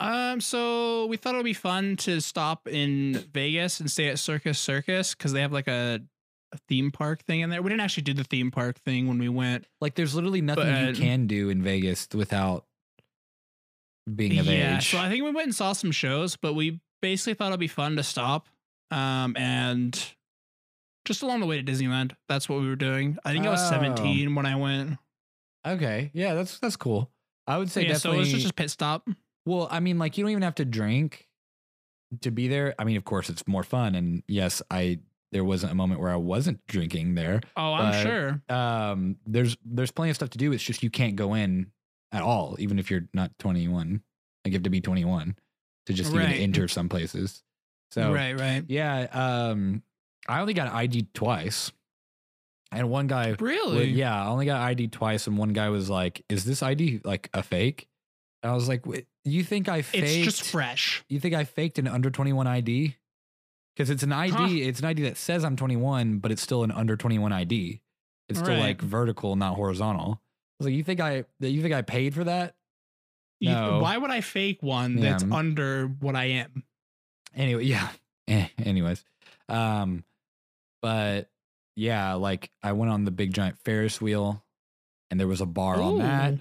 Um, 0.00 0.40
so 0.40 1.06
we 1.06 1.16
thought 1.16 1.34
it 1.34 1.38
would 1.38 1.44
be 1.44 1.52
fun 1.52 1.96
to 1.98 2.20
stop 2.20 2.66
in 2.66 3.24
Vegas 3.32 3.80
and 3.80 3.90
stay 3.90 4.08
at 4.08 4.18
Circus 4.18 4.58
Circus 4.58 5.14
because 5.14 5.32
they 5.32 5.40
have 5.40 5.52
like 5.52 5.68
a, 5.68 6.00
a 6.52 6.58
theme 6.68 6.90
park 6.90 7.22
thing 7.24 7.40
in 7.40 7.50
there. 7.50 7.62
We 7.62 7.70
didn't 7.70 7.80
actually 7.82 8.02
do 8.04 8.12
the 8.14 8.24
theme 8.24 8.50
park 8.50 8.78
thing 8.80 9.06
when 9.06 9.18
we 9.18 9.28
went. 9.30 9.66
Like, 9.80 9.94
there's 9.94 10.14
literally 10.14 10.42
nothing 10.42 10.66
you 10.88 10.94
can 10.94 11.26
do 11.26 11.48
in 11.48 11.62
Vegas 11.62 12.08
without 12.12 12.66
being 14.14 14.38
of 14.38 14.46
yeah, 14.46 14.76
age. 14.76 14.90
so 14.90 14.98
I 14.98 15.08
think 15.08 15.24
we 15.24 15.30
went 15.30 15.46
and 15.46 15.54
saw 15.54 15.72
some 15.72 15.92
shows, 15.92 16.36
but 16.36 16.52
we 16.52 16.80
basically 17.10 17.34
thought 17.34 17.48
it'd 17.48 17.60
be 17.60 17.68
fun 17.68 17.96
to 17.96 18.02
stop. 18.02 18.48
Um, 18.90 19.36
and 19.36 19.92
just 21.04 21.22
along 21.22 21.40
the 21.40 21.46
way 21.46 21.60
to 21.60 21.72
Disneyland. 21.72 22.12
That's 22.28 22.48
what 22.48 22.60
we 22.60 22.68
were 22.68 22.76
doing. 22.76 23.16
I 23.24 23.32
think 23.32 23.46
I 23.46 23.50
was 23.50 23.60
Oh. 23.66 23.70
17 23.70 24.34
when 24.34 24.44
I 24.46 24.56
went. 24.56 24.98
okay, 25.66 26.10
yeah, 26.14 26.34
that's 26.34 26.58
that's 26.58 26.76
cool. 26.76 27.10
I 27.46 27.58
would 27.58 27.70
say 27.70 27.86
yeah, 27.86 27.94
so 27.94 28.12
it 28.12 28.18
was 28.18 28.32
just 28.32 28.50
a 28.50 28.52
pit 28.54 28.70
stop. 28.70 29.08
well, 29.44 29.68
I 29.70 29.78
mean, 29.80 29.98
like 29.98 30.18
you 30.18 30.24
don't 30.24 30.30
even 30.32 30.42
have 30.42 30.56
to 30.56 30.64
drink 30.64 31.28
to 32.22 32.30
be 32.32 32.48
there. 32.48 32.74
I 32.78 32.84
mean, 32.84 32.96
of 32.96 33.04
course, 33.04 33.28
it's 33.30 33.46
more 33.46 33.62
fun. 33.62 33.94
And 33.94 34.22
yes, 34.26 34.62
I 34.70 34.98
there 35.32 35.44
wasn't 35.44 35.70
a 35.72 35.74
moment 35.76 36.00
where 36.00 36.10
I 36.12 36.16
wasn't 36.16 36.64
drinking 36.66 37.14
there. 37.14 37.40
Oh, 37.56 37.72
I'm 37.72 37.90
But- 37.92 38.02
sure. 38.02 38.42
um 38.48 39.16
there's 39.26 39.56
there's 39.64 39.90
plenty 39.92 40.10
of 40.10 40.16
stuff 40.16 40.30
to 40.30 40.38
do 40.38 40.52
it's 40.52 40.62
just 40.62 40.82
you 40.82 40.90
can't 40.90 41.14
go 41.16 41.34
in 41.34 41.70
at 42.12 42.22
all 42.22 42.56
even 42.58 42.78
if 42.78 42.90
you're 42.90 43.08
not 43.12 43.36
21 43.40 44.00
like 44.44 44.52
you 44.52 44.56
have 44.56 44.62
to 44.62 44.70
be 44.70 44.80
21 44.80 45.34
to 45.86 45.92
just 45.92 46.12
Right. 46.12 46.30
even 46.30 46.42
enter 46.42 46.68
some 46.68 46.88
places 46.88 47.42
so 47.90 48.12
right, 48.12 48.38
right. 48.38 48.64
yeah 48.68 49.06
um 49.12 49.82
i 50.28 50.40
only 50.40 50.54
got 50.54 50.72
id 50.74 51.06
twice 51.14 51.70
and 52.72 52.90
one 52.90 53.06
guy 53.06 53.36
Really? 53.38 53.90
yeah 53.90 54.24
i 54.24 54.26
only 54.28 54.46
got 54.46 54.60
id 54.70 54.88
twice 54.88 55.26
and 55.26 55.38
one 55.38 55.52
guy 55.52 55.68
was 55.68 55.88
like 55.88 56.24
is 56.28 56.44
this 56.44 56.62
id 56.62 57.00
like 57.04 57.30
a 57.32 57.42
fake 57.42 57.86
and 58.42 58.50
i 58.50 58.54
was 58.54 58.68
like 58.68 58.84
you 59.24 59.44
think 59.44 59.68
i 59.68 59.82
faked 59.82 60.04
It's 60.04 60.24
just 60.24 60.42
fresh. 60.50 61.04
you 61.08 61.20
think 61.20 61.34
i 61.34 61.44
faked 61.44 61.78
an 61.78 61.86
under 61.86 62.10
21 62.10 62.46
id 62.46 62.96
because 63.74 63.90
it's 63.90 64.02
an 64.02 64.12
id 64.12 64.32
Huh. 64.32 64.48
it's 64.50 64.80
an 64.80 64.86
id 64.86 65.02
that 65.04 65.16
says 65.16 65.44
i'm 65.44 65.56
21 65.56 66.18
but 66.18 66.32
it's 66.32 66.42
still 66.42 66.64
an 66.64 66.72
under 66.72 66.96
21 66.96 67.32
id 67.32 67.80
it's 68.28 68.38
still 68.40 68.50
Right. 68.54 68.60
like 68.60 68.82
vertical 68.82 69.36
not 69.36 69.54
horizontal 69.54 70.20
i 70.20 70.54
was 70.58 70.66
like 70.66 70.74
you 70.74 70.82
think 70.82 71.00
i 71.00 71.24
that 71.40 71.50
you 71.50 71.62
think 71.62 71.72
i 71.74 71.82
paid 71.82 72.14
for 72.14 72.24
that 72.24 72.56
You- 73.40 73.52
why 73.54 73.96
would 73.98 74.10
I 74.10 74.20
fake 74.22 74.62
one 74.62 74.98
Yeah. 74.98 75.10
that's 75.10 75.24
under 75.30 75.86
what 75.88 76.16
I 76.16 76.24
am? 76.26 76.62
anyway 77.34 77.64
yeah 77.64 77.88
Eh, 78.28 78.48
anyways 78.64 79.04
um 79.48 80.02
but 80.82 81.30
yeah 81.76 82.14
like 82.14 82.50
i 82.62 82.72
went 82.72 82.90
on 82.90 83.04
the 83.04 83.10
big 83.10 83.32
giant 83.34 83.56
ferris 83.64 84.00
wheel 84.00 84.42
and 85.10 85.20
there 85.20 85.28
was 85.28 85.40
a 85.42 85.46
bar 85.46 85.76
on 85.80 85.98
that 85.98 86.34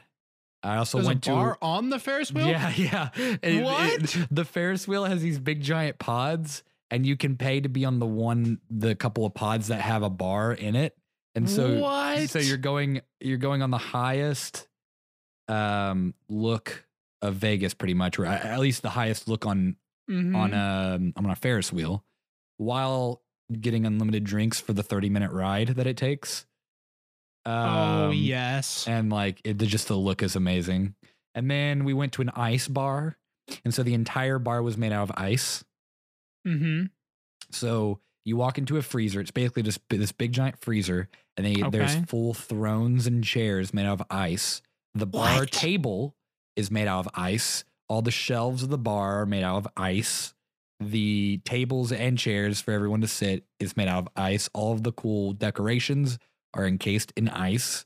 i 0.63 0.77
also 0.77 0.97
There's 0.99 1.07
went 1.07 1.17
a 1.25 1.29
to 1.29 1.35
bar 1.35 1.57
on 1.61 1.89
the 1.89 1.99
Ferris 1.99 2.31
wheel? 2.31 2.47
Yeah, 2.47 2.71
yeah. 2.75 3.09
It- 3.15 3.39
it- 3.43 3.63
What? 3.63 4.27
the 4.31 4.45
Ferris 4.45 4.87
wheel 4.87 5.03
has 5.05 5.21
these 5.21 5.37
big 5.37 5.61
giant 5.61 5.99
pods, 5.99 6.63
and 6.89 7.05
you 7.05 7.15
can 7.17 7.35
pay 7.37 7.61
to 7.61 7.69
be 7.69 7.85
on 7.85 7.99
the 7.99 8.07
one, 8.07 8.59
the 8.71 8.95
couple 8.95 9.25
of 9.27 9.35
pods 9.35 9.67
that 9.67 9.81
have 9.81 10.01
a 10.01 10.09
bar 10.09 10.53
in 10.53 10.75
it. 10.75 10.97
And 11.35 11.47
so, 11.47 11.79
what? 11.81 12.29
so 12.31 12.39
you're 12.39 12.57
going, 12.57 13.01
you're 13.19 13.37
going 13.37 13.61
on 13.61 13.69
the 13.69 13.77
highest 13.77 14.67
um 15.47 16.13
look 16.29 16.85
of 17.21 17.35
Vegas, 17.35 17.73
pretty 17.73 17.93
much, 17.93 18.19
or 18.19 18.25
at 18.25 18.59
least 18.59 18.81
the 18.81 18.89
highest 18.89 19.27
look 19.27 19.45
on 19.45 19.75
Mhm. 20.09 20.35
on 20.35 20.53
a 20.53 20.99
on 21.17 21.25
a 21.29 21.35
Ferris 21.35 21.73
wheel, 21.73 22.03
while 22.57 23.21
getting 23.51 23.85
unlimited 23.85 24.23
drinks 24.23 24.59
for 24.59 24.73
the 24.73 24.83
30 24.83 25.09
minute 25.09 25.31
ride 25.31 25.69
that 25.69 25.87
it 25.87 25.97
takes. 25.97 26.45
oh 27.47 28.07
Um, 28.09 28.13
yes. 28.13 28.87
and 28.87 29.11
like 29.11 29.39
it 29.43 29.57
just 29.57 29.87
the 29.87 29.95
look 29.95 30.23
is 30.23 30.35
amazing. 30.35 30.95
And 31.35 31.49
then 31.51 31.83
we 31.85 31.93
went 31.93 32.13
to 32.13 32.21
an 32.21 32.29
ice 32.29 32.67
bar, 32.67 33.17
and 33.63 33.73
so 33.73 33.83
the 33.83 33.93
entire 33.93 34.39
bar 34.39 34.63
was 34.63 34.77
made 34.77 34.91
out 34.91 35.09
of 35.09 35.11
ice. 35.17 35.63
Mm-hmm. 36.47 36.85
So 37.51 37.99
you 38.23 38.37
walk 38.37 38.57
into 38.57 38.77
a 38.77 38.81
freezer. 38.81 39.21
It's 39.21 39.31
basically 39.31 39.63
just 39.63 39.79
this 39.89 40.11
big 40.11 40.31
giant 40.33 40.59
freezer, 40.59 41.07
and 41.37 41.45
then 41.45 41.69
there's 41.71 41.95
full 42.07 42.33
thrones 42.33 43.05
and 43.05 43.23
chairs 43.23 43.73
made 43.73 43.85
out 43.85 43.99
of 44.01 44.07
ice. 44.09 44.61
The 44.95 45.05
bar 45.05 45.39
What? 45.41 45.51
table 45.51 46.15
is 46.55 46.71
made 46.71 46.87
out 46.87 47.05
of 47.05 47.09
ice. 47.13 47.63
All 47.89 48.01
the 48.01 48.11
shelves 48.11 48.63
of 48.63 48.69
the 48.69 48.77
bar 48.77 49.21
are 49.21 49.25
made 49.25 49.43
out 49.43 49.57
of 49.57 49.67
ice. 49.77 50.33
The 50.79 51.39
tables 51.45 51.91
and 51.91 52.17
chairs 52.17 52.61
for 52.61 52.71
everyone 52.71 53.01
to 53.01 53.07
sit 53.07 53.45
is 53.59 53.77
made 53.77 53.87
out 53.87 53.99
of 53.99 54.07
ice. 54.15 54.49
All 54.53 54.71
of 54.73 54.83
the 54.83 54.91
cool 54.91 55.33
decorations 55.33 56.17
are 56.53 56.65
encased 56.65 57.11
in 57.15 57.29
ice. 57.29 57.85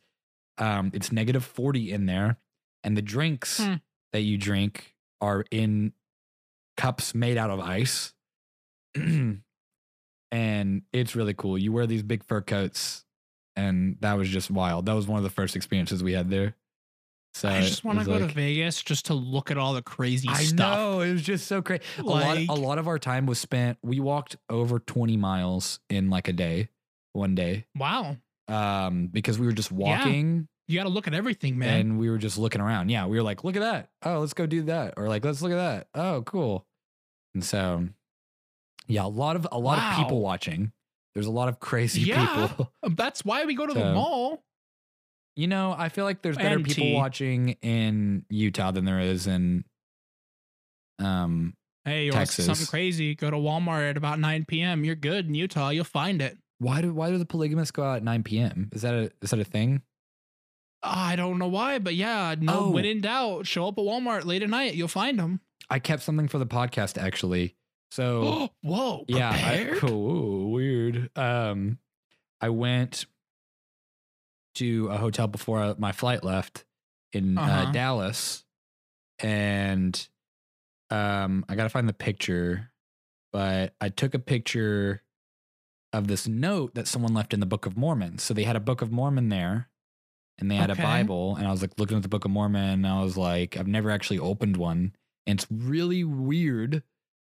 Um, 0.57 0.91
it's 0.93 1.11
negative 1.11 1.43
40 1.43 1.91
in 1.91 2.05
there. 2.05 2.37
And 2.83 2.95
the 2.95 3.01
drinks 3.01 3.59
Hmm. 3.59 3.75
that 4.13 4.21
you 4.21 4.37
drink 4.37 4.95
are 5.19 5.43
in 5.51 5.93
cups 6.77 7.13
made 7.13 7.37
out 7.37 7.49
of 7.49 7.59
ice. 7.59 8.13
and 8.95 10.81
it's 10.93 11.15
really 11.15 11.33
cool. 11.33 11.57
You 11.57 11.71
wear 11.71 11.87
these 11.87 12.03
big 12.03 12.23
fur 12.23 12.41
coats, 12.41 13.05
and 13.55 13.97
that 14.01 14.13
was 14.13 14.29
just 14.29 14.49
wild. 14.51 14.85
That 14.85 14.93
was 14.93 15.07
one 15.07 15.17
of 15.17 15.23
the 15.23 15.29
first 15.29 15.55
experiences 15.55 16.03
we 16.03 16.13
had 16.13 16.29
there. 16.29 16.55
So 17.33 17.47
I 17.47 17.61
just 17.61 17.83
want 17.83 17.99
to 17.99 18.05
go 18.05 18.13
like- 18.13 18.27
to 18.29 18.33
Vegas 18.33 18.81
just 18.81 19.05
to 19.07 19.13
look 19.13 19.51
at 19.51 19.57
all 19.57 19.73
the 19.73 19.81
crazy 19.81 20.27
I 20.29 20.43
stuff. 20.43 20.57
know 20.77 21.01
it 21.01 21.11
was 21.13 21.21
just 21.21 21.47
so 21.47 21.61
crazy. 21.61 21.83
a 21.99 22.03
lot, 22.03 22.25
Like- 22.25 22.49
a 22.49 22.53
lot 22.53 22.77
of 22.79 22.87
our 22.87 22.99
time 22.99 23.25
was 23.25 23.39
spent. 23.39 23.77
We 23.83 23.99
walked 23.99 24.35
over 24.49 24.79
twenty 24.79 25.15
miles 25.17 25.79
in 25.89 26.09
like 26.09 26.27
a 26.27 26.33
day, 26.33 26.69
one 27.13 27.35
day, 27.35 27.65
Wow. 27.75 28.17
um, 28.47 29.07
because 29.07 29.37
we 29.39 29.45
were 29.45 29.51
just 29.53 29.71
walking 29.71 30.47
You 30.67 30.77
got 30.77 30.83
to 30.83 30.89
look 30.89 31.07
at 31.07 31.13
everything, 31.13 31.57
man. 31.57 31.79
and 31.79 31.99
we 31.99 32.09
were 32.09 32.17
just 32.19 32.37
looking 32.37 32.61
around. 32.61 32.89
Yeah, 32.89 33.05
we 33.07 33.17
were 33.17 33.23
like, 33.23 33.43
look 33.43 33.55
at 33.55 33.61
that. 33.61 33.89
Oh, 34.03 34.19
let's 34.19 34.33
go 34.33 34.45
do 34.45 34.63
that, 34.63 34.95
or 34.97 35.07
like, 35.07 35.23
let's 35.25 35.41
look 35.41 35.51
at 35.51 35.55
that. 35.55 35.87
Oh, 35.95 36.21
cool. 36.23 36.65
And 37.33 37.43
so, 37.43 37.87
Yeah, 38.87 39.05
a 39.05 39.07
lot 39.07 39.35
of 39.35 39.47
a 39.51 39.59
lot 39.59 39.77
of 39.77 39.97
people 39.97 40.19
watching. 40.19 40.71
There's 41.13 41.27
a 41.27 41.31
lot 41.31 41.47
of 41.49 41.59
crazy 41.59 42.01
Yeah. 42.01 42.47
people. 42.47 42.71
That's 42.89 43.23
why 43.23 43.45
we 43.45 43.53
go 43.55 43.67
to 43.67 43.73
the 43.73 43.93
mall. 43.93 44.43
You 45.39 45.47
know, 45.47 45.73
I 45.77 45.87
feel 45.87 46.03
like 46.03 46.21
there's 46.21 46.35
better 46.35 46.57
And 46.57 46.65
people 46.65 46.83
tea. 46.83 46.95
watching 46.95 47.49
in 47.61 48.25
Utah 48.29 48.71
than 48.71 48.83
there 48.83 48.99
is 48.99 49.25
in 49.25 49.63
um 50.99 51.53
Hey, 51.85 52.05
you 52.07 52.11
want 52.11 52.27
Texas. 52.27 52.45
something 52.45 52.65
crazy? 52.67 53.15
Go 53.15 53.31
to 53.31 53.37
Walmart 53.37 53.89
at 53.89 53.95
about 53.95 54.19
9 54.19 54.43
p.m. 54.49 54.83
You're 54.83 54.95
good 54.95 55.27
in 55.27 55.35
Utah. 55.35 55.69
You'll 55.69 55.85
find 55.85 56.21
it. 56.21 56.37
why 56.57 56.81
do 56.81 56.93
why 56.93 57.09
do 57.09 57.17
the 57.17 57.25
polygamists 57.25 57.71
go 57.71 57.83
out 57.83 57.95
at 57.95 58.03
9 58.03 58.23
p.m.? 58.23 58.69
Is 58.73 58.81
that 58.81 58.93
a 58.93 59.11
is 59.21 59.29
that 59.29 59.39
a 59.39 59.45
thing? 59.45 59.81
I 60.83 61.15
don't 61.15 61.37
know 61.37 61.47
why, 61.47 61.79
but 61.79 61.95
yeah, 61.95 62.35
no. 62.37 62.65
Oh. 62.65 62.69
When 62.71 62.83
in 62.83 62.99
doubt, 62.99 63.47
show 63.47 63.69
up 63.69 63.77
at 63.77 63.83
Walmart 63.85 64.25
late 64.25 64.43
at 64.43 64.49
night. 64.49 64.75
You'll 64.75 64.89
find 64.89 65.17
them. 65.17 65.39
I 65.69 65.79
kept 65.79 66.03
something 66.03 66.27
for 66.27 66.37
the 66.37 66.47
podcast 66.47 67.01
actually. 67.01 67.55
So 67.91 68.49
Whoa, 68.61 69.05
yeah, 69.07 69.29
I, 69.31 69.77
cool, 69.77 70.51
weird. 70.51 71.09
Um, 71.17 71.79
I 72.41 72.49
went 72.49 73.05
to 74.55 74.87
a 74.89 74.97
hotel 74.97 75.27
before 75.27 75.59
uh, 75.61 75.75
my 75.77 75.91
flight 75.91 76.23
left 76.23 76.65
in 77.13 77.37
uh, 77.37 77.41
Uh-huh. 77.41 77.71
Dallas, 77.71 78.43
and 79.19 80.07
um, 80.89 81.45
I 81.49 81.55
gotta 81.55 81.69
find 81.69 81.87
the 81.87 81.93
picture, 81.93 82.71
but 83.31 83.73
I 83.79 83.89
took 83.89 84.13
a 84.13 84.19
picture 84.19 85.03
of 85.93 86.07
this 86.07 86.27
note 86.27 86.75
that 86.75 86.87
someone 86.87 87.13
left 87.13 87.33
in 87.33 87.39
the 87.39 87.45
Book 87.45 87.65
of 87.65 87.75
Mormon. 87.77 88.17
So 88.19 88.33
they 88.33 88.43
had 88.43 88.55
a 88.55 88.59
Book 88.59 88.81
of 88.81 88.91
Mormon 88.91 89.29
there. 89.29 89.69
And 90.37 90.49
they 90.49 90.55
had 90.55 90.71
Okay. 90.71 90.81
a 90.81 90.85
Bible, 90.85 91.35
and 91.35 91.45
I 91.45 91.51
was 91.51 91.61
like 91.61 91.71
looking 91.77 91.97
at 91.97 92.03
the 92.03 92.07
Book 92.07 92.23
of 92.23 92.31
Mormon, 92.31 92.63
and 92.85 92.87
I 92.87 93.03
was 93.03 93.17
like, 93.17 93.57
I've 93.57 93.67
never 93.67 93.91
actually 93.91 94.19
opened 94.19 94.55
one. 94.55 94.95
And 95.27 95.37
it's 95.37 95.51
really 95.51 96.05
weird 96.05 96.81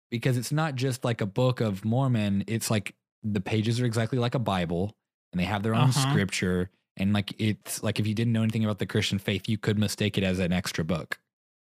because 0.09 0.35
it's 0.35 0.51
not 0.51 0.73
just 0.73 1.05
like 1.05 1.21
a 1.21 1.27
book 1.27 1.61
of 1.61 1.85
Mormon. 1.85 2.43
It's 2.47 2.71
like 2.71 2.95
the 3.21 3.39
pages 3.39 3.79
are 3.79 3.85
exactly 3.85 4.17
like 4.17 4.33
a 4.33 4.39
Bible 4.39 4.95
and 5.31 5.39
they 5.39 5.45
have 5.45 5.61
their 5.61 5.75
own 5.75 5.89
Uh-huh. 5.89 6.09
scripture. 6.09 6.71
And 6.97 7.13
like 7.13 7.33
it's 7.39 7.81
like 7.83 7.99
if 7.99 8.05
you 8.07 8.13
didn't 8.13 8.33
know 8.33 8.43
anything 8.43 8.63
about 8.63 8.79
the 8.79 8.85
Christian 8.85 9.17
faith, 9.19 9.49
you 9.49 9.57
could 9.57 9.79
mistake 9.79 10.17
it 10.17 10.23
as 10.23 10.39
an 10.39 10.51
extra 10.53 10.83
book, 10.83 11.19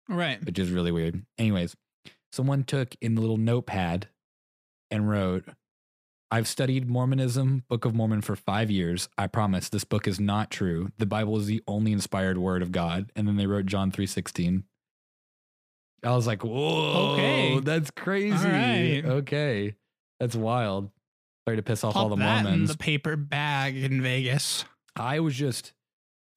right. 0.09 0.43
which 0.43 0.57
is 0.57 0.71
really 0.71 0.91
weird. 0.91 1.23
Anyways, 1.37 1.75
someone 2.31 2.63
took 2.63 2.95
in 3.01 3.15
the 3.15 3.21
little 3.21 3.37
notepad 3.37 4.07
and 4.89 5.07
wrote, 5.09 5.45
I've 6.31 6.47
studied 6.47 6.89
Mormonism, 6.89 7.63
Book 7.69 7.85
of 7.85 7.93
Mormon 7.93 8.21
for 8.21 8.35
five 8.35 8.71
years. 8.71 9.07
I 9.15 9.27
promise 9.27 9.69
this 9.69 9.83
book 9.83 10.07
is 10.07 10.19
not 10.19 10.49
true. 10.49 10.91
The 10.97 11.05
Bible 11.05 11.37
is 11.37 11.45
the 11.45 11.61
only 11.67 11.91
inspired 11.91 12.39
word 12.39 12.63
of 12.63 12.71
God. 12.71 13.11
And 13.15 13.27
then 13.27 13.37
they 13.37 13.45
wrote 13.45 13.67
John 13.67 13.91
3.16. 13.91 14.63
I 16.03 16.15
was 16.15 16.25
like, 16.27 16.43
whoa, 16.43 17.13
Okay. 17.13 17.59
that's 17.59 17.91
crazy. 17.91 18.47
right. 18.47 19.03
Okay. 19.05 19.75
That's 20.19 20.35
wild. 20.35 20.89
Sorry 21.47 21.57
to 21.57 21.63
piss 21.63 21.83
off 21.83 21.95
all 21.95 22.09
Pop 22.09 22.17
the 22.17 22.23
that 22.23 22.37
in 22.39 22.43
Mormons. 22.45 22.71
the 22.71 22.77
paper 22.77 23.15
bag 23.15 23.77
in 23.77 24.01
Vegas. 24.01 24.65
I 24.95 25.19
was 25.19 25.35
just 25.35 25.73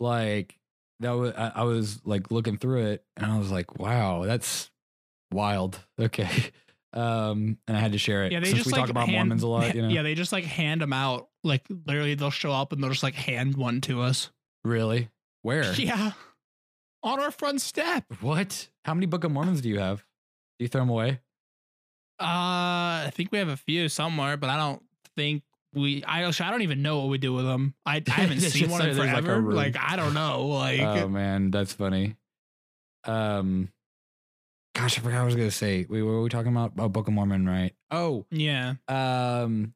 like, 0.00 0.58
that 1.00 1.10
was, 1.12 1.32
I, 1.36 1.52
I 1.56 1.62
was 1.64 2.00
like 2.04 2.30
looking 2.30 2.56
through 2.56 2.86
it 2.86 3.04
and 3.16 3.26
I 3.30 3.38
was 3.38 3.50
like, 3.50 3.78
wow, 3.78 4.24
that's 4.24 4.70
wild. 5.32 5.78
Okay. 6.00 6.28
Um, 6.92 7.58
and 7.68 7.76
I 7.76 7.80
had 7.80 7.92
to 7.92 7.98
share 7.98 8.24
it. 8.24 8.32
Yeah, 8.32 8.40
they 8.40 8.46
Since 8.46 8.58
just 8.58 8.66
we 8.68 8.72
like 8.72 8.80
talk 8.82 8.90
about 8.90 9.06
hand- 9.08 9.16
Mormons 9.28 9.42
a 9.42 9.48
lot, 9.48 9.74
you 9.74 9.82
know? 9.82 9.88
Yeah, 9.90 10.02
they 10.02 10.14
just 10.14 10.32
like 10.32 10.44
hand 10.44 10.80
them 10.80 10.94
out. 10.94 11.28
Like 11.44 11.66
literally, 11.86 12.14
they'll 12.14 12.30
show 12.30 12.52
up 12.52 12.72
and 12.72 12.82
they'll 12.82 12.88
just 12.90 13.02
like 13.02 13.14
hand 13.14 13.54
one 13.56 13.82
to 13.82 14.00
us. 14.00 14.30
Really? 14.64 15.10
Where? 15.42 15.70
Yeah, 15.78 16.12
on 17.02 17.20
our 17.20 17.30
front 17.30 17.60
step. 17.60 18.04
What? 18.22 18.68
How 18.86 18.94
many 18.94 19.04
Book 19.06 19.24
of 19.24 19.30
Mormons 19.32 19.60
do 19.60 19.68
you 19.68 19.78
have? 19.78 19.98
Do 20.58 20.64
you 20.64 20.68
throw 20.68 20.80
them 20.80 20.88
away? 20.88 21.20
Uh, 22.18 23.04
I 23.06 23.10
think 23.12 23.30
we 23.30 23.38
have 23.38 23.48
a 23.48 23.56
few 23.58 23.88
somewhere, 23.90 24.38
but 24.38 24.48
I 24.48 24.56
don't 24.56 24.82
think 25.16 25.42
we. 25.76 26.02
I 26.04 26.24
actually, 26.24 26.46
I 26.46 26.50
don't 26.50 26.62
even 26.62 26.82
know 26.82 26.98
what 26.98 27.08
we 27.08 27.18
do 27.18 27.32
with 27.32 27.44
them. 27.44 27.74
I, 27.84 28.02
I 28.06 28.10
haven't 28.10 28.40
seen 28.40 28.70
one 28.70 28.80
in 28.80 28.96
there's, 28.96 28.98
like, 28.98 29.24
forever. 29.24 29.52
Like, 29.52 29.76
I 29.78 29.96
don't 29.96 30.14
know. 30.14 30.46
Like 30.46 30.80
oh 30.80 31.08
man, 31.08 31.50
that's 31.50 31.72
funny. 31.72 32.16
Um, 33.04 33.68
gosh, 34.74 34.98
I 34.98 35.02
forgot 35.02 35.18
what 35.18 35.22
I 35.22 35.24
was 35.26 35.36
gonna 35.36 35.50
say. 35.50 35.86
We 35.88 36.02
were 36.02 36.22
we 36.22 36.28
talking 36.28 36.50
about? 36.50 36.72
Oh, 36.78 36.88
Book 36.88 37.06
of 37.06 37.14
Mormon, 37.14 37.46
right? 37.46 37.72
Oh, 37.90 38.26
yeah. 38.30 38.74
um, 38.88 39.74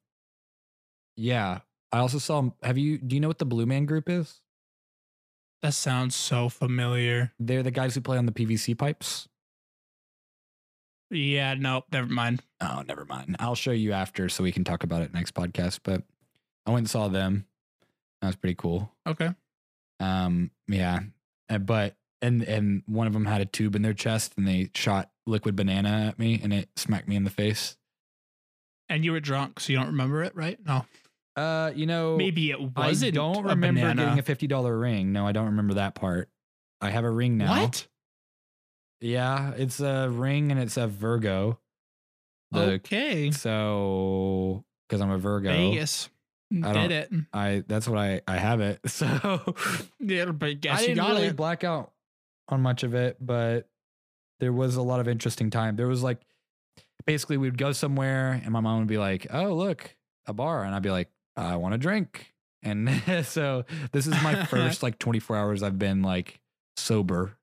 yeah. 1.17 1.61
I 1.93 1.99
also 1.99 2.19
saw. 2.19 2.51
Have 2.63 2.79
you? 2.79 2.99
Do 2.99 3.15
you 3.15 3.21
know 3.21 3.29
what 3.29 3.39
the 3.39 3.47
Blue 3.47 3.67
Man 3.67 3.85
Group 3.85 4.09
is? 4.09 4.41
That 5.63 5.75
sounds 5.75 6.15
so 6.15 6.49
familiar. 6.49 7.33
They're 7.39 7.63
the 7.63 7.71
guys 7.71 7.95
who 7.95 8.01
play 8.01 8.17
on 8.17 8.27
the 8.27 8.33
PVC 8.33 8.77
pipes. 8.79 9.29
Yeah, 11.11 11.55
no, 11.55 11.85
never 11.93 12.07
mind. 12.13 12.43
Oh, 12.61 12.83
never 12.87 13.05
mind. 13.05 13.37
I'll 13.41 13.55
show 13.55 13.73
you 13.73 13.93
after 13.93 14.29
so 14.29 14.45
we 14.45 14.53
can 14.53 14.65
talk 14.65 14.85
about 14.85 15.03
it 15.03 15.13
next 15.13 15.35
podcast. 15.35 15.81
But 15.83 16.03
I 16.67 16.71
went 16.71 16.81
and 16.85 16.91
saw 16.91 17.09
them. 17.09 17.47
That 18.21 18.29
was 18.29 18.37
pretty 18.37 18.55
cool. 18.55 18.93
Okay. 19.07 19.31
Um, 19.99 20.51
yeah, 20.69 21.01
Uh, 21.49 21.59
but 21.59 21.97
and 22.23 22.43
and 22.43 22.83
one 22.87 23.07
of 23.07 23.13
them 23.13 23.25
had 23.27 23.41
a 23.41 23.47
tube 23.47 23.75
in 23.77 23.83
their 23.83 23.95
chest, 23.95 24.35
and 24.37 24.47
they 24.47 24.71
shot 24.75 25.11
liquid 25.27 25.57
banana 25.57 26.07
at 26.09 26.19
me, 26.19 26.39
and 26.43 26.53
it 26.53 26.69
smacked 26.77 27.09
me 27.09 27.17
in 27.17 27.25
the 27.25 27.31
face. 27.31 27.77
And 28.89 29.05
you 29.05 29.13
were 29.13 29.21
drunk, 29.21 29.61
so 29.61 29.73
you 29.73 29.79
don't 29.79 29.89
remember 29.89 30.23
it, 30.23 30.35
right? 30.35 30.59
No. 30.67 30.85
Uh, 31.37 31.71
you 31.75 31.87
know, 31.87 32.17
Maybe 32.17 32.51
it 32.51 32.61
wasn't. 32.77 33.15
don't 33.15 33.45
remember 33.45 33.81
banana. 33.81 34.03
getting 34.05 34.19
a 34.19 34.23
fifty 34.23 34.47
dollar 34.47 34.77
ring. 34.79 35.13
No, 35.13 35.27
I 35.27 35.33
don't 35.33 35.47
remember 35.47 35.75
that 35.75 35.95
part. 35.95 36.29
I 36.81 36.91
have 36.91 37.05
a 37.05 37.11
ring 37.11 37.37
now. 37.39 37.63
What? 37.63 37.87
Yeah, 39.01 39.53
it's 39.57 39.81
a 39.81 40.09
ring, 40.11 40.51
and 40.51 40.61
it's 40.61 40.77
a 40.77 40.87
Virgo. 40.87 41.59
The- 42.53 42.73
okay. 42.73 43.31
So, 43.31 44.65
because 44.89 45.01
I'm 45.01 45.11
a 45.11 45.19
Virgo, 45.19 45.51
Vegas 45.51 46.09
I 46.65 46.73
did 46.73 46.91
it. 46.91 47.13
I 47.33 47.63
that's 47.67 47.87
what 47.87 47.99
I 47.99 48.23
I 48.27 48.37
have 48.37 48.61
it. 48.61 48.81
So 48.89 49.55
Yeah, 50.01 50.27
but 50.27 50.61
guess 50.61 50.79
I 50.79 50.81
you 50.83 50.87
didn't 50.89 50.99
got 50.99 51.11
really 51.15 51.27
it. 51.29 51.37
black 51.37 51.63
out 51.65 51.93
on 52.49 52.61
much 52.61 52.83
of 52.83 52.95
it, 52.95 53.17
but 53.21 53.69
there 54.41 54.53
was 54.53 54.77
a 54.77 54.83
lot 54.83 55.01
of 55.01 55.07
interesting 55.09 55.51
time. 55.51 55.77
There 55.77 55.87
was 55.87 56.03
like 56.03 56.21
basically 57.07 57.37
we'd 57.37 57.57
go 57.59 57.73
somewhere 57.73 58.41
and 58.43 58.51
my 58.51 58.61
mom 58.61 58.81
would 58.81 58.89
be 58.89 58.99
like, 58.99 59.27
"Oh, 59.31 59.55
look, 59.55 59.97
a 60.27 60.33
bar," 60.33 60.65
and 60.65 60.75
I'd 60.75 60.83
be 60.83 60.91
like, 60.91 61.09
"I 61.37 61.57
want 61.57 61.75
a 61.75 61.79
drink." 61.79 62.35
And 62.63 62.91
so 63.25 63.65
this 63.93 64.07
is 64.07 64.15
my 64.23 64.45
first 64.47 64.83
like 64.83 64.99
24 64.99 65.37
hours 65.37 65.63
I've 65.63 65.79
been 65.79 66.03
like 66.03 66.41
sober 66.77 67.37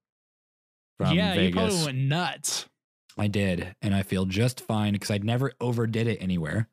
from 0.98 1.16
yeah, 1.16 1.34
you 1.36 1.52
probably 1.54 1.72
Vegas. 1.72 1.86
went 1.86 1.98
nuts. 2.00 2.66
I 3.18 3.28
did, 3.28 3.76
and 3.82 3.96
I 3.96 4.04
feel 4.04 4.26
just 4.26 4.62
fine 4.62 4.94
because 4.94 5.10
I 5.12 5.18
never 5.18 5.52
overdid 5.60 6.08
it 6.08 6.18
anywhere. 6.22 6.70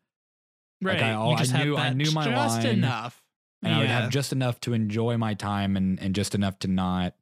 Right. 0.83 1.01
Like, 1.01 1.03
I- 1.03 1.11
you 1.31 1.37
I 1.37 1.64
knew- 1.64 1.77
I 1.77 1.91
knew 1.95 2.11
my 2.12 2.25
just 2.25 2.59
line, 2.59 2.66
enough. 2.66 3.22
and 3.62 3.72
I 3.75 3.79
would 3.79 3.89
have 3.89 4.11
just 4.11 4.33
enough 4.33 4.61
to 4.62 4.75
enjoy 4.75 5.16
my 5.16 5.33
time 5.35 5.77
and 5.77 5.99
and 6.01 6.14
just 6.14 6.35
enough 6.35 6.59
to 6.61 6.68
not 6.68 7.14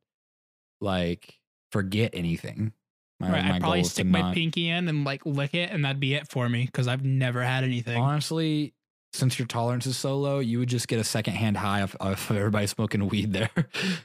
like 0.81 1.39
forget 1.71 2.11
anything. 2.15 2.73
My, 3.21 3.31
right. 3.31 3.45
my 3.45 3.55
I'd 3.57 3.61
probably 3.61 3.79
goal 3.79 3.83
is 3.83 3.89
to 3.89 3.95
stick 3.95 4.07
my 4.07 4.21
not- 4.23 4.35
pinky 4.35 4.69
in 4.69 4.89
and 4.89 5.05
like 5.05 5.25
lick 5.25 5.55
it, 5.55 5.71
and 5.71 5.85
that'd 5.85 6.01
be 6.01 6.15
it 6.15 6.29
for 6.29 6.49
me 6.49 6.67
because 6.67 6.89
I've 6.89 7.05
never 7.05 7.43
had 7.45 7.63
anything. 7.63 8.01
Honestly, 8.01 8.75
since 9.13 9.39
your 9.39 9.47
tolerance 9.47 9.87
is 9.87 9.97
so 9.97 10.19
low, 10.19 10.39
you 10.39 10.59
would 10.59 10.69
just 10.71 10.89
get 10.89 10.99
a 10.99 11.05
secondhand 11.05 11.57
high 11.59 11.81
of, 11.81 11.95
of 12.01 12.31
everybody 12.31 12.67
smoking 12.67 13.09
weed 13.09 13.33
there. 13.33 13.51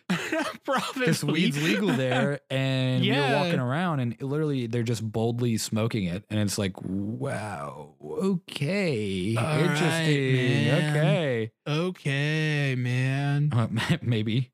Probably. 0.66 1.00
Because 1.00 1.24
weed's 1.24 1.62
legal 1.64 1.88
there, 1.90 2.42
and 2.50 3.06
Yeah. 3.06 3.32
walking 3.32 3.60
around, 3.60 4.02
and 4.02 4.22
literally 4.22 4.68
they're 4.68 4.84
just 4.84 5.10
boldly 5.10 5.58
smoking 5.58 6.06
it, 6.06 6.26
and 6.30 6.40
it's 6.42 6.58
like, 6.58 6.74
wow, 6.82 7.96
okay, 8.02 9.36
All 9.38 9.44
right, 9.44 9.62
interesting, 9.62 10.66
man. 10.66 10.90
okay, 10.92 11.52
okay, 11.68 12.76
man. 12.76 13.50
Uh, 13.54 13.68
maybe, 14.02 14.52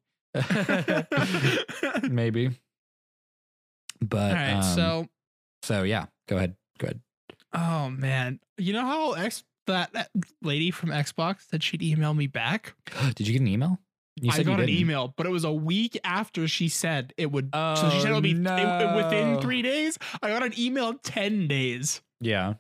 maybe, 2.04 2.52
but 4.02 4.30
All 4.30 4.34
right. 4.36 4.54
um, 4.54 4.62
so, 4.64 5.08
so 5.64 5.84
yeah, 5.84 6.06
go 6.28 6.38
ahead, 6.38 6.56
go 6.78 6.86
ahead. 6.86 7.02
oh 7.54 7.90
man, 7.90 8.40
you 8.58 8.74
know 8.74 8.82
how 8.86 9.14
X 9.14 9.44
that, 9.68 9.94
that 9.94 10.10
lady 10.42 10.72
from 10.72 10.90
Xbox 10.90 11.50
said 11.50 11.64
she'd 11.64 11.82
email 11.84 12.14
me 12.14 12.28
back? 12.28 12.76
Did 13.16 13.28
you 13.28 13.34
get 13.34 13.42
an 13.42 13.48
email? 13.48 13.80
You 14.22 14.30
I 14.32 14.38
you 14.38 14.44
got 14.44 14.60
an 14.60 14.70
email, 14.70 15.12
but 15.18 15.26
it 15.26 15.30
was 15.30 15.44
a 15.44 15.52
week 15.52 16.00
after 16.04 16.48
she 16.48 16.70
said 16.70 17.14
it 17.18 17.32
would. 17.32 17.50
so 17.54 17.90
she 17.92 18.00
said 18.00 18.10
it 18.10 18.12
Oh, 18.12 18.16
would 18.16 18.24
be 18.24 18.32
it- 18.32 18.46
it- 18.48 18.96
within 18.96 19.42
three 19.42 19.62
days. 19.64 19.98
I 20.22 20.30
got 20.30 20.44
an 20.44 20.54
email 20.58 20.94
ten 20.94 21.48
days. 21.48 22.02
Yeah. 22.22 22.54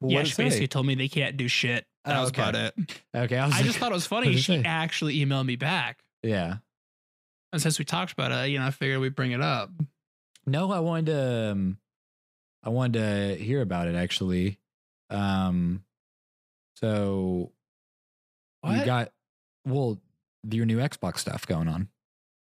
Well, 0.00 0.10
yeah, 0.12 0.22
she 0.24 0.32
say? 0.32 0.44
basically 0.44 0.68
told 0.68 0.86
me 0.86 0.94
they 0.96 1.08
can't 1.08 1.36
do 1.36 1.48
shit. 1.48 1.86
That 2.04 2.16
Oh, 2.16 2.20
was 2.20 2.28
okay. 2.30 2.42
about 2.42 2.54
it. 2.56 2.74
Okay, 3.14 3.38
I 3.38 3.46
was 3.46 3.54
I 3.54 3.58
like, 3.58 3.66
just 3.66 3.78
thought 3.78 3.90
it 3.90 3.94
was 3.94 4.06
funny. 4.06 4.36
She 4.36 4.42
say? 4.42 4.62
actually 4.64 5.16
emailed 5.18 5.46
me 5.46 5.56
back. 5.56 6.02
yeah. 6.22 6.56
And 7.50 7.62
since 7.62 7.78
we 7.78 7.86
talked 7.86 8.12
about 8.12 8.30
it, 8.30 8.50
you 8.50 8.58
know, 8.58 8.66
I 8.66 8.70
figured 8.70 9.00
we'd 9.00 9.14
bring 9.16 9.30
it 9.32 9.40
up. 9.40 9.70
No, 10.46 10.70
I 10.70 10.80
wanted 10.80 11.06
to. 11.06 11.50
Um, 11.52 11.78
I 12.62 12.68
wanted 12.68 12.98
to 13.38 13.42
hear 13.42 13.62
about 13.62 13.88
it 13.88 13.94
actually. 13.94 14.58
Um, 15.10 15.84
so 16.76 17.52
you 18.64 18.84
got 18.84 19.10
well 19.64 19.98
your 20.50 20.66
new 20.66 20.78
Xbox 20.78 21.18
stuff 21.18 21.46
going 21.46 21.68
on. 21.68 21.88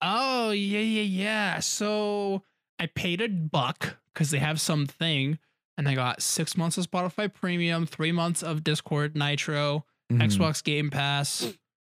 Oh, 0.01 0.51
yeah, 0.51 0.79
yeah, 0.81 1.03
yeah. 1.03 1.59
So 1.61 2.43
I 2.79 2.87
paid 2.87 3.21
a 3.21 3.29
buck 3.29 3.97
because 4.13 4.31
they 4.31 4.39
have 4.39 4.61
something 4.61 5.39
and 5.77 5.89
I 5.89 5.95
got 5.95 6.23
six 6.23 6.57
months 6.57 6.79
of 6.79 6.91
Spotify 6.91 7.33
Premium, 7.33 7.87
three 7.87 8.13
months 8.13 8.43
of 8.43 8.65
Discord 8.65 9.17
Nitro, 9.17 9.85
Mhm. 10.11 10.23
Xbox 10.23 10.63
Game 10.65 10.91
Pass 10.91 11.53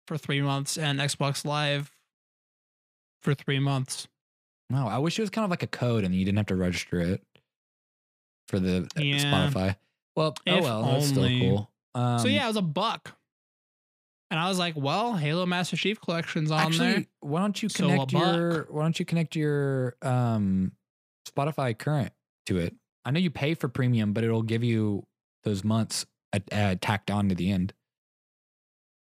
for 0.07 0.17
three 0.17 0.41
months, 0.43 0.77
and 0.79 0.99
Xbox 1.01 1.45
Live 1.45 1.93
for 3.21 3.35
three 3.35 3.59
months. 3.59 4.09
Wow, 4.71 4.89
I 4.89 4.99
wish 4.99 5.19
it 5.19 5.23
was 5.23 5.31
kind 5.31 5.45
of 5.45 5.51
like 5.51 5.63
a 5.63 5.67
code 5.69 6.05
and 6.05 6.15
you 6.15 6.25
didn't 6.25 6.39
have 6.39 6.47
to 6.47 6.57
register 6.57 7.01
it 7.01 7.25
for 8.49 8.59
the 8.59 8.89
Yeah. 8.97 9.19
Spotify. 9.51 9.77
Well, 10.19 10.35
oh 10.49 10.63
well, 10.63 10.83
that's 10.83 11.07
still 11.07 11.29
cool. 11.29 11.71
Um, 11.95 12.19
so 12.19 12.27
yeah, 12.27 12.45
it 12.45 12.49
was 12.49 12.57
a 12.57 12.63
buck. 12.63 13.15
And 14.31 14.39
I 14.39 14.49
was 14.49 14.59
like, 14.59 14.75
well, 14.77 15.15
Halo 15.15 15.47
Master 15.47 15.77
Chief 15.77 16.01
Collection's 16.01 16.51
on 16.51 16.61
actually, 16.61 16.93
there. 16.93 17.07
why 17.21 17.41
don't 17.41 17.63
you 17.63 17.69
So 17.69 17.87
connect 17.87 18.13
your 18.13 18.67
why 18.69 18.83
don't 18.83 18.99
you 18.99 19.05
connect 19.05 19.37
your 19.37 19.95
um 20.03 20.73
Spotify 21.29 21.79
current 21.79 22.13
to 22.47 22.59
it? 22.59 22.75
I 23.05 23.11
know 23.13 23.21
you 23.21 23.31
pay 23.31 23.55
for 23.55 23.69
premium, 23.69 24.13
but 24.13 24.25
it'll 24.25 24.43
give 24.43 24.65
you 24.65 25.05
those 25.45 25.63
months 25.63 26.05
uh, 26.53 26.75
tacked 26.81 27.11
on 27.13 27.29
to 27.29 27.35
the 27.35 27.51
end. 27.53 27.73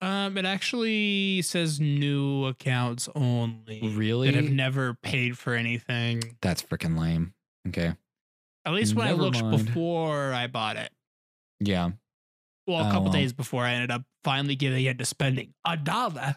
Um, 0.02 0.36
it 0.36 0.44
actually 0.44 1.40
says 1.42 1.80
new 1.80 2.44
accounts 2.44 3.08
only. 3.14 3.80
Really? 3.82 4.30
That 4.30 4.36
have 4.44 4.52
never 4.52 4.94
paid 4.94 5.38
for 5.38 5.54
anything. 5.54 6.36
That's 6.42 6.62
freaking 6.62 6.98
lame. 7.00 7.32
Okay. 7.68 7.94
At 8.66 8.74
least 8.74 8.94
when 8.94 9.06
Never 9.06 9.18
I 9.20 9.24
looked 9.24 9.42
mind. 9.42 9.64
before 9.66 10.32
I 10.32 10.46
bought 10.48 10.76
it. 10.76 10.90
Yeah. 11.60 11.90
Well, 12.66 12.78
a 12.78 12.88
Oh, 12.88 12.90
couple 12.90 13.04
well. 13.04 13.12
days 13.12 13.32
before 13.32 13.64
I 13.64 13.72
ended 13.74 13.90
up 13.90 14.02
finally 14.24 14.56
giving 14.56 14.84
into 14.84 15.04
spending 15.04 15.54
a 15.64 15.76
dollar. 15.76 16.36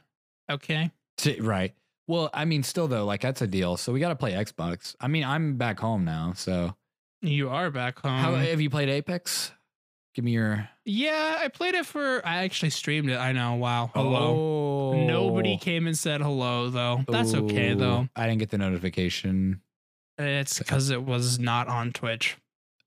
Okay. 0.49 0.91
Right. 1.39 1.73
Well, 2.07 2.29
I 2.33 2.45
mean, 2.45 2.63
still 2.63 2.87
though, 2.87 3.05
like 3.05 3.21
that's 3.21 3.41
a 3.41 3.47
deal. 3.47 3.77
So 3.77 3.91
we 3.93 3.99
got 3.99 4.09
to 4.09 4.15
play 4.15 4.33
Xbox. 4.33 4.95
I 4.99 5.07
mean, 5.07 5.23
I'm 5.23 5.57
back 5.57 5.79
home 5.79 6.05
now. 6.05 6.33
So 6.35 6.75
You 7.21 7.49
are 7.49 7.69
back 7.69 7.99
home. 7.99 8.17
how 8.19 8.35
have 8.35 8.61
you 8.61 8.69
played 8.69 8.89
Apex? 8.89 9.51
Give 10.15 10.25
me 10.25 10.31
your 10.31 10.67
yeah, 10.85 11.37
I 11.39 11.49
played 11.49 11.75
it 11.75 11.85
for 11.85 12.25
I 12.25 12.37
actually 12.43 12.71
streamed 12.71 13.09
it. 13.11 13.17
I 13.17 13.31
know. 13.31 13.55
Wow. 13.55 13.91
Hello. 13.93 14.93
Oh. 14.95 15.05
Nobody 15.05 15.57
came 15.57 15.85
and 15.87 15.95
said 15.97 16.21
hello 16.21 16.69
though. 16.69 17.03
That's 17.07 17.33
okay 17.35 17.73
though. 17.75 18.07
I 18.15 18.25
didn't 18.27 18.39
get 18.39 18.49
the 18.49 18.57
notification. 18.57 19.61
It's 20.17 20.57
because 20.57 20.89
it 20.89 21.03
was 21.03 21.37
not 21.39 21.67
on 21.67 21.91
Twitch. 21.93 22.37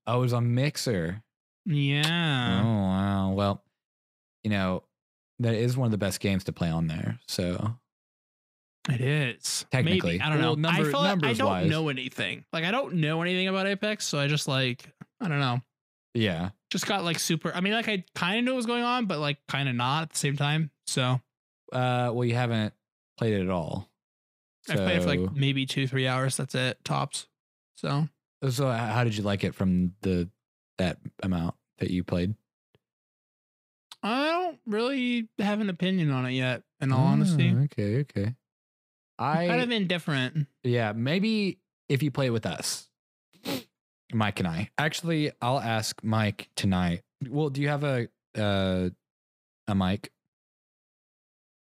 Oh, 0.05 0.17
it 0.17 0.21
was 0.21 0.33
on 0.33 0.53
Mixer. 0.53 1.23
Yeah. 1.65 2.61
Oh 2.65 2.67
wow. 2.83 3.31
Well, 3.31 3.63
you 4.43 4.49
know, 4.49 4.83
that 5.39 5.53
is 5.55 5.77
one 5.77 5.85
of 5.85 5.91
the 5.91 5.97
best 5.97 6.19
games 6.19 6.43
to 6.45 6.51
play 6.53 6.69
on 6.69 6.87
there. 6.87 7.19
So 7.27 7.75
It 8.89 9.01
is. 9.01 9.65
Technically. 9.71 10.13
Maybe. 10.13 10.21
I 10.21 10.29
don't 10.29 10.41
know. 10.41 10.47
Well, 10.49 10.55
number- 10.57 10.81
I 10.87 10.91
feel 10.91 10.99
like 11.01 11.23
I 11.23 11.33
don't 11.33 11.47
wise. 11.47 11.69
know 11.69 11.89
anything. 11.89 12.43
Like 12.51 12.65
I 12.65 12.71
don't 12.71 12.95
know 12.95 13.21
anything 13.21 13.47
about 13.47 13.67
Apex, 13.67 14.05
so 14.05 14.19
I 14.19 14.27
just 14.27 14.47
like 14.47 14.89
I 15.21 15.27
don't 15.29 15.39
know. 15.39 15.61
yeah. 16.13 16.49
Just 16.69 16.87
got 16.87 17.03
like 17.03 17.19
super 17.19 17.51
I 17.53 17.61
mean 17.61 17.73
like 17.73 17.87
I 17.87 18.03
kind 18.15 18.39
of 18.39 18.45
knew 18.45 18.51
what 18.51 18.57
was 18.57 18.65
going 18.65 18.83
on, 18.83 19.05
but 19.05 19.19
like 19.19 19.37
kind 19.47 19.69
of 19.69 19.75
not 19.75 20.03
at 20.03 20.09
the 20.11 20.17
same 20.17 20.35
time. 20.35 20.69
So 20.87 21.21
Uh 21.71 22.11
well 22.13 22.25
you 22.25 22.35
haven't 22.35 22.73
played 23.17 23.33
it 23.33 23.41
at 23.43 23.49
all. 23.49 23.87
I 24.69 24.75
played 24.75 24.97
it 24.97 25.01
for 25.03 25.07
like 25.09 25.33
maybe 25.33 25.65
two, 25.65 25.87
three 25.87 26.07
hours. 26.07 26.35
That's 26.37 26.55
it, 26.55 26.83
tops. 26.83 27.27
So 27.75 28.07
So 28.49 28.69
how 28.69 29.03
did 29.03 29.15
you 29.15 29.23
like 29.23 29.43
it 29.43 29.55
from 29.55 29.93
the 30.01 30.29
that 30.77 30.97
amount 31.21 31.55
that 31.79 31.89
you 31.89 32.03
played? 32.03 32.35
I 34.01 34.25
don't 34.25 34.59
really 34.65 35.29
have 35.39 35.61
an 35.61 35.69
opinion 35.69 36.11
on 36.11 36.25
it 36.25 36.31
yet, 36.31 36.63
in 36.81 36.91
all 36.91 37.05
honesty. 37.05 37.55
Oh, 37.57 37.63
okay, 37.63 37.99
okay. 38.01 38.35
I 39.17 39.43
I'm 39.43 39.49
kind 39.49 39.61
of 39.61 39.71
indifferent. 39.71 40.47
yeah, 40.63 40.91
maybe 40.93 41.59
if 41.87 42.03
you 42.03 42.11
play 42.11 42.25
it 42.27 42.31
with 42.31 42.45
us, 42.45 42.89
Mike 44.13 44.39
and 44.39 44.47
I. 44.47 44.69
Actually, 44.77 45.31
I'll 45.41 45.59
ask 45.59 46.03
Mike 46.03 46.49
tonight. 46.55 47.03
Well, 47.29 47.49
do 47.49 47.61
you 47.61 47.69
have 47.69 47.83
a 47.85 48.07
uh, 48.37 48.89
a 49.67 49.75
mic, 49.75 50.11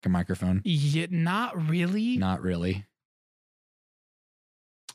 a 0.06 0.10
microphone? 0.10 0.62
Yeah, 0.64 1.08
not 1.10 1.70
really. 1.70 2.18
Not 2.18 2.42
really. 2.42 2.86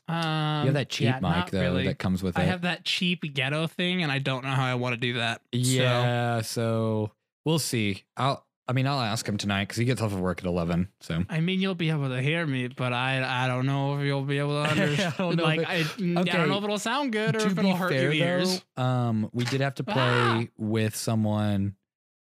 Um, 0.07 0.61
You 0.61 0.65
have 0.65 0.73
that 0.73 0.89
cheap 0.89 1.05
yeah, 1.05 1.19
mic 1.21 1.51
though 1.51 1.61
really. 1.61 1.85
that 1.85 1.97
comes 1.99 2.21
with 2.21 2.37
it. 2.37 2.41
I 2.41 2.45
have 2.45 2.61
that 2.63 2.83
cheap 2.83 3.21
ghetto 3.33 3.67
thing, 3.67 4.03
and 4.03 4.11
I 4.11 4.19
don't 4.19 4.43
know 4.43 4.49
how 4.51 4.65
I 4.65 4.75
want 4.75 4.93
to 4.93 4.99
do 4.99 5.13
that. 5.13 5.41
Yeah, 5.51 6.41
so 6.41 7.11
we'll 7.45 7.59
see. 7.59 8.03
I'll. 8.17 8.45
I 8.65 8.71
mean, 8.71 8.87
I'll 8.87 9.01
ask 9.01 9.27
him 9.27 9.35
tonight 9.37 9.63
because 9.65 9.75
he 9.75 9.83
gets 9.83 10.01
off 10.01 10.13
of 10.13 10.21
work 10.21 10.39
at 10.39 10.45
eleven. 10.45 10.87
So 11.01 11.23
I 11.29 11.41
mean, 11.41 11.59
you'll 11.59 11.75
be 11.75 11.89
able 11.89 12.07
to 12.09 12.21
hear 12.21 12.45
me, 12.47 12.69
but 12.69 12.93
I 12.93 13.43
I 13.45 13.47
don't 13.47 13.65
know 13.65 13.97
if 13.99 14.05
you'll 14.05 14.21
be 14.23 14.37
able 14.39 14.63
to 14.63 14.69
understand. 14.71 15.41
like 15.41 15.67
I, 15.67 15.79
I 15.99 16.23
don't 16.23 16.47
know 16.49 16.57
if 16.59 16.63
it'll 16.63 16.77
sound 16.79 17.11
good 17.11 17.35
or 17.35 17.39
to 17.39 17.45
if 17.47 17.57
it'll 17.57 17.75
hurt 17.75 17.89
fair, 17.91 18.13
your 18.13 18.13
ears. 18.13 18.63
though, 18.77 18.83
um, 18.83 19.29
we 19.33 19.43
did 19.45 19.59
have 19.61 19.75
to 19.75 19.83
play 19.85 19.93
Ah. 19.97 20.43
with 20.57 20.95
someone. 20.95 21.75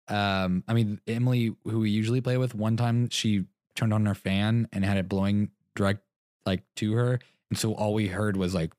Um, 0.08 0.64
I 0.68 0.74
mean, 0.74 1.00
Emily, 1.06 1.54
who 1.64 1.80
we 1.80 1.90
usually 1.90 2.20
play 2.20 2.36
with, 2.38 2.54
one 2.54 2.76
time 2.76 3.08
she 3.10 3.44
turned 3.74 3.92
on 3.94 4.04
her 4.06 4.14
fan 4.14 4.68
and 4.72 4.84
had 4.84 4.96
it 4.96 5.08
blowing 5.08 5.50
direct 5.74 6.00
like 6.46 6.62
to 6.76 6.92
her, 6.94 7.18
and 7.55 7.59
so 7.61 7.72
all 7.72 7.94
we 7.94 8.09
heard 8.09 8.36
was 8.36 8.52
like, 8.52 8.72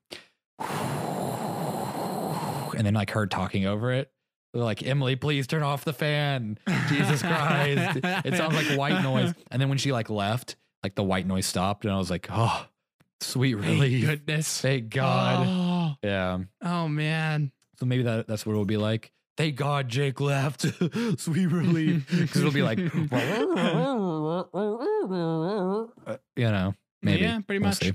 and 2.77 2.85
then 2.85 2.93
like 2.93 3.11
her 3.11 3.25
talking 3.25 3.65
over 3.65 3.93
it. 3.93 4.11
They're 4.53 4.63
like, 4.63 4.85
Emily, 4.85 5.15
please 5.15 5.47
turn 5.47 5.63
off 5.63 5.85
the 5.85 5.93
fan. 5.93 6.57
Jesus 6.89 7.21
Christ. 7.21 7.99
it 8.03 8.35
sounds 8.35 8.53
like 8.53 8.77
white 8.77 9.01
noise. 9.01 9.33
And 9.49 9.61
then 9.61 9.69
when 9.69 9.77
she 9.77 9.93
like 9.93 10.09
left, 10.09 10.57
like 10.83 10.93
the 10.95 11.03
white 11.03 11.25
noise 11.25 11.45
stopped, 11.45 11.85
and 11.85 11.93
I 11.93 11.97
was 11.97 12.09
like, 12.09 12.27
oh, 12.29 12.65
sweet 13.21 13.53
relief. 13.53 14.05
goodness. 14.05 14.59
Thank 14.59 14.89
God. 14.89 15.47
Oh, 15.47 15.95
Yeah. 16.05 16.39
oh, 16.61 16.89
man. 16.89 17.53
So 17.79 17.85
maybe 17.85 18.03
that 18.03 18.27
that's 18.27 18.45
what 18.45 18.51
it'll 18.51 18.65
be 18.65 18.75
like. 18.77 19.13
Thank 19.37 19.55
God 19.55 19.87
Jake 19.87 20.19
left. 20.19 20.61
Sweet 21.17 21.47
relief. 21.47 22.09
Because 22.09 22.37
it'll 22.41 22.51
be 22.51 22.61
like, 22.61 22.79
Uh, 22.79 22.83
you 26.37 26.51
know, 26.51 26.73
maybe. 27.01 27.21
Yeah, 27.23 27.39
pretty 27.41 27.59
We'll 27.59 27.69
much. 27.69 27.77
see. 27.79 27.93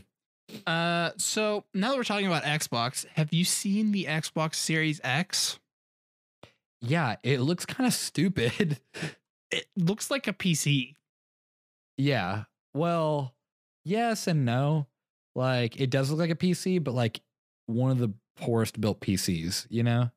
Uh, 0.66 1.11
so 1.16 1.64
now 1.74 1.90
that 1.90 1.96
we're 1.96 2.05
talking 2.05 2.26
about 2.26 2.42
Xbox, 2.44 3.07
have 3.14 3.32
you 3.32 3.44
seen 3.44 3.92
the 3.92 4.05
Xbox 4.05 4.55
Series 4.57 5.01
X? 5.05 5.59
Yeah, 6.80 7.16
it 7.22 7.40
looks 7.40 7.66
kind 7.66 7.86
of 7.86 7.94
stupid. 7.94 8.78
It 9.53 9.66
looks 9.76 10.12
like 10.12 10.28
a 10.28 10.32
PC. 10.32 10.94
yeah. 11.98 12.44
Well, 12.72 13.34
yes 13.84 14.28
and 14.28 14.44
no. 14.44 14.86
Like 15.34 15.80
it 15.80 15.90
does 15.90 16.09
look 16.09 16.20
like 16.20 16.30
a 16.30 16.36
PC, 16.36 16.82
but 16.84 16.94
like 16.94 17.20
one 17.66 17.90
of 17.90 17.98
the 17.98 18.12
poorest 18.36 18.80
built 18.80 19.01
PCs, 19.01 19.66
you 19.68 19.82
know? 19.82 20.12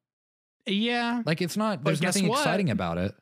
Yeah, 0.67 1.23
Like 1.25 1.41
it's 1.41 1.57
not 1.57 1.83
there's 1.83 1.99
nothing 2.03 2.27
what? 2.27 2.41
exciting 2.41 2.69
about 2.69 2.99
it. 2.99 3.15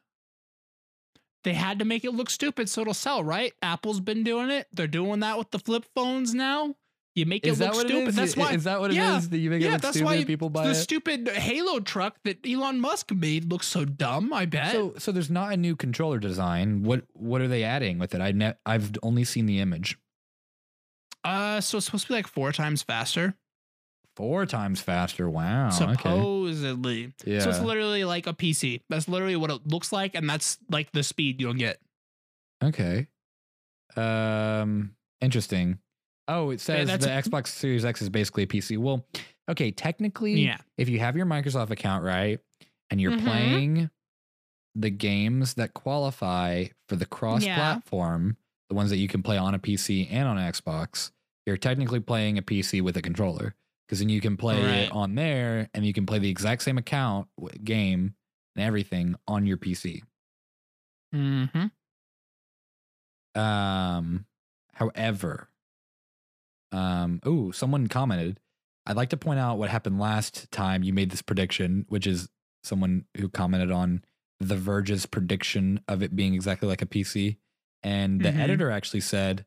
they 1.46 1.54
had 1.54 1.80
to 1.80 1.86
make 1.86 2.04
it 2.04 2.12
look 2.14 2.30
stupid 2.30 2.68
so 2.68 2.82
it'll 2.82 2.94
sell, 2.94 3.24
right? 3.24 3.54
Apple's 3.62 4.02
been 4.02 4.26
doing 4.26 4.50
it. 4.50 4.68
They're 4.74 4.88
doing 4.88 5.22
that 5.22 5.38
with 5.38 5.52
the 5.52 5.60
flip 5.60 5.86
phones 5.96 6.34
now. 6.34 6.76
You 7.14 7.26
make 7.26 7.46
Is 7.46 7.60
it 7.60 7.66
look 7.66 7.76
stupid. 7.76 7.96
it 8.04 8.08
is? 8.10 8.16
That's 8.16 8.38
why 8.38 8.54
is 8.54 8.64
that 8.64 8.80
what 8.80 8.92
it 8.92 8.94
is? 8.94 8.98
yeah, 8.98 9.20
that 9.20 9.38
you 9.38 9.50
make 9.50 9.62
it 9.62 9.70
look 9.70 9.82
that's 9.82 9.98
stupid 9.98 10.06
why 10.06 10.24
people 10.24 10.50
buy 10.50 10.64
the 10.66 10.72
it? 10.72 10.76
stupid 10.76 11.28
Halo 11.28 11.82
truck 11.82 12.16
that 12.24 12.38
Elon 12.48 12.80
Musk 12.80 13.12
made 13.12 13.52
looks 13.52 13.68
so 13.68 13.84
dumb. 13.84 14.32
I 14.32 14.46
bet. 14.46 14.72
So 14.72 14.94
so 14.98 15.12
there's 15.12 15.30
not 15.30 15.52
a 15.52 15.58
new 15.58 15.76
controller 15.76 16.20
design. 16.20 16.84
What 16.84 17.04
what 17.14 17.42
are 17.42 17.50
they 17.50 17.64
adding 17.64 18.00
with 18.00 18.16
it? 18.16 18.22
I 18.22 18.32
ne- 18.32 18.54
I've 18.66 18.92
only 19.04 19.26
seen 19.26 19.46
the 19.46 19.60
image. 19.60 19.98
uh, 21.26 21.60
so 21.60 21.78
it's 21.78 21.86
supposed 21.86 22.06
to 22.06 22.14
be 22.14 22.16
like 22.16 22.28
four 22.28 22.52
times 22.54 22.82
faster, 22.82 23.36
Four 24.16 24.46
times 24.46 24.80
faster. 24.82 25.30
Wow. 25.30 25.68
okay. 25.70 25.94
supposedly. 25.96 27.14
Yeah. 27.26 27.40
So 27.42 27.50
it's 27.50 27.60
literally 27.62 28.04
like 28.04 28.26
a 28.28 28.34
PC. 28.34 28.82
That's 28.90 29.08
literally 29.10 29.36
what 29.36 29.52
it 29.52 29.68
looks 29.68 29.92
like, 29.92 30.16
and 30.16 30.30
that's 30.30 30.58
like 30.70 30.92
the 30.94 31.04
speed 31.04 31.42
you'll 31.42 31.54
get. 31.56 31.80
okay. 32.64 33.08
Um. 33.98 34.96
Interesting. 35.22 35.80
Oh, 36.34 36.50
it 36.52 36.62
says 36.62 36.88
the 36.90 36.98
that's- 36.98 37.28
Xbox 37.28 37.48
Series 37.48 37.84
X 37.86 38.02
is 38.02 38.10
basically 38.10 38.44
a 38.44 38.48
PC. 38.48 38.78
Well, 38.78 39.06
okay. 39.50 39.72
Technically, 39.72 40.34
Yeah. 40.46 40.58
if 40.78 40.88
you 40.90 41.00
have 41.00 41.16
your 41.18 41.26
Microsoft 41.26 41.70
account 41.72 42.04
right, 42.04 42.40
and 42.90 43.00
you're 43.02 43.12
Mhm. 43.14 43.24
playing 43.24 43.90
the 44.76 44.90
games 44.90 45.56
that 45.56 45.74
qualify 45.74 46.66
for 46.88 46.96
the 46.96 47.06
cross-platform, 47.06 48.38
the 48.70 48.76
ones 48.76 48.90
that 48.90 48.98
you 48.98 49.08
can 49.10 49.22
play 49.22 49.38
on 49.38 49.54
a 49.54 49.60
PC 49.60 50.08
and 50.10 50.28
on 50.28 50.38
an 50.38 50.52
Xbox, 50.52 51.12
you're 51.46 51.58
technically 51.58 52.00
playing 52.00 52.38
a 52.38 52.42
PC 52.42 52.80
with 52.82 52.96
a 52.96 53.02
controller 53.02 53.56
because 53.86 54.00
then 54.00 54.08
you 54.10 54.22
can 54.22 54.38
play 54.38 54.62
Right. 54.64 54.76
it 54.86 54.92
on 54.94 55.16
there, 55.16 55.70
and 55.74 55.86
you 55.86 55.92
can 55.92 56.06
play 56.06 56.20
the 56.20 56.30
exact 56.30 56.64
same 56.64 56.78
account 56.78 57.28
game 57.64 58.16
and 58.56 58.64
everything 58.66 59.16
on 59.28 59.46
your 59.46 59.58
PC. 59.58 60.04
Mm-hmm. 61.14 61.68
Um, 63.40 64.26
however, 64.74 65.50
um, 66.72 67.20
oh, 67.26 67.52
someone 67.52 67.88
commented. 67.88 68.40
I'd 68.86 68.96
like 68.98 69.10
to 69.10 69.18
point 69.18 69.40
out 69.40 69.58
what 69.58 69.70
happened 69.70 70.00
last 70.00 70.50
time 70.52 70.84
you 70.84 70.94
made 70.94 71.12
this 71.12 71.22
prediction, 71.22 71.86
which 71.90 72.08
is 72.08 72.30
someone 72.64 73.06
who 73.18 73.30
commented 73.30 73.72
on 73.72 74.04
The 74.40 74.56
Verge's 74.58 75.06
prediction 75.06 75.82
of 75.88 76.02
it 76.02 76.16
being 76.16 76.34
exactly 76.34 76.68
like 76.68 76.82
a 76.82 76.86
PC. 76.88 77.38
And 77.84 78.22
the 78.22 78.30
Mhm. 78.30 78.40
editor 78.40 78.72
actually 78.72 79.02
said 79.02 79.46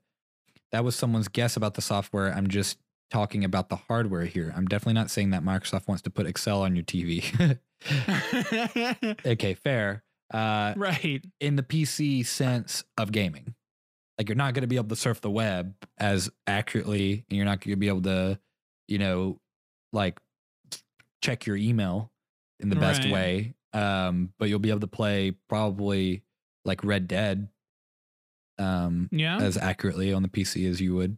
that 0.72 0.84
was 0.84 0.94
someone's 0.96 1.28
guess 1.28 1.56
about 1.56 1.74
the 1.74 1.82
software. 1.82 2.32
I'm 2.32 2.48
just 2.48 2.78
talking 3.10 3.44
about 3.44 3.68
the 3.68 3.76
hardware 3.76 4.24
here. 4.24 4.52
I'm 4.56 4.66
definitely 4.66 4.94
not 4.94 5.10
saying 5.10 5.30
that 5.30 5.42
Microsoft 5.44 5.86
wants 5.88 6.02
to 6.02 6.10
put 6.10 6.26
Excel 6.26 6.62
on 6.62 6.74
your 6.76 6.84
TV. 6.84 7.22
okay, 9.26 9.54
fair. 9.54 10.02
Uh, 10.32 10.74
right. 10.76 11.22
in 11.40 11.56
the 11.56 11.62
PC 11.62 12.24
sense 12.24 12.82
of 12.98 13.12
gaming. 13.12 13.54
Like 14.18 14.28
you're 14.28 14.36
not 14.36 14.54
going 14.54 14.62
to 14.62 14.68
be 14.68 14.76
able 14.76 14.88
to 14.90 14.96
surf 14.96 15.20
the 15.20 15.30
web 15.30 15.74
as 15.98 16.30
accurately, 16.46 17.24
and 17.28 17.36
you're 17.36 17.44
not 17.46 17.60
going 17.60 17.72
to 17.72 17.76
be 17.76 17.88
able 17.88 18.02
to, 18.02 18.38
you 18.88 18.98
know, 18.98 19.40
like 19.92 20.20
check 21.22 21.46
your 21.46 21.56
email 21.56 22.12
in 22.60 22.68
the 22.68 22.76
best 22.76 23.02
Right. 23.04 23.12
way. 23.12 23.54
Um, 23.72 24.32
but 24.38 24.48
you'll 24.48 24.60
be 24.60 24.70
able 24.70 24.80
to 24.80 24.86
play 24.86 25.32
probably 25.48 26.22
like 26.64 26.84
Red 26.84 27.08
Dead 27.08 27.48
um, 28.58 29.08
Yeah. 29.10 29.38
as 29.38 29.56
accurately 29.56 30.12
on 30.12 30.22
the 30.22 30.28
PC 30.28 30.68
as 30.70 30.80
you 30.80 30.94
would, 30.94 31.16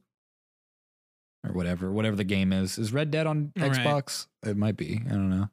or 1.46 1.52
whatever, 1.52 1.92
whatever 1.92 2.16
the 2.16 2.24
game 2.24 2.50
is. 2.50 2.78
Is 2.78 2.94
Red 2.94 3.10
Dead 3.10 3.26
on 3.26 3.52
Right. 3.56 3.72
Xbox? 3.72 4.26
It 4.42 4.56
might 4.56 4.78
be. 4.78 5.02
I 5.06 5.10
don't 5.10 5.28
know. 5.28 5.50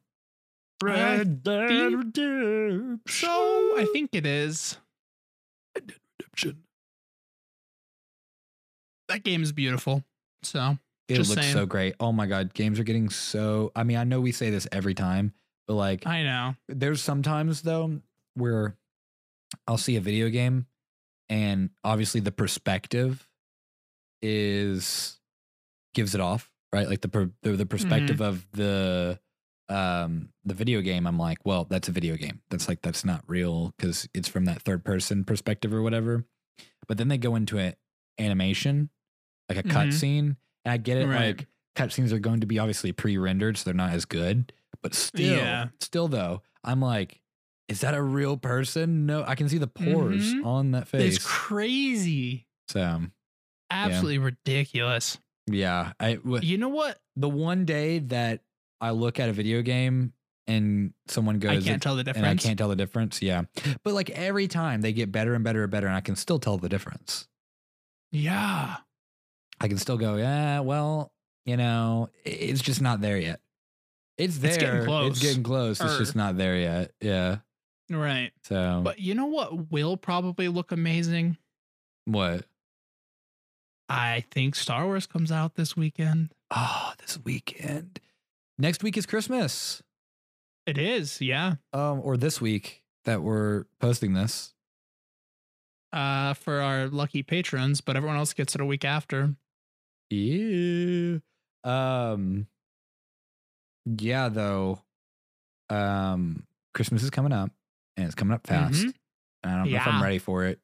Red 0.82 1.42
Dead 1.42 1.92
Redemption. 1.92 3.00
so 3.06 3.28
I 3.76 3.86
think 3.92 4.10
it 4.14 4.24
is. 4.24 4.78
red 5.74 5.86
dead 5.88 5.96
Redemption. 6.18 6.63
That 9.14 9.22
game 9.22 9.44
is 9.44 9.52
beautiful. 9.52 10.02
So 10.42 10.76
It 11.08 11.18
looks 11.18 11.28
saying. 11.34 11.52
so 11.52 11.66
great. 11.66 11.94
Oh 12.00 12.10
my 12.10 12.26
god, 12.26 12.52
games 12.52 12.80
are 12.80 12.82
getting 12.84 13.10
so. 13.10 13.70
I 13.76 13.84
mean, 13.84 13.96
I 13.96 14.02
know 14.02 14.20
we 14.20 14.32
say 14.32 14.50
this 14.50 14.66
every 14.72 14.94
time, 14.94 15.32
but 15.68 15.74
like, 15.74 16.04
I 16.04 16.24
know. 16.24 16.56
there's 16.68 17.00
sometimes 17.00 17.62
though 17.62 18.00
where 18.34 18.76
I'll 19.68 19.78
see 19.78 19.94
a 19.94 20.00
video 20.00 20.30
game, 20.30 20.66
and 21.28 21.70
obviously 21.84 22.22
the 22.22 22.32
perspective 22.32 23.28
is 24.20 25.20
gives 25.94 26.16
it 26.16 26.20
off, 26.20 26.50
right? 26.72 26.88
Like 26.88 27.00
the 27.00 27.08
per, 27.08 27.30
the, 27.42 27.52
the 27.52 27.66
perspective 27.66 28.20
of 28.20 28.44
the 28.50 29.20
um 29.68 30.30
the 30.44 30.54
video 30.54 30.80
game. 30.80 31.06
I'm 31.06 31.20
like, 31.20 31.38
well, 31.44 31.68
that's 31.70 31.86
a 31.86 31.92
video 31.92 32.16
game. 32.16 32.40
That's 32.50 32.66
like 32.66 32.82
that's 32.82 33.04
not 33.04 33.22
real 33.28 33.72
because 33.76 34.08
it's 34.12 34.28
from 34.28 34.46
that 34.46 34.62
third 34.62 34.84
person 34.84 35.22
perspective 35.22 35.72
or 35.72 35.82
whatever. 35.82 36.24
But 36.88 36.98
then 36.98 37.06
they 37.06 37.16
go 37.16 37.36
into 37.36 37.58
an 37.58 37.74
animation, 38.18 38.90
like 39.48 39.58
a 39.58 39.62
Mhm. 39.62 39.70
cutscene, 39.72 40.36
and 40.64 40.72
I 40.72 40.76
get 40.76 40.96
it. 40.98 41.06
Right. 41.06 41.36
Like 41.36 41.46
cutscenes 41.76 42.12
are 42.12 42.18
going 42.18 42.40
to 42.40 42.46
be 42.46 42.58
obviously 42.58 42.92
pre-rendered, 42.92 43.56
so 43.56 43.64
they're 43.64 43.74
not 43.74 43.90
as 43.92 44.04
good. 44.04 44.52
But 44.82 44.94
still, 44.94 45.36
Yeah. 45.38 45.68
still 45.80 46.08
though, 46.08 46.42
I'm 46.62 46.80
like, 46.80 47.20
is 47.68 47.80
that 47.80 47.94
a 47.94 48.02
real 48.02 48.36
person? 48.36 49.06
No, 49.06 49.24
I 49.26 49.34
can 49.34 49.48
see 49.48 49.58
the 49.58 49.66
pores 49.66 50.34
Mhm. 50.34 50.44
on 50.44 50.70
that 50.72 50.86
face. 50.88 51.16
It's 51.16 51.24
crazy. 51.26 52.46
so 52.68 53.02
Absolutely 53.70 54.18
ridiculous. 54.18 55.18
yeah, 55.46 55.92
I 56.00 56.14
w- 56.14 56.40
You 56.42 56.58
know 56.58 56.68
what? 56.68 57.00
the 57.16 57.28
one 57.28 57.64
day 57.64 57.98
that 58.00 58.42
I 58.80 58.90
look 58.90 59.18
at 59.20 59.28
a 59.28 59.32
video 59.32 59.62
game 59.62 60.12
and 60.46 60.92
someone 61.08 61.38
goes, 61.38 61.64
I 61.64 61.66
can't 61.68 61.82
tell 61.82 61.96
the 61.96 62.10
and 62.14 62.26
I 62.26 62.34
can't 62.36 62.58
tell 62.58 62.68
the 62.68 62.76
difference. 62.76 63.20
Yeah, 63.22 63.44
but 63.82 63.94
like 63.94 64.10
every 64.10 64.48
time 64.48 64.80
they 64.82 64.92
get 64.92 65.10
better 65.12 65.34
and 65.34 65.42
better 65.44 65.62
and 65.62 65.70
better, 65.70 65.86
and 65.86 65.96
I 65.96 66.00
can 66.02 66.16
still 66.16 66.38
tell 66.38 66.58
the 66.58 66.68
difference. 66.68 67.26
Yeah. 68.12 68.76
I 69.64 69.68
can 69.68 69.78
still 69.78 69.96
go, 69.96 70.16
yeah, 70.16 70.60
well, 70.60 71.10
you 71.46 71.56
know, 71.56 72.10
it's 72.22 72.60
just 72.60 72.82
not 72.82 73.00
there 73.00 73.16
yet. 73.16 73.40
It's 74.18 74.36
there. 74.36 74.50
It's 74.50 74.58
getting 74.62 74.84
close. 74.84 75.12
It's 75.12 75.20
getting 75.20 75.42
close. 75.42 75.80
It's 75.80 75.96
just 75.96 76.14
not 76.14 76.36
there 76.36 76.56
yet. 76.58 76.92
Yeah. 77.00 77.38
Right. 77.90 78.30
So 78.42 78.82
But 78.84 78.98
you 78.98 79.14
know 79.14 79.24
what 79.24 79.70
will 79.70 79.96
probably 79.96 80.48
look 80.48 80.70
amazing? 80.70 81.38
what? 82.04 82.44
I 83.88 84.24
think 84.30 84.54
Star 84.54 84.84
Wars 84.84 85.06
comes 85.06 85.32
out 85.32 85.54
this 85.54 85.74
weekend. 85.76 86.34
Oh, 86.50 86.92
this 86.98 87.18
weekend. 87.24 88.00
Next 88.58 88.82
week 88.82 88.98
is 88.98 89.06
Christmas. 89.06 89.82
It 90.66 90.76
is, 90.76 91.22
yeah. 91.22 91.54
Um, 91.72 92.00
or 92.02 92.18
this 92.18 92.38
week 92.38 92.82
that 93.04 93.22
we're 93.22 93.64
posting 93.80 94.12
this. 94.12 94.52
Uh, 95.92 96.34
for 96.34 96.60
our 96.60 96.88
lucky 96.88 97.22
patrons, 97.22 97.80
but 97.80 97.96
everyone 97.96 98.18
else 98.18 98.32
gets 98.34 98.54
it 98.54 98.60
a 98.60 98.66
week 98.66 98.84
after. 98.84 99.36
Yeah. 100.14 101.18
Um. 101.64 102.46
Yeah, 103.98 104.28
though. 104.28 104.80
Um, 105.70 106.44
Christmas 106.74 107.02
is 107.02 107.10
coming 107.10 107.32
up, 107.32 107.50
and 107.96 108.06
it's 108.06 108.14
coming 108.14 108.34
up 108.34 108.46
fast. 108.46 108.84
Mhm. 108.84 108.94
And 109.42 109.52
I 109.52 109.56
don't 109.58 109.70
know 109.70 109.76
if 109.76 109.86
I'm 109.86 110.02
ready 110.02 110.18
for 110.18 110.44
it 110.44 110.60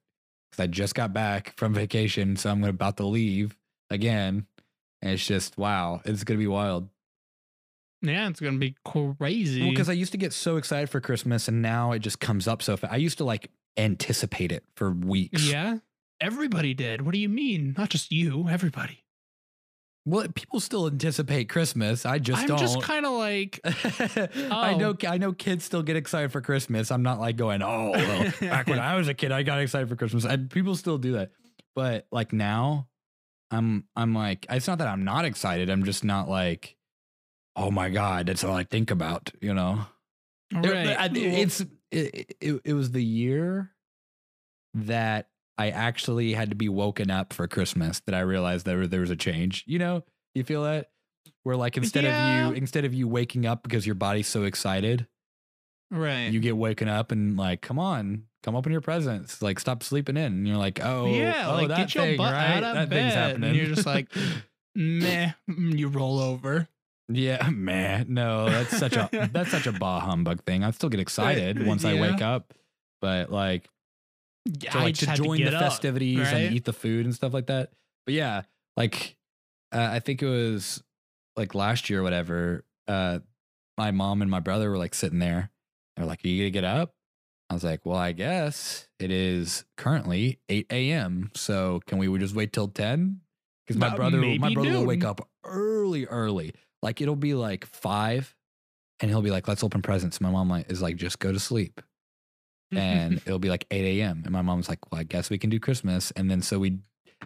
because 0.51 0.63
I 0.63 0.67
just 0.67 0.95
got 0.95 1.13
back 1.13 1.55
from 1.57 1.75
vacation, 1.75 2.37
so 2.37 2.51
I'm 2.51 2.65
about 2.65 2.97
to 2.99 3.07
leave 3.07 3.57
again. 3.91 4.47
And 5.03 5.13
it's 5.13 5.27
just 5.27 5.57
wow, 5.59 6.01
it's 6.05 6.25
gonna 6.25 6.39
be 6.39 6.47
wild. 6.47 6.89
Yeah, 8.03 8.29
it's 8.29 8.41
gonna 8.41 8.59
be 8.59 8.77
crazy. 8.85 9.61
Well, 9.63 9.71
because 9.71 9.89
I 9.91 9.95
used 9.95 10.13
to 10.13 10.19
get 10.19 10.33
so 10.33 10.57
excited 10.57 10.89
for 10.91 11.01
Christmas, 11.01 11.49
and 11.49 11.61
now 11.63 11.93
it 11.93 11.99
just 12.01 12.21
comes 12.21 12.49
up 12.49 12.63
so 12.63 12.77
fast. 12.77 12.93
I 12.93 12.97
used 12.97 13.19
to 13.19 13.25
like 13.25 13.51
anticipate 13.77 14.53
it 14.53 14.65
for 14.77 14.91
weeks. 14.91 15.45
yeah, 15.47 15.79
everybody 16.21 16.73
did. 16.75 17.03
What 17.03 17.13
do 17.13 17.19
you 17.21 17.29
mean? 17.29 17.75
Not 17.77 17.91
just 17.91 18.11
you, 18.13 18.49
everybody. 18.49 19.05
Well, 20.07 20.27
people 20.35 20.61
still 20.61 20.87
anticipate 20.87 21.49
Christmas. 21.51 22.07
I 22.07 22.19
just 22.19 22.43
I'm 22.43 22.49
don't. 22.49 22.59
just 22.59 22.81
kind 22.83 23.05
of 23.05 23.13
like, 23.13 23.61
I 23.65 24.75
know. 24.75 24.95
Oh. 25.03 25.07
I 25.07 25.19
know. 25.19 25.33
Kids 25.33 25.65
still 25.65 25.83
get 25.83 25.97
excited 25.97 26.33
for 26.33 26.41
Christmas. 26.41 26.91
I'm 26.91 27.03
not 27.03 27.21
like 27.21 27.37
going, 27.37 27.63
oh, 27.63 27.91
well, 27.95 28.33
back 28.41 28.67
when 28.67 28.79
I 28.79 28.97
was 28.97 29.09
a 29.09 29.15
kid, 29.15 29.31
I 29.31 29.43
got 29.43 29.61
excited 29.61 29.89
for 29.89 29.97
Christmas. 29.97 30.25
I, 30.25 30.37
people 30.39 30.75
still 30.75 30.97
do 30.99 31.13
that, 31.13 31.31
but 31.75 32.07
like 32.11 32.33
now, 32.33 32.89
I'm. 33.51 33.85
I'm 33.95 34.15
like, 34.15 34.47
it's 34.49 34.67
not 34.67 34.79
that 34.79 34.89
I'm 34.89 35.05
not 35.05 35.25
excited. 35.27 35.69
I'm 35.69 35.85
just 35.85 36.03
not 36.03 36.29
like, 36.29 36.77
oh 37.57 37.71
my 37.71 37.91
god, 37.91 38.27
that's 38.27 38.43
all 38.43 38.55
I 38.55 38.65
think 38.65 38.91
about. 38.91 39.31
You 39.43 39.53
know. 39.55 39.85
It- 40.51 40.57
right? 40.57 40.97
I- 40.99 41.11
it's 41.15 41.61
it, 41.93 42.35
it, 42.41 42.61
it 42.65 42.73
was 42.73 42.91
the 42.93 43.05
year 43.05 43.71
that 44.75 45.29
I 45.59 45.71
actually 45.71 46.33
had 46.33 46.51
to 46.51 46.57
be 46.57 46.69
woken 46.69 47.11
up 47.11 47.33
for 47.33 47.47
Christmas 47.47 48.01
that 48.07 48.15
I 48.15 48.21
realized 48.21 48.65
there 48.67 48.87
there 48.87 49.01
was 49.01 49.11
a 49.11 49.17
change. 49.17 49.65
You 49.67 49.79
know, 49.79 50.05
you 50.35 50.45
feel 50.45 50.63
that 50.65 50.91
where 51.43 51.57
like 51.57 51.77
instead 51.77 52.05
Yeah. 52.05 52.49
of 52.49 52.53
you 52.55 52.59
instead 52.59 52.85
of 52.85 52.95
you 52.95 53.07
waking 53.09 53.47
up 53.47 53.63
because 53.63 53.87
your 53.87 53.95
body's 53.95 54.27
so 54.29 54.45
excited, 54.45 55.07
right. 55.91 56.29
you 56.33 56.41
get 56.41 56.57
woken 56.57 56.89
up 56.89 57.13
and 57.13 57.37
like, 57.37 57.61
come 57.61 57.79
on, 57.79 58.25
come 58.43 58.55
open 58.57 58.73
your 58.73 58.81
presents, 58.81 59.43
like 59.43 59.61
stop 59.61 59.83
sleeping 59.83 60.17
in. 60.17 60.25
And 60.33 60.49
you're 60.49 60.57
like, 60.57 60.81
oh 60.85 61.07
Yeah, 61.07 61.51
oh, 61.51 61.55
like, 61.55 61.69
that 61.69 61.77
get 61.79 61.95
your 61.95 62.05
thing, 62.05 62.17
butt 62.17 62.33
right? 62.33 62.63
out 62.63 62.65
of 62.65 62.75
that 62.75 62.89
bed. 62.91 63.33
thing's 63.35 63.45
And 63.47 63.57
you're 63.57 63.67
just 63.67 63.87
like, 63.87 64.09
Meh. 64.75 65.33
You 65.49 65.89
roll 65.89 66.21
over. 66.21 66.69
Yeah, 67.09 67.49
man. 67.53 68.07
No, 68.09 68.49
that's 68.49 68.77
such 68.79 68.97
a 68.97 69.09
that's 69.33 69.51
such 69.51 69.67
a 69.67 69.73
bah 69.73 70.01
humbug 70.01 70.45
thing. 70.45 70.63
I 70.65 70.71
still 70.71 70.89
get 70.89 71.01
excited 71.01 71.67
once 71.67 71.85
I 71.85 72.01
wake 72.01 72.23
up, 72.23 72.55
but 73.01 73.31
like 73.33 73.65
Yeah, 73.65 73.71
to 74.47 74.79
I 74.79 74.83
like 74.83 74.95
to 74.97 75.15
join 75.15 75.43
the 75.43 75.55
up, 75.55 75.63
festivities 75.63 76.19
right? 76.19 76.35
and 76.35 76.55
eat 76.55 76.65
the 76.65 76.73
food 76.73 77.05
and 77.05 77.15
stuff 77.15 77.33
like 77.33 77.47
that. 77.47 77.71
But 78.07 78.15
yeah, 78.15 78.43
like 78.77 79.17
uh, 79.73 79.89
I 79.93 80.01
think 80.01 80.23
it 80.23 80.29
was 80.29 80.83
like 81.37 81.55
last 81.55 81.91
year 81.91 82.01
or 82.01 82.03
whatever. 82.03 82.65
Uh, 82.89 83.21
my 83.79 83.91
mom 83.91 84.23
and 84.23 84.31
my 84.31 84.41
brother 84.41 84.71
were 84.71 84.79
like 84.79 84.95
sitting 84.95 85.19
there. 85.19 85.51
They're 85.97 86.07
like, 86.07 86.25
"Are 86.25 86.29
you 86.29 86.43
gonna 86.43 86.51
get 86.51 86.65
up?" 86.65 86.95
I 87.49 87.55
was 87.55 87.65
like, 87.65 87.85
"Well, 87.85 87.97
I 87.99 88.13
guess 88.13 88.89
it 88.99 89.11
is 89.11 89.65
currently 89.77 90.41
eight 90.49 90.67
a.m. 90.71 91.31
So 91.35 91.81
can 91.87 91.99
we 91.99 92.17
just 92.19 92.35
wait 92.35 92.53
till 92.53 92.69
ten? 92.69 93.21
Because 93.67 93.79
my 93.79 93.95
brother, 93.95 94.19
my 94.19 94.53
brother 94.53 94.73
will 94.73 94.87
wake 94.87 95.05
up 95.05 95.29
early, 95.45 96.07
early. 96.07 96.55
Like 96.83 97.01
it'll 97.01 97.17
be 97.17 97.35
like 97.35 97.67
five, 97.67 98.35
and 99.01 99.11
he'll 99.11 99.23
be 99.23 99.31
like, 99.31 99.47
"Let's 99.47 99.63
open 99.63 99.83
presents." 99.83 100.21
My 100.21 100.31
mom 100.31 100.49
like, 100.49 100.71
is 100.71 100.83
like, 100.83 100.97
"Just 100.97 101.19
go 101.19 101.33
to 101.33 101.39
sleep." 101.41 101.81
And 102.73 103.15
it'll 103.27 103.39
be 103.39 103.49
like 103.49 103.67
8 103.71 104.01
a.m. 104.01 104.23
And 104.25 104.33
my 104.33 104.43
mom's 104.43 104.69
like, 104.69 104.91
well, 104.91 105.01
I 105.01 105.05
guess 105.05 105.31
we 105.31 105.39
can 105.39 105.51
do 105.51 105.61
Christmas. 105.61 106.11
And 106.13 106.31
then 106.31 106.43
so 106.43 106.59
we, 106.59 106.79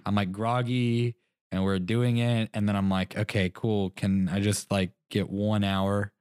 I'm 0.05 0.15
like 0.15 0.33
groggy 0.33 1.15
and 1.53 1.65
we're 1.65 1.79
doing 1.79 2.19
it. 2.19 2.51
And 2.55 2.69
then 2.69 2.77
I'm 2.77 2.91
like, 2.91 3.17
okay, 3.17 3.51
cool. 3.55 3.91
Can 3.91 4.29
I 4.29 4.41
just 4.41 4.71
like 4.71 4.91
get 5.11 5.31
one 5.31 5.65
hour? 5.65 6.13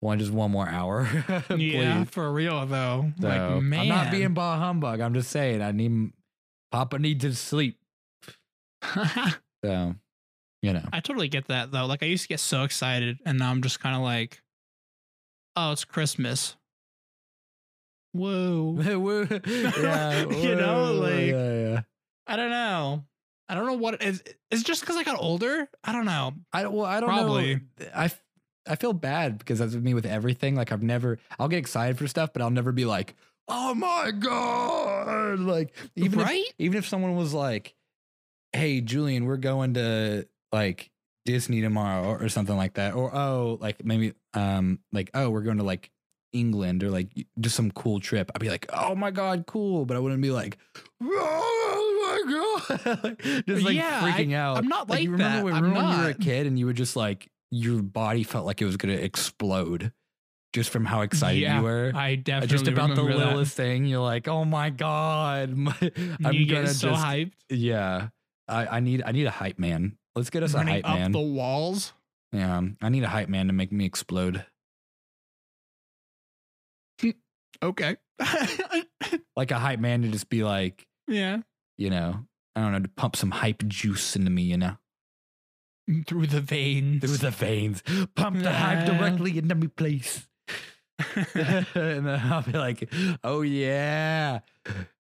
One, 0.00 0.18
just 0.18 0.30
one 0.30 0.52
more 0.52 0.68
hour. 0.68 1.08
yeah, 1.56 2.04
for 2.04 2.32
real 2.32 2.64
though. 2.66 3.10
So, 3.20 3.28
like 3.28 3.62
man, 3.62 3.80
I'm 3.80 3.88
not 3.88 4.10
being 4.12 4.32
bah 4.32 4.56
humbug. 4.56 5.00
I'm 5.00 5.12
just 5.12 5.30
saying 5.30 5.60
I 5.60 5.72
need, 5.72 6.12
Papa 6.70 6.98
needs 6.98 7.24
to 7.24 7.34
sleep. 7.34 7.78
So, 9.64 9.94
you 10.62 10.72
know. 10.72 10.84
I 10.92 11.00
totally 11.00 11.28
get 11.28 11.48
that 11.48 11.72
though. 11.72 11.86
Like 11.86 12.04
I 12.04 12.06
used 12.06 12.22
to 12.22 12.28
get 12.28 12.40
so 12.40 12.62
excited, 12.62 13.18
and 13.26 13.38
now 13.38 13.50
I'm 13.50 13.60
just 13.60 13.80
kind 13.80 13.96
of 13.96 14.02
like, 14.02 14.40
oh, 15.56 15.72
it's 15.72 15.84
Christmas. 15.84 16.56
Whoa. 18.12 18.72
Woo. 18.98 19.28
yeah, 19.30 20.24
You 20.30 20.54
know, 20.56 20.94
like- 20.94 21.26
yeah, 21.26 21.52
yeah. 21.68 21.80
I 22.26 22.36
don't 22.36 22.50
know. 22.50 23.04
I 23.48 23.54
don't 23.54 23.66
know 23.66 23.74
what 23.74 24.02
is. 24.02 24.22
It's 24.50 24.62
just 24.62 24.82
because 24.82 24.96
I 24.96 25.04
got 25.04 25.18
older. 25.18 25.68
I 25.82 25.92
don't 25.92 26.04
know. 26.04 26.34
I 26.52 26.66
well, 26.66 26.84
I 26.84 27.00
don't 27.00 27.08
Probably. 27.08 27.54
know. 27.54 27.86
I 27.94 28.10
I 28.68 28.76
feel 28.76 28.92
bad 28.92 29.38
because 29.38 29.58
that's 29.58 29.74
with 29.74 29.82
me 29.82 29.94
with 29.94 30.04
everything. 30.04 30.54
Like 30.54 30.70
I've 30.70 30.82
never, 30.82 31.18
I'll 31.38 31.48
get 31.48 31.56
excited 31.58 31.96
for 31.96 32.06
stuff, 32.06 32.34
but 32.34 32.42
I'll 32.42 32.50
never 32.50 32.72
be 32.72 32.84
like, 32.84 33.14
oh 33.48 33.74
my 33.74 34.10
god! 34.10 35.38
Like 35.40 35.74
even 35.96 36.18
right? 36.18 36.44
if 36.44 36.54
even 36.58 36.76
if 36.76 36.86
someone 36.86 37.16
was 37.16 37.32
like, 37.32 37.74
hey 38.52 38.82
Julian, 38.82 39.24
we're 39.24 39.38
going 39.38 39.74
to 39.74 40.28
like 40.52 40.90
Disney 41.24 41.62
tomorrow 41.62 42.10
or 42.10 42.28
something 42.28 42.56
like 42.56 42.74
that. 42.74 42.94
Or 42.94 43.14
oh, 43.14 43.56
like 43.60 43.82
maybe 43.84 44.12
um 44.34 44.80
like 44.92 45.10
oh, 45.14 45.30
we're 45.30 45.40
going 45.40 45.58
to 45.58 45.64
like 45.64 45.90
England 46.32 46.82
or 46.84 46.90
like 46.90 47.08
just 47.40 47.56
some 47.56 47.70
cool 47.70 48.00
trip. 48.00 48.30
I'd 48.34 48.40
be 48.40 48.50
like, 48.50 48.66
"Oh 48.72 48.94
my 48.94 49.10
god, 49.10 49.44
cool." 49.46 49.84
But 49.86 49.96
I 49.96 50.00
wouldn't 50.00 50.20
be 50.22 50.30
like, 50.30 50.58
"Oh 51.02 52.24
my 52.26 52.32
god." 52.32 52.44
Like, 53.02 53.22
just 53.46 53.64
like 53.64 53.76
Yeah, 53.76 54.00
I- 54.02 54.10
freaking 54.10 54.34
out. 54.34 54.58
I'm 54.58 54.68
not 54.68 54.88
like 54.90 55.02
you 55.02 55.10
remember 55.12 55.38
that. 55.38 55.44
when, 55.44 55.54
remember 55.54 55.80
when 55.80 55.96
you 55.98 56.04
were 56.04 56.10
a 56.10 56.14
kid 56.14 56.46
and 56.46 56.58
you 56.58 56.66
were 56.66 56.72
just 56.72 56.96
like 56.96 57.30
your 57.50 57.82
body 57.82 58.22
felt 58.24 58.44
like 58.46 58.60
it 58.60 58.64
was 58.66 58.76
going 58.76 58.94
to 58.96 59.02
explode 59.02 59.92
just 60.52 60.70
from 60.70 60.84
how 60.84 61.00
excited 61.02 61.40
Yeah, 61.40 61.58
you 61.58 61.62
were. 61.62 61.92
I 61.94 62.14
Uh, 62.14 62.16
definitely 62.22 62.48
just 62.56 62.68
about 62.68 62.94
the 62.94 63.02
remember 63.02 63.18
that. 63.20 63.26
littlest 63.28 63.56
thing, 63.56 63.86
you're 63.86 64.00
like, 64.02 64.28
"Oh 64.28 64.44
my 64.44 64.70
god, 64.70 65.50
my- 65.56 65.74
I'm 66.24 66.32
you 66.34 66.46
gonna 66.46 66.68
so 66.68 66.90
just 66.90 67.04
hyped, 67.04 67.32
yeah." 67.48 68.08
I, 68.48 68.66
I 68.78 68.80
need 68.80 69.02
I 69.04 69.12
need 69.12 69.26
a 69.26 69.30
hype 69.30 69.58
man. 69.58 69.96
Let's 70.16 70.30
get 70.30 70.42
us 70.42 70.54
a 70.54 70.62
hype 70.64 70.88
up 70.88 70.98
man. 70.98 71.12
the 71.12 71.20
walls. 71.20 71.92
yeah, 72.32 72.60
I 72.82 72.88
need 72.88 73.04
a 73.04 73.08
hype 73.08 73.28
man 73.28 73.46
to 73.46 73.52
make 73.52 73.70
me 73.72 73.84
explode. 73.84 74.44
Okay. 77.62 77.96
Like 79.36 79.52
a 79.52 79.58
hype 79.58 79.78
man 79.78 80.02
to 80.02 80.08
just 80.08 80.28
be 80.28 80.42
like, 80.42 80.84
yeah. 81.06 81.38
you 81.76 81.90
know, 81.90 82.24
I 82.56 82.60
don't 82.60 82.72
know, 82.72 82.80
to 82.80 82.88
pump 82.88 83.14
some 83.14 83.30
hype 83.30 83.62
juice 83.68 84.16
into 84.16 84.30
me, 84.30 84.42
you 84.42 84.56
know, 84.56 84.76
Through 86.08 86.26
the 86.26 86.40
veins. 86.40 87.00
through 87.04 87.18
the 87.18 87.30
veins, 87.30 87.82
pump 88.16 88.42
the 88.42 88.52
hype 88.52 88.84
directly 88.86 89.38
into 89.38 89.54
me, 89.54 89.68
place. 89.68 90.26
and 91.14 91.66
then 91.74 92.20
I'll 92.24 92.42
be 92.42 92.50
like, 92.58 92.92
oh 93.22 93.42
yeah. 93.42 94.40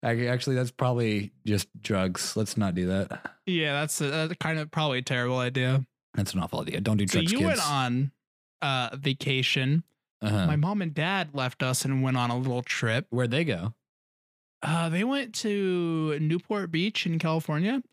I, 0.03 0.27
actually, 0.27 0.55
that's 0.55 0.69
probably 0.69 1.31
just 1.47 1.67
drugs. 1.81 2.37
Let's 2.37 2.55
not 2.57 2.75
do 2.75 2.85
that. 2.87 3.31
yeah, 3.47 3.73
that's 3.73 3.99
a, 4.01 4.05
that's 4.05 4.35
kind 4.39 4.59
of 4.59 4.69
probably 4.69 4.99
a 4.99 5.01
terrible 5.01 5.39
idea. 5.39 5.83
That's 6.13 6.33
an 6.35 6.39
awful 6.41 6.61
idea. 6.61 6.79
Don't 6.81 6.97
do 6.97 7.07
So 7.07 7.13
drugs, 7.13 7.31
you 7.31 7.39
kids. 7.39 7.47
went 7.47 7.67
on 7.71 8.11
uh 8.61 8.89
vacation. 8.95 9.83
Uh-huh. 10.21 10.47
My 10.47 10.55
mom 10.55 10.81
and 10.81 10.93
dad 10.93 11.29
left 11.33 11.61
us 11.61 11.85
and 11.85 12.01
went 12.01 12.17
on 12.17 12.29
a 12.31 12.37
little 12.37 12.63
trip. 12.63 13.05
Where'd 13.09 13.31
they 13.31 13.43
go? 13.43 13.73
Uh 14.63 14.89
they 14.89 15.03
went 15.03 15.33
to 15.35 16.17
Newport 16.19 16.71
Beach 16.71 17.05
in 17.05 17.19
California. 17.19 17.83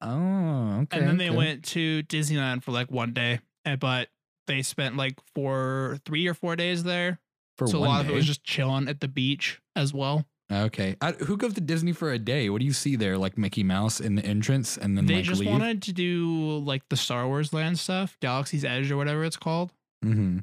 Oh, 0.00 0.80
okay. 0.82 0.98
and 0.98 1.08
then 1.08 1.16
they 1.16 1.30
went 1.30 1.64
to 1.66 2.02
Disneyland 2.04 2.62
for 2.62 2.70
like 2.70 2.90
one 2.90 3.12
day. 3.12 3.40
eh, 3.64 3.74
But 3.76 4.08
they 4.46 4.62
spent 4.62 4.96
like 4.96 5.18
four 5.34 5.98
three 6.04 6.26
or 6.28 6.34
four 6.34 6.54
days 6.54 6.84
there. 6.84 7.18
for 7.56 7.66
so 7.66 7.78
a 7.78 7.80
lot 7.80 8.00
of 8.02 8.06
day. 8.06 8.12
it 8.12 8.16
was 8.16 8.26
just 8.26 8.44
chilling 8.44 8.86
at 8.88 9.00
the 9.00 9.08
beach 9.08 9.60
as 9.74 9.92
well. 9.92 10.24
okay. 10.52 10.94
I, 11.00 11.12
who 11.12 11.36
goes 11.36 11.54
to 11.54 11.60
Disney 11.60 11.92
for 11.92 12.12
a 12.12 12.18
day? 12.18 12.48
What 12.48 12.60
do 12.60 12.64
you 12.66 12.72
see 12.72 12.94
there? 12.94 13.18
Like 13.18 13.36
Mickey 13.36 13.64
Mouse 13.64 14.00
in 14.00 14.14
the 14.14 14.24
entrance, 14.24 14.76
and 14.76 14.96
then 14.96 15.06
they 15.06 15.16
like 15.16 15.24
just 15.24 15.40
leave. 15.40 15.50
wanted 15.50 15.82
to 15.82 15.92
do 15.92 16.58
like 16.58 16.82
the 16.90 16.96
Star 16.96 17.26
Wars 17.26 17.52
land 17.52 17.78
stuff, 17.80 18.16
Galaxy's 18.22 18.64
Edge 18.64 18.90
or 18.92 18.96
whatever 18.96 19.24
it's 19.24 19.36
called. 19.36 19.72
mm-hmm. 20.04 20.38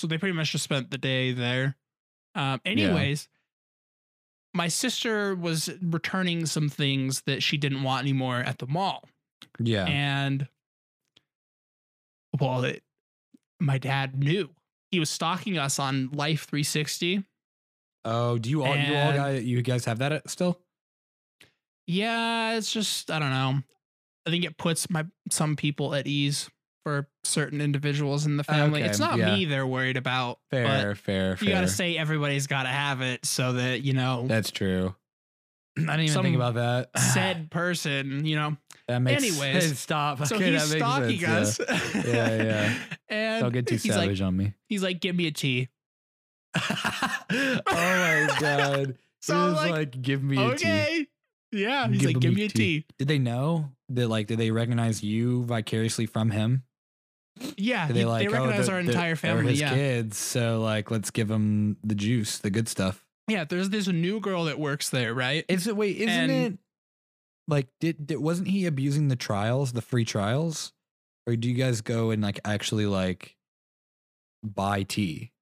So 0.00 0.06
they 0.06 0.16
pretty 0.16 0.34
much 0.34 0.52
just 0.52 0.64
spent 0.64 0.90
the 0.90 0.96
day 0.96 1.32
there. 1.32 1.76
Um, 2.34 2.58
anyways, 2.64 3.28
my 4.54 4.68
sister 4.68 5.34
was 5.34 5.68
returning 5.82 6.46
some 6.46 6.70
things 6.70 7.20
that 7.26 7.42
she 7.42 7.58
didn't 7.58 7.82
want 7.82 8.00
anymore 8.00 8.38
at 8.38 8.60
the 8.60 8.66
mall. 8.66 9.06
Yeah. 9.58 9.84
And 9.84 10.48
well, 12.40 12.64
it, 12.64 12.82
my 13.60 13.76
dad 13.76 14.18
knew. 14.18 14.48
He 14.90 14.98
was 15.00 15.10
stalking 15.10 15.58
us 15.58 15.78
on 15.78 16.08
Life 16.12 16.46
360. 16.46 17.22
oh, 18.06 18.38
do 18.38 18.48
you 18.48 18.62
all 18.62 18.74
you 18.74 18.94
all 18.94 19.10
and- 19.10 19.16
guys 19.16 19.44
you 19.44 19.60
guys 19.60 19.84
have 19.84 19.98
that 19.98 20.30
still? 20.30 20.58
Yeah, 21.86 22.54
it's 22.54 22.72
just 22.72 23.10
I 23.10 23.18
don't 23.18 23.30
know. 23.30 23.58
I 24.26 24.30
think 24.30 24.44
it 24.46 24.56
puts 24.56 24.88
my 24.88 25.04
some 25.30 25.56
people 25.56 25.94
at 25.94 26.06
ease 26.06 26.48
for 26.82 27.08
certain 27.24 27.60
individuals 27.60 28.26
in 28.26 28.36
the 28.36 28.44
ah, 28.48 28.52
family. 28.52 28.80
Okay, 28.80 28.88
it's 28.90 28.98
not 28.98 29.18
yeah. 29.18 29.34
me 29.34 29.44
they're 29.44 29.66
worried 29.66 29.96
about. 29.96 30.38
Fair, 30.50 30.94
fair, 30.94 31.30
But 31.32 31.38
fair. 31.40 31.48
you 31.48 31.54
got 31.54 31.60
to 31.62 31.68
say 31.68 31.96
everybody's 31.96 32.46
got 32.46 32.62
to 32.64 32.68
have 32.70 33.00
it 33.02 33.24
so 33.26 33.52
that 33.54 33.82
you 33.82 33.92
know 33.92 34.24
That's 34.26 34.50
true. 34.50 34.94
I 35.78 35.82
didn't 35.82 36.00
even 36.00 36.08
Some 36.14 36.22
think 36.24 36.36
about 36.36 36.54
that. 36.54 36.90
said 37.14 37.50
person, 37.50 38.24
you 38.24 38.36
know. 38.36 38.56
that 38.88 38.98
makes 39.00 39.22
anyways, 39.24 39.78
stop. 39.78 40.24
So 40.26 40.36
Okay, 40.36 40.52
he's 40.52 40.64
stalking 40.76 41.20
sense, 41.20 41.60
us. 41.60 41.94
Yeah, 41.94 42.42
yeah. 42.42 42.74
and 43.08 43.42
Don't 43.42 43.52
get 43.52 43.66
too 43.66 43.74
he's 43.76 43.86
like, 43.88 43.94
savage 44.00 44.20
on 44.20 44.36
me. 44.36 44.54
he's 44.68 44.82
like, 44.82 45.00
give 45.00 45.14
me 45.16 45.26
a 45.26 45.30
tea. 45.32 45.68
oh 46.56 47.64
my 47.68 48.36
god. 48.40 48.98
So 49.22 49.34
He 49.34 49.40
was 49.50 49.54
like, 49.54 49.70
like, 49.70 50.02
give 50.02 50.22
me 50.22 50.36
a 50.42 50.48
tea. 50.56 50.66
okay. 50.68 51.06
Yeah. 51.52 51.88
He's 51.88 51.98
Give 52.00 52.06
like, 52.08 52.16
me 52.16 52.20
give 52.20 52.34
me 52.34 52.44
a 52.44 52.48
tea." 52.48 52.80
tea. 52.80 52.86
Did 52.98 53.08
they 53.08 53.18
know 53.18 53.70
that 53.90 54.08
like 54.08 54.26
did 54.28 54.38
they 54.38 54.50
recognize 54.50 55.02
you 55.02 55.44
vicariously 55.44 56.06
from 56.06 56.30
him? 56.30 56.62
Yeah. 57.56 57.86
They 57.88 58.04
like 58.04 58.28
oh, 58.28 58.32
recognize 58.32 58.66
they're- 58.66 58.76
our 58.76 58.82
they're- 58.82 58.90
entire 58.92 59.08
they're 59.10 59.16
family. 59.16 59.50
his 59.52 59.60
Yeah. 59.60 59.74
kids, 59.74 60.16
so 60.18 60.60
like 60.60 60.90
let's 60.90 61.10
give 61.10 61.28
them 61.28 61.76
the 61.84 61.94
juice, 61.94 62.38
the 62.38 62.50
good 62.50 62.68
stuff. 62.68 63.04
Yeah. 63.28 63.44
There's 63.44 63.70
this 63.70 63.86
new 63.88 64.20
girl 64.20 64.44
that 64.44 64.58
works 64.58 64.90
there, 64.90 65.14
right? 65.14 65.44
Is 65.48 65.66
it 65.66 65.76
wait, 65.76 65.96
isn't 65.96 66.08
And- 66.08 66.30
it 66.54 66.58
like 67.48 67.68
did, 67.80 68.06
did 68.06 68.18
wasn't 68.18 68.48
he 68.48 68.66
abusing 68.66 69.08
the 69.08 69.16
trials, 69.16 69.72
the 69.72 69.82
free 69.82 70.04
trials? 70.04 70.72
Or 71.26 71.36
do 71.36 71.48
you 71.48 71.54
guys 71.54 71.80
go 71.80 72.10
and 72.10 72.22
like 72.22 72.40
actually 72.44 72.86
like 72.86 73.36
buy 74.42 74.82
tea? 74.82 75.32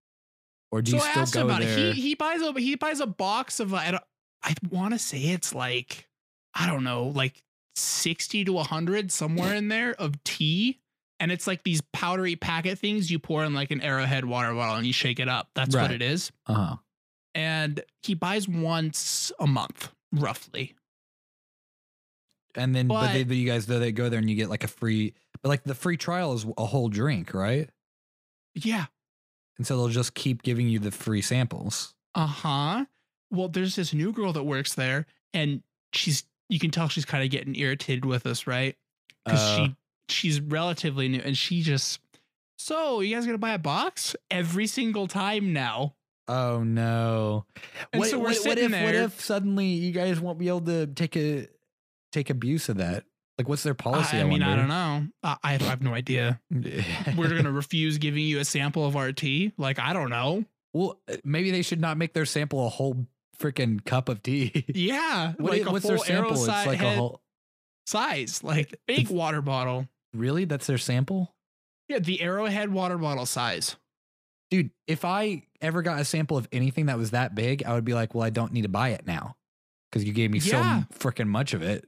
Or 0.70 0.82
do 0.82 0.92
so 0.92 0.96
you 0.98 1.02
I 1.02 1.10
still 1.10 1.22
asked 1.22 1.34
go 1.34 1.40
him 1.42 1.46
about 1.46 1.60
there? 1.62 1.78
it. 1.78 1.94
He 1.94 2.00
he 2.02 2.14
buys 2.14 2.42
a 2.42 2.52
he 2.52 2.74
buys 2.74 3.00
a 3.00 3.06
box 3.06 3.58
of 3.60 3.72
I 3.72 3.90
don't 3.92 4.02
I 4.42 4.54
want 4.70 4.92
to 4.94 4.98
say 4.98 5.18
it's 5.18 5.54
like 5.54 6.06
I 6.54 6.66
don't 6.66 6.84
know 6.84 7.04
like 7.04 7.42
sixty 7.74 8.44
to 8.44 8.58
hundred 8.58 9.10
somewhere 9.12 9.54
in 9.56 9.68
there 9.68 9.94
of 9.94 10.22
tea, 10.24 10.80
and 11.20 11.32
it's 11.32 11.46
like 11.46 11.62
these 11.64 11.80
powdery 11.92 12.36
packet 12.36 12.78
things 12.78 13.10
you 13.10 13.18
pour 13.18 13.44
in 13.44 13.54
like 13.54 13.70
an 13.70 13.80
Arrowhead 13.80 14.24
water 14.24 14.52
bottle 14.54 14.76
and 14.76 14.86
you 14.86 14.92
shake 14.92 15.18
it 15.20 15.28
up. 15.28 15.48
That's 15.54 15.74
what 15.74 15.82
Right. 15.82 15.90
it 15.92 16.02
is. 16.02 16.30
uh-huh. 16.46 16.76
And 17.34 17.82
he 18.02 18.14
buys 18.14 18.48
once 18.48 19.30
a 19.38 19.46
month, 19.46 19.90
roughly. 20.12 20.74
And 22.54 22.74
then 22.74 22.88
but, 22.88 23.12
they, 23.12 23.22
But- 23.22 23.28
but 23.28 23.36
you 23.36 23.46
guys 23.46 23.66
though 23.66 23.78
they 23.78 23.92
go 23.92 24.08
there 24.08 24.18
and 24.18 24.28
you 24.28 24.36
get 24.36 24.48
like 24.48 24.64
a 24.64 24.68
free 24.68 25.14
but 25.42 25.50
like 25.50 25.62
the 25.62 25.74
free 25.74 25.96
trial 25.96 26.32
is 26.34 26.44
a 26.56 26.66
whole 26.66 26.88
drink, 26.88 27.32
right? 27.32 27.70
Yeah. 28.54 28.86
And 29.56 29.66
so 29.66 29.76
they'll 29.76 29.88
just 29.88 30.14
keep 30.14 30.42
giving 30.42 30.68
you 30.68 30.78
the 30.80 30.90
free 30.90 31.22
samples. 31.22 31.94
Uh 32.14 32.26
huh. 32.26 32.84
Well, 33.30 33.48
there's 33.48 33.76
this 33.76 33.92
new 33.94 34.12
girl 34.12 34.32
that 34.32 34.42
works 34.44 34.74
there, 34.74 35.06
and 35.32 35.62
she's 35.92 36.24
you 36.48 36.58
can 36.58 36.70
tell 36.70 36.88
she's 36.88 37.04
kind 37.04 37.22
of 37.22 37.30
getting 37.30 37.54
irritated 37.54 38.04
with 38.04 38.26
us, 38.26 38.46
right? 38.48 38.74
Because 39.24 39.40
Uh, 39.40 39.56
she 39.66 39.76
she's 40.08 40.40
relatively 40.40 41.08
new, 41.08 41.20
and 41.24 41.36
she 41.36 41.62
just 41.62 42.00
so 42.58 43.00
you 43.00 43.14
guys 43.14 43.26
gonna 43.26 43.38
buy 43.38 43.52
a 43.52 43.58
box 43.58 44.16
every 44.30 44.66
single 44.66 45.06
time 45.06 45.52
now. 45.52 45.94
Oh 46.26 46.62
no! 46.62 47.46
And 47.92 48.00
what, 48.00 48.10
so 48.10 48.18
we're 48.18 48.24
what, 48.24 48.34
what 48.34 48.42
sitting 48.42 48.72
if 48.72 48.84
what 48.84 48.94
if 48.94 49.20
suddenly 49.20 49.66
you 49.66 49.92
guys 49.92 50.20
won't 50.20 50.38
be 50.38 50.48
able 50.48 50.62
to 50.62 50.86
take 50.86 51.16
a 51.16 51.48
take 52.12 52.30
abuse 52.30 52.68
of 52.68 52.76
that? 52.78 53.04
Like, 53.38 53.48
what's 53.48 53.62
their 53.62 53.74
policy? 53.74 54.16
I, 54.16 54.22
I, 54.22 54.24
mean, 54.24 54.42
I 54.42 54.56
don't 54.56 54.66
know. 54.66 55.06
I, 55.22 55.36
I 55.44 55.52
have- 55.52 55.62
I 55.62 55.66
have 55.66 55.80
no 55.82 55.94
idea. 55.94 56.40
We're 56.50 57.28
gonna 57.36 57.52
refuse 57.52 57.98
giving 57.98 58.24
you 58.24 58.40
a 58.40 58.44
sample 58.44 58.84
of 58.84 58.96
our 58.96 59.12
tea. 59.12 59.52
Like 59.56 59.78
I 59.78 59.92
don't 59.92 60.10
know. 60.10 60.44
well, 60.74 60.98
uh, 61.08 61.16
maybe 61.24 61.50
they 61.52 61.62
should 61.62 61.80
not 61.80 61.96
make 61.96 62.12
their 62.14 62.26
sample 62.26 62.66
a 62.66 62.68
whole 62.68 63.06
freaking 63.38 63.82
cup 63.84 64.08
of 64.08 64.22
tea. 64.22 64.64
Yeah, 64.74 65.32
What 65.38 65.52
like 65.52 65.70
what's 65.70 65.86
their 65.86 65.98
sample? 65.98 66.32
It's 66.32 66.48
like 66.48 66.82
a 66.82 66.96
whole. 66.96 67.20
size, 67.86 68.42
like 68.42 68.74
big 68.86 69.08
water 69.08 69.40
bottle. 69.40 69.88
Really, 70.14 70.44
that's 70.44 70.66
their 70.66 70.78
sample, 70.78 71.34
Yeah, 71.88 71.98
the 71.98 72.20
Arrowhead 72.22 72.72
water 72.72 72.98
bottle 72.98 73.26
size. 73.26 73.76
dude. 74.50 74.70
If 74.86 75.04
I 75.04 75.42
ever 75.60 75.82
got 75.82 76.00
a 76.00 76.04
sample 76.04 76.36
of 76.38 76.48
anything 76.52 76.86
that 76.86 76.96
was 76.96 77.10
that 77.10 77.34
big, 77.34 77.62
I 77.64 77.74
would 77.74 77.84
be 77.84 77.92
like, 77.94 78.14
well, 78.14 78.24
I 78.24 78.30
don't 78.30 78.52
need 78.52 78.62
to 78.62 78.68
buy 78.68 78.90
it 78.90 79.06
now 79.06 79.36
because 79.90 80.04
you 80.04 80.12
gave 80.14 80.30
me 80.30 80.38
Yeah. 80.38 80.84
so 80.84 80.98
freaking 80.98 81.28
much 81.28 81.52
of 81.54 81.62
it. 81.62 81.84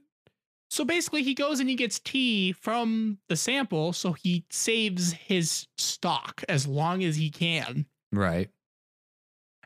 So 0.69 0.85
basically, 0.85 1.23
he 1.23 1.33
goes 1.33 1.59
and 1.59 1.67
he 1.69 1.75
gets 1.75 1.99
tea 1.99 2.53
from 2.53 3.17
the 3.27 3.35
sample, 3.35 3.91
so 3.93 4.13
he 4.13 4.45
saves 4.49 5.11
his 5.11 5.67
stock 5.77 6.43
as 6.47 6.65
long 6.67 7.03
as 7.03 7.15
he 7.17 7.29
can. 7.29 7.85
Right, 8.13 8.49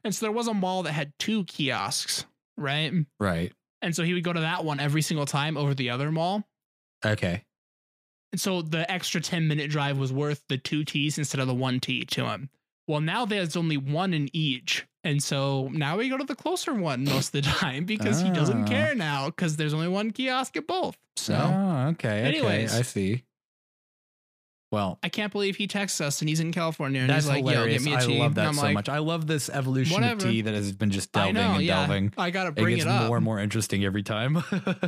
And 0.03 0.15
so 0.15 0.25
there 0.25 0.31
was 0.31 0.47
a 0.47 0.53
mall 0.53 0.83
that 0.83 0.93
had 0.93 1.13
two 1.19 1.43
kiosks, 1.45 2.25
right? 2.57 2.91
right, 3.19 3.51
And 3.81 3.95
so 3.95 4.03
he 4.03 4.13
would 4.13 4.23
go 4.23 4.33
to 4.33 4.39
that 4.39 4.63
one 4.65 4.79
every 4.79 5.01
single 5.01 5.25
time 5.25 5.57
over 5.57 5.73
the 5.75 5.89
other 5.91 6.11
mall. 6.11 6.47
okay. 7.05 7.43
And 8.31 8.41
so 8.41 8.61
the 8.61 8.89
extra 8.91 9.21
10 9.21 9.47
minute 9.47 9.69
drive 9.69 9.97
was 9.97 10.11
worth 10.11 10.43
the 10.49 10.57
two 10.57 10.83
teas 10.83 11.17
instead 11.17 11.39
of 11.39 11.47
the 11.47 11.53
one 11.55 11.79
tea 11.79 12.03
to 12.05 12.25
him. 12.25 12.49
Well, 12.87 13.01
now 13.01 13.25
there's 13.25 13.55
only 13.55 13.77
one 13.77 14.13
in 14.13 14.29
each. 14.33 14.85
And 15.03 15.21
so 15.23 15.69
now 15.71 15.97
we 15.97 16.09
go 16.09 16.17
to 16.17 16.23
the 16.23 16.35
closer 16.35 16.73
one 16.73 17.03
most 17.05 17.27
of 17.27 17.31
the 17.33 17.41
time 17.49 17.85
because 17.85 18.21
he 18.21 18.29
doesn't 18.31 18.63
Ah. 18.63 18.67
care 18.67 18.95
now 18.95 19.27
because 19.27 19.55
there's 19.55 19.73
only 19.73 19.87
one 19.87 20.11
kiosk 20.11 20.57
at 20.57 20.67
both. 20.67 20.97
So 21.15 21.33
oh, 21.35 21.87
okay, 21.91 22.21
Anyways. 22.23 22.71
okay, 22.71 22.79
I 22.79 22.81
see. 22.81 23.23
Well, 24.71 24.99
I 25.01 25.09
can't 25.09 25.31
believe 25.31 25.55
he 25.55 25.67
texts 25.67 26.01
us 26.01 26.21
and 26.21 26.27
he's 26.27 26.39
in 26.41 26.51
California 26.51 26.99
and 27.01 27.09
That's 27.09 27.25
he's 27.25 27.29
like, 27.29 27.37
hilarious. 27.45 27.85
yo, 27.85 27.91
get 27.91 27.91
me 27.91 27.93
a 27.93 27.97
I 27.97 28.05
tea. 28.05 28.19
love 28.19 28.35
that 28.35 28.55
so 28.55 28.61
like, 28.61 28.73
much. 28.73 28.89
I 28.89 28.97
love 28.97 29.25
this 29.25 29.49
evolution 29.49 29.93
Whatever. 29.93 30.25
of 30.25 30.31
tea 30.31 30.41
that 30.41 30.53
has 30.53 30.71
been 30.73 30.89
just 30.91 31.11
delving 31.13 31.35
know, 31.35 31.53
and 31.53 31.63
yeah. 31.63 31.85
delving. 31.85 32.13
I 32.17 32.31
got 32.31 32.45
to 32.45 32.51
bring 32.51 32.73
It 32.73 32.77
gets 32.77 32.85
it 32.87 32.91
up. 32.91 33.07
more 33.07 33.15
and 33.15 33.23
more 33.23 33.39
interesting 33.39 33.85
every 33.85 34.03
time. 34.03 34.35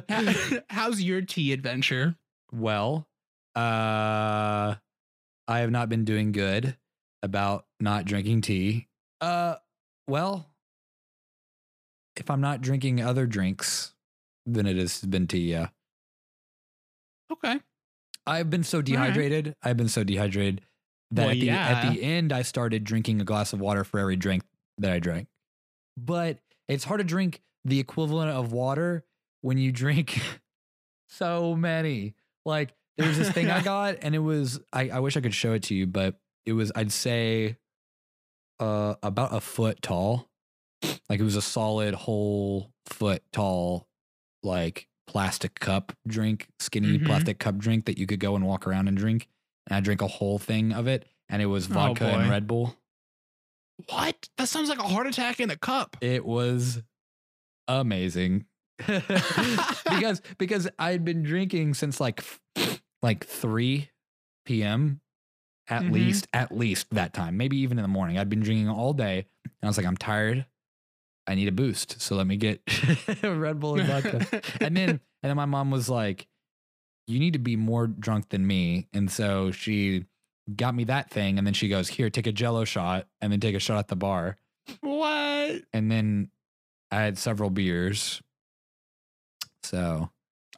How's 0.69 1.01
your 1.01 1.21
tea 1.21 1.53
adventure? 1.53 2.15
well, 2.51 3.07
Uh, 3.57 4.75
I 5.47 5.59
have 5.59 5.71
not 5.71 5.89
been 5.89 6.05
doing 6.05 6.31
good 6.31 6.77
about 7.23 7.65
not 7.79 8.05
drinking 8.05 8.41
tea. 8.41 8.87
Uh, 9.19 9.55
well, 10.07 10.51
if 12.15 12.29
I'm 12.29 12.41
not 12.41 12.61
drinking 12.61 13.01
other 13.01 13.25
drinks, 13.25 13.93
then 14.45 14.67
it 14.67 14.77
has 14.77 15.01
been 15.01 15.27
tea. 15.27 15.51
Yeah, 15.51 15.69
Okay. 17.31 17.59
I've 18.25 18.49
been 18.49 18.63
so 18.63 18.79
right. 18.79 18.85
dehydrated. 18.85 19.55
I've 19.63 19.77
been 19.77 19.87
so 19.89 20.03
dehydrated 20.03 20.61
that 21.11 21.23
Well, 21.23 21.31
at, 21.31 21.39
the, 21.39 21.49
at 21.49 21.93
the 21.93 22.03
end, 22.03 22.33
I 22.33 22.41
started 22.41 22.83
drinking 22.83 23.21
a 23.21 23.23
glass 23.23 23.53
of 23.53 23.61
water 23.61 23.83
for 23.83 23.99
every 23.99 24.17
drink 24.17 24.43
that 24.77 24.91
I 24.91 24.99
drank. 24.99 25.27
But 25.95 26.39
it's 26.67 26.83
hard 26.83 26.99
to 26.99 27.03
drink 27.05 27.41
the 27.65 27.79
equivalent 27.79 28.31
of 28.31 28.51
water 28.51 29.05
when 29.41 29.57
you 29.57 29.71
drink 29.71 30.21
so 31.09 31.55
many. 31.55 32.15
Like 32.45 32.73
there's 32.97 33.17
this 33.17 33.29
thing 33.31 33.49
I 33.49 33.61
got, 33.73 33.97
and 34.01 34.15
it 34.15 34.19
was 34.19 34.59
I, 34.73 34.89
I 34.89 34.99
wish 34.99 35.15
I 35.17 35.21
could 35.21 35.33
show 35.33 35.53
it 35.53 35.63
to 35.63 35.75
you, 35.75 35.87
but 35.87 36.15
it 36.45 36.53
was 36.53 36.71
I'd 36.75 36.91
say 36.91 37.57
uh 38.59 38.95
about 39.03 39.33
a 39.35 39.39
foot 39.41 39.81
tall. 39.81 40.29
Like 41.09 41.19
it 41.19 41.23
was 41.23 41.35
a 41.35 41.41
solid 41.41 41.93
whole 41.93 42.71
foot 42.85 43.23
tall, 43.31 43.87
like 44.43 44.87
plastic 45.07 45.59
cup 45.59 45.93
drink, 46.07 46.47
skinny 46.59 46.99
Mhm. 46.99 47.05
plastic 47.05 47.39
cup 47.39 47.57
drink 47.57 47.85
that 47.85 47.97
you 47.97 48.05
could 48.07 48.19
go 48.19 48.35
and 48.35 48.45
walk 48.45 48.67
around 48.67 48.87
and 48.87 48.97
drink. 48.97 49.27
And 49.67 49.75
I 49.75 49.79
drank 49.79 50.01
a 50.01 50.07
whole 50.07 50.37
thing 50.39 50.71
of 50.73 50.87
it, 50.87 51.05
and 51.29 51.41
it 51.41 51.45
was 51.47 51.69
Oh, 51.69 51.73
vodka 51.73 52.05
and. 52.07 52.29
Red 52.29 52.47
Bull. 52.47 52.75
What? 53.89 54.27
That 54.37 54.47
sounds 54.49 54.69
like 54.69 54.79
a 54.79 54.83
heart 54.87 55.07
attack 55.07 55.39
in 55.39 55.49
a 55.51 55.55
cup. 55.57 55.97
It 56.01 56.25
was 56.25 56.81
amazing. 57.67 58.45
because 58.87 60.21
because 60.37 60.67
I'd 60.79 61.03
been 61.05 61.23
drinking 61.23 61.73
since 61.75 61.99
like 61.99 62.23
like 63.01 63.25
3 63.25 63.89
p.m. 64.45 65.01
at 65.69 65.83
Mhm. 65.83 65.91
least 65.91 66.27
at 66.33 66.51
least 66.55 66.87
that 66.91 67.13
time. 67.13 67.35
Maybe 67.37 67.57
even 67.57 67.77
in 67.77 67.81
the 67.83 67.87
morning. 67.89 68.17
I'd 68.17 68.29
been 68.29 68.39
drinking 68.41 68.69
all 68.69 68.93
day 68.93 69.25
and 69.45 69.53
I 69.63 69.67
was 69.67 69.77
like 69.77 69.85
I'm 69.85 69.97
tired. 69.97 70.45
I 71.27 71.35
need 71.35 71.47
a 71.49 71.51
boost. 71.51 71.99
So 72.01 72.15
let 72.15 72.25
me 72.25 72.37
get 72.37 72.61
a 73.23 73.33
Red 73.35 73.59
Bull 73.59 73.77
and 73.79 73.87
vodka. 73.87 74.25
and 74.61 74.75
then 74.77 74.89
and 75.23 75.29
then 75.29 75.35
my 75.35 75.45
mom 75.45 75.71
was 75.71 75.89
like 75.89 76.27
you 77.07 77.19
need 77.19 77.33
to 77.33 77.39
be 77.39 77.55
more 77.55 77.87
drunk 77.87 78.29
than 78.29 78.45
me 78.47 78.87
and 78.93 79.09
so 79.11 79.51
she 79.51 80.05
got 80.55 80.73
me 80.75 80.85
that 80.85 81.09
thing 81.09 81.37
and 81.37 81.45
then 81.45 81.53
she 81.53 81.67
goes 81.67 81.87
here 81.89 82.09
take 82.09 82.27
a 82.27 82.31
jello 82.31 82.63
shot 82.63 83.07
and 83.21 83.31
then 83.33 83.39
take 83.41 83.55
a 83.55 83.59
shot 83.59 83.77
at 83.79 83.87
the 83.89 83.95
bar 83.97 84.37
what? 84.81 85.61
and 85.73 85.91
then 85.91 86.29
I 86.91 87.01
had 87.01 87.17
several 87.17 87.49
beers. 87.49 88.21
So 89.63 90.09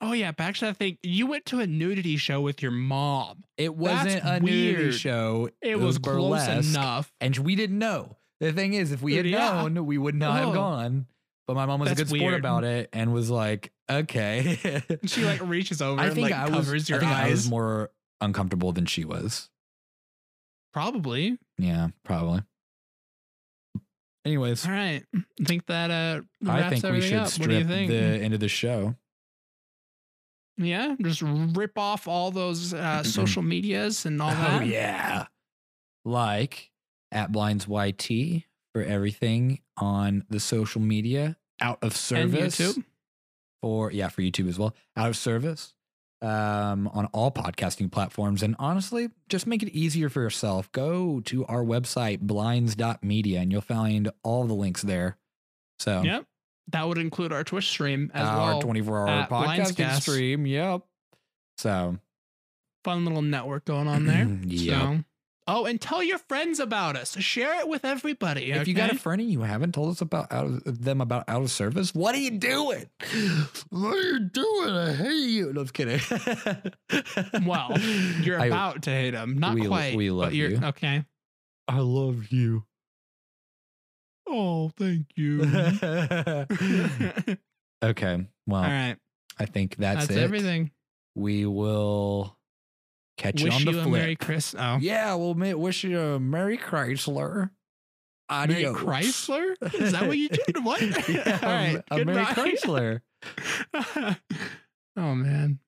Oh 0.02 0.14
yeah, 0.14 0.32
back 0.32 0.56
to 0.56 0.66
that 0.66 0.78
thing. 0.78 0.98
You 1.04 1.28
went 1.28 1.46
to 1.48 1.60
a 1.60 1.68
nudity 1.68 2.16
show 2.18 2.40
with 2.42 2.62
your 2.62 2.72
mom. 2.72 3.44
it 3.58 3.76
wasn't 3.76 4.24
a 4.24 4.40
nudity 4.40 4.92
show. 4.92 5.50
It, 5.62 5.78
was, 5.78 5.98
close 5.98 6.16
burlesque, 6.16 6.70
enough. 6.70 7.12
and 7.20 7.38
we 7.38 7.56
didn't 7.56 7.78
know. 7.78 8.16
The 8.40 8.54
thing 8.54 8.74
is, 8.74 8.94
if 8.94 9.02
we 9.02 9.16
had 9.16 9.26
Yeah. 9.26 9.62
known, 9.64 9.86
we 9.86 9.98
would 9.98 10.16
not 10.16 10.38
have 10.38 10.50
Oh. 10.50 10.54
gone. 10.54 11.08
But 11.48 11.56
my 11.56 11.66
mom 11.66 11.80
was 11.82 11.90
That's 11.90 12.00
a 12.02 12.04
good 12.06 12.10
sport 12.10 12.22
weird. 12.32 12.40
about 12.40 12.64
it 12.64 12.90
and 12.94 13.12
was 13.12 13.30
like, 13.30 13.74
"Okay." 13.90 14.82
She 15.08 15.26
like 15.26 15.42
reaches 15.42 15.82
over 15.82 16.00
I 16.00 16.06
and 16.06 16.14
think 16.16 16.30
like 16.30 16.34
I 16.40 16.46
was. 16.46 16.66
covers 16.68 16.88
your 16.90 17.00
I 17.00 17.02
think 17.02 17.12
eyes. 17.12 17.26
I 17.28 17.30
was 17.32 17.50
more 17.50 17.92
uncomfortable 18.22 18.72
than 18.72 18.86
she 18.86 19.04
was. 19.04 19.50
Probably. 20.74 21.38
Yeah, 21.58 21.88
probably. 22.06 22.44
Anyways, 24.26 24.66
All 24.66 24.72
right. 24.72 25.04
I 25.16 25.44
think 25.46 25.66
that 25.68 25.90
uh 25.92 26.22
I 26.48 26.60
wraps 26.60 26.70
think 26.70 26.84
we 26.84 26.90
everything 26.90 27.10
should 27.10 27.18
up. 27.20 27.40
What 27.40 27.50
do 27.50 27.56
you 27.56 27.64
strip 27.64 27.68
think? 27.68 27.90
the 27.92 27.96
end 27.98 28.34
of 28.34 28.40
the 28.40 28.48
show. 28.50 28.96
Yeah, 30.60 30.96
just 31.02 31.22
rip 31.24 31.78
off 31.78 32.08
all 32.08 32.32
those 32.32 32.74
uh, 32.74 33.04
social 33.04 33.42
medias 33.42 34.06
and 34.06 34.22
all 34.22 34.30
that. 34.32 34.56
Oh 34.56 34.60
that. 34.60 34.68
yeah. 34.68 35.26
Like 36.06 36.72
at 37.12 37.32
Blinds 37.32 37.68
YT 37.68 38.44
for 38.74 38.84
everything 38.84 39.60
on 39.78 40.26
the 40.30 40.40
social 40.40 40.82
media 40.82 41.38
out 41.62 41.80
of 41.82 41.96
service 41.96 42.60
And 42.60 42.76
YouTube. 42.76 42.84
for 43.62 43.92
yeah, 43.92 44.10
for 44.10 44.22
YouTube 44.22 44.48
as 44.48 44.60
well. 44.60 44.76
Out 44.96 45.10
of 45.10 45.18
service. 45.18 45.74
Um, 46.22 46.90
on 46.90 47.06
all 47.14 47.32
podcasting 47.32 47.90
platforms. 47.90 48.44
And 48.44 48.54
honestly, 48.60 49.08
just 49.30 49.48
make 49.48 49.64
it 49.64 49.70
easier 49.70 50.10
for 50.10 50.22
yourself. 50.22 50.70
Go 50.74 51.22
to 51.22 51.46
our 51.46 51.64
website, 51.64 52.20
blinds.media, 52.20 53.40
and 53.40 53.52
you'll 53.54 53.62
find 53.62 54.12
all 54.22 54.44
the 54.44 54.54
links 54.54 54.82
there. 54.82 55.16
So 55.80 56.02
Yep. 56.02 56.26
That 56.72 56.88
would 56.88 56.98
include 56.98 57.32
our 57.34 57.44
Twitch 57.44 57.68
stream 57.68 58.12
as 58.14 58.28
uh, 58.28 58.32
our 58.32 58.48
well. 58.54 58.62
24 58.62 59.08
hour 59.08 59.28
podcasting 59.28 60.02
stream. 60.02 60.46
Yep. 60.46 60.82
So 61.58 61.98
Fun 62.84 63.06
little 63.06 63.22
network 63.22 63.66
going 63.66 63.88
on 63.88 64.06
there. 64.06 64.26
Yep. 64.46 64.80
So. 64.82 65.00
Oh, 65.52 65.66
and 65.66 65.82
tell 65.82 66.04
your 66.04 66.20
friends 66.20 66.60
about 66.60 66.96
us. 66.96 67.18
Share 67.18 67.60
it 67.60 67.68
with 67.68 67.84
everybody. 67.84 68.52
If 68.52 68.68
you 68.68 68.76
got 68.76 68.90
a 68.90 68.94
okay? 68.94 68.98
friend 69.00 69.20
and 69.20 69.32
you 69.32 69.42
haven't 69.42 69.74
told 69.74 69.90
us 69.90 70.00
about 70.00 70.32
out 70.32 70.46
of, 70.46 70.84
them 70.84 71.02
about 71.02 71.24
out 71.28 71.42
of 71.42 71.50
service, 71.50 71.92
what 71.96 72.14
are 72.14 72.20
you 72.20 72.38
doing? 72.38 72.86
What 73.72 73.98
are 73.98 74.02
you 74.02 74.20
doing? 74.20 74.70
I 74.70 74.94
hate 74.94 75.30
you. 75.30 75.52
No, 75.52 75.62
I'm 75.62 75.68
kidding. 75.70 76.00
well, 77.48 77.76
you're 78.22 78.40
I- 78.40 78.46
about 78.46 78.84
to 78.84 78.92
hate 78.92 79.12
them. 79.12 79.40
Not 79.40 79.56
we- 79.56 79.66
quite. 79.66 79.96
we 79.96 80.10
but 80.10 80.16
love 80.16 80.34
you're, 80.36 80.52
you. 80.52 80.60
Okay. 80.66 81.04
I 81.68 81.80
love 81.80 82.32
you. 82.32 82.66
Oh, 84.32 84.70
thank 84.78 85.08
you. 85.16 85.42
okay. 87.84 88.28
Well, 88.48 88.62
All 88.64 88.68
right. 88.70 88.96
I 89.40 89.46
think 89.46 89.78
that's, 89.78 90.08
That's, 90.08 90.20
it. 90.20 90.24
everything. 90.24 90.72
We 91.16 91.46
will 91.46 92.38
catch 93.18 93.42
Wish 93.42 93.54
you 93.60 93.60
you 93.60 93.70
on 93.70 93.76
a 93.76 93.78
the 93.78 93.84
flip. 93.84 94.02
Merry 94.02 94.16
Christmas. 94.16 94.62
Oh. 94.64 94.78
Yeah, 94.80 95.16
we'll 95.16 95.34
wish 95.34 95.84
you 95.84 96.00
a 96.00 96.20
Merry 96.20 96.58
Chrysler. 96.58 97.50
Merry 98.30 98.66
Chrysler? 98.66 99.56
Is 99.74 99.94
that 99.94 100.08
what 100.08 100.18
you 100.18 100.30
did? 100.30 100.64
What? 100.64 100.82
yeah, 101.10 101.40
All 101.42 101.50
right. 101.50 101.84
a 101.90 102.06
Merry 102.06 102.26
goodbye. 102.26 102.34
Chrysler. 102.34 103.02
oh, 104.96 105.16
man. 105.16 105.60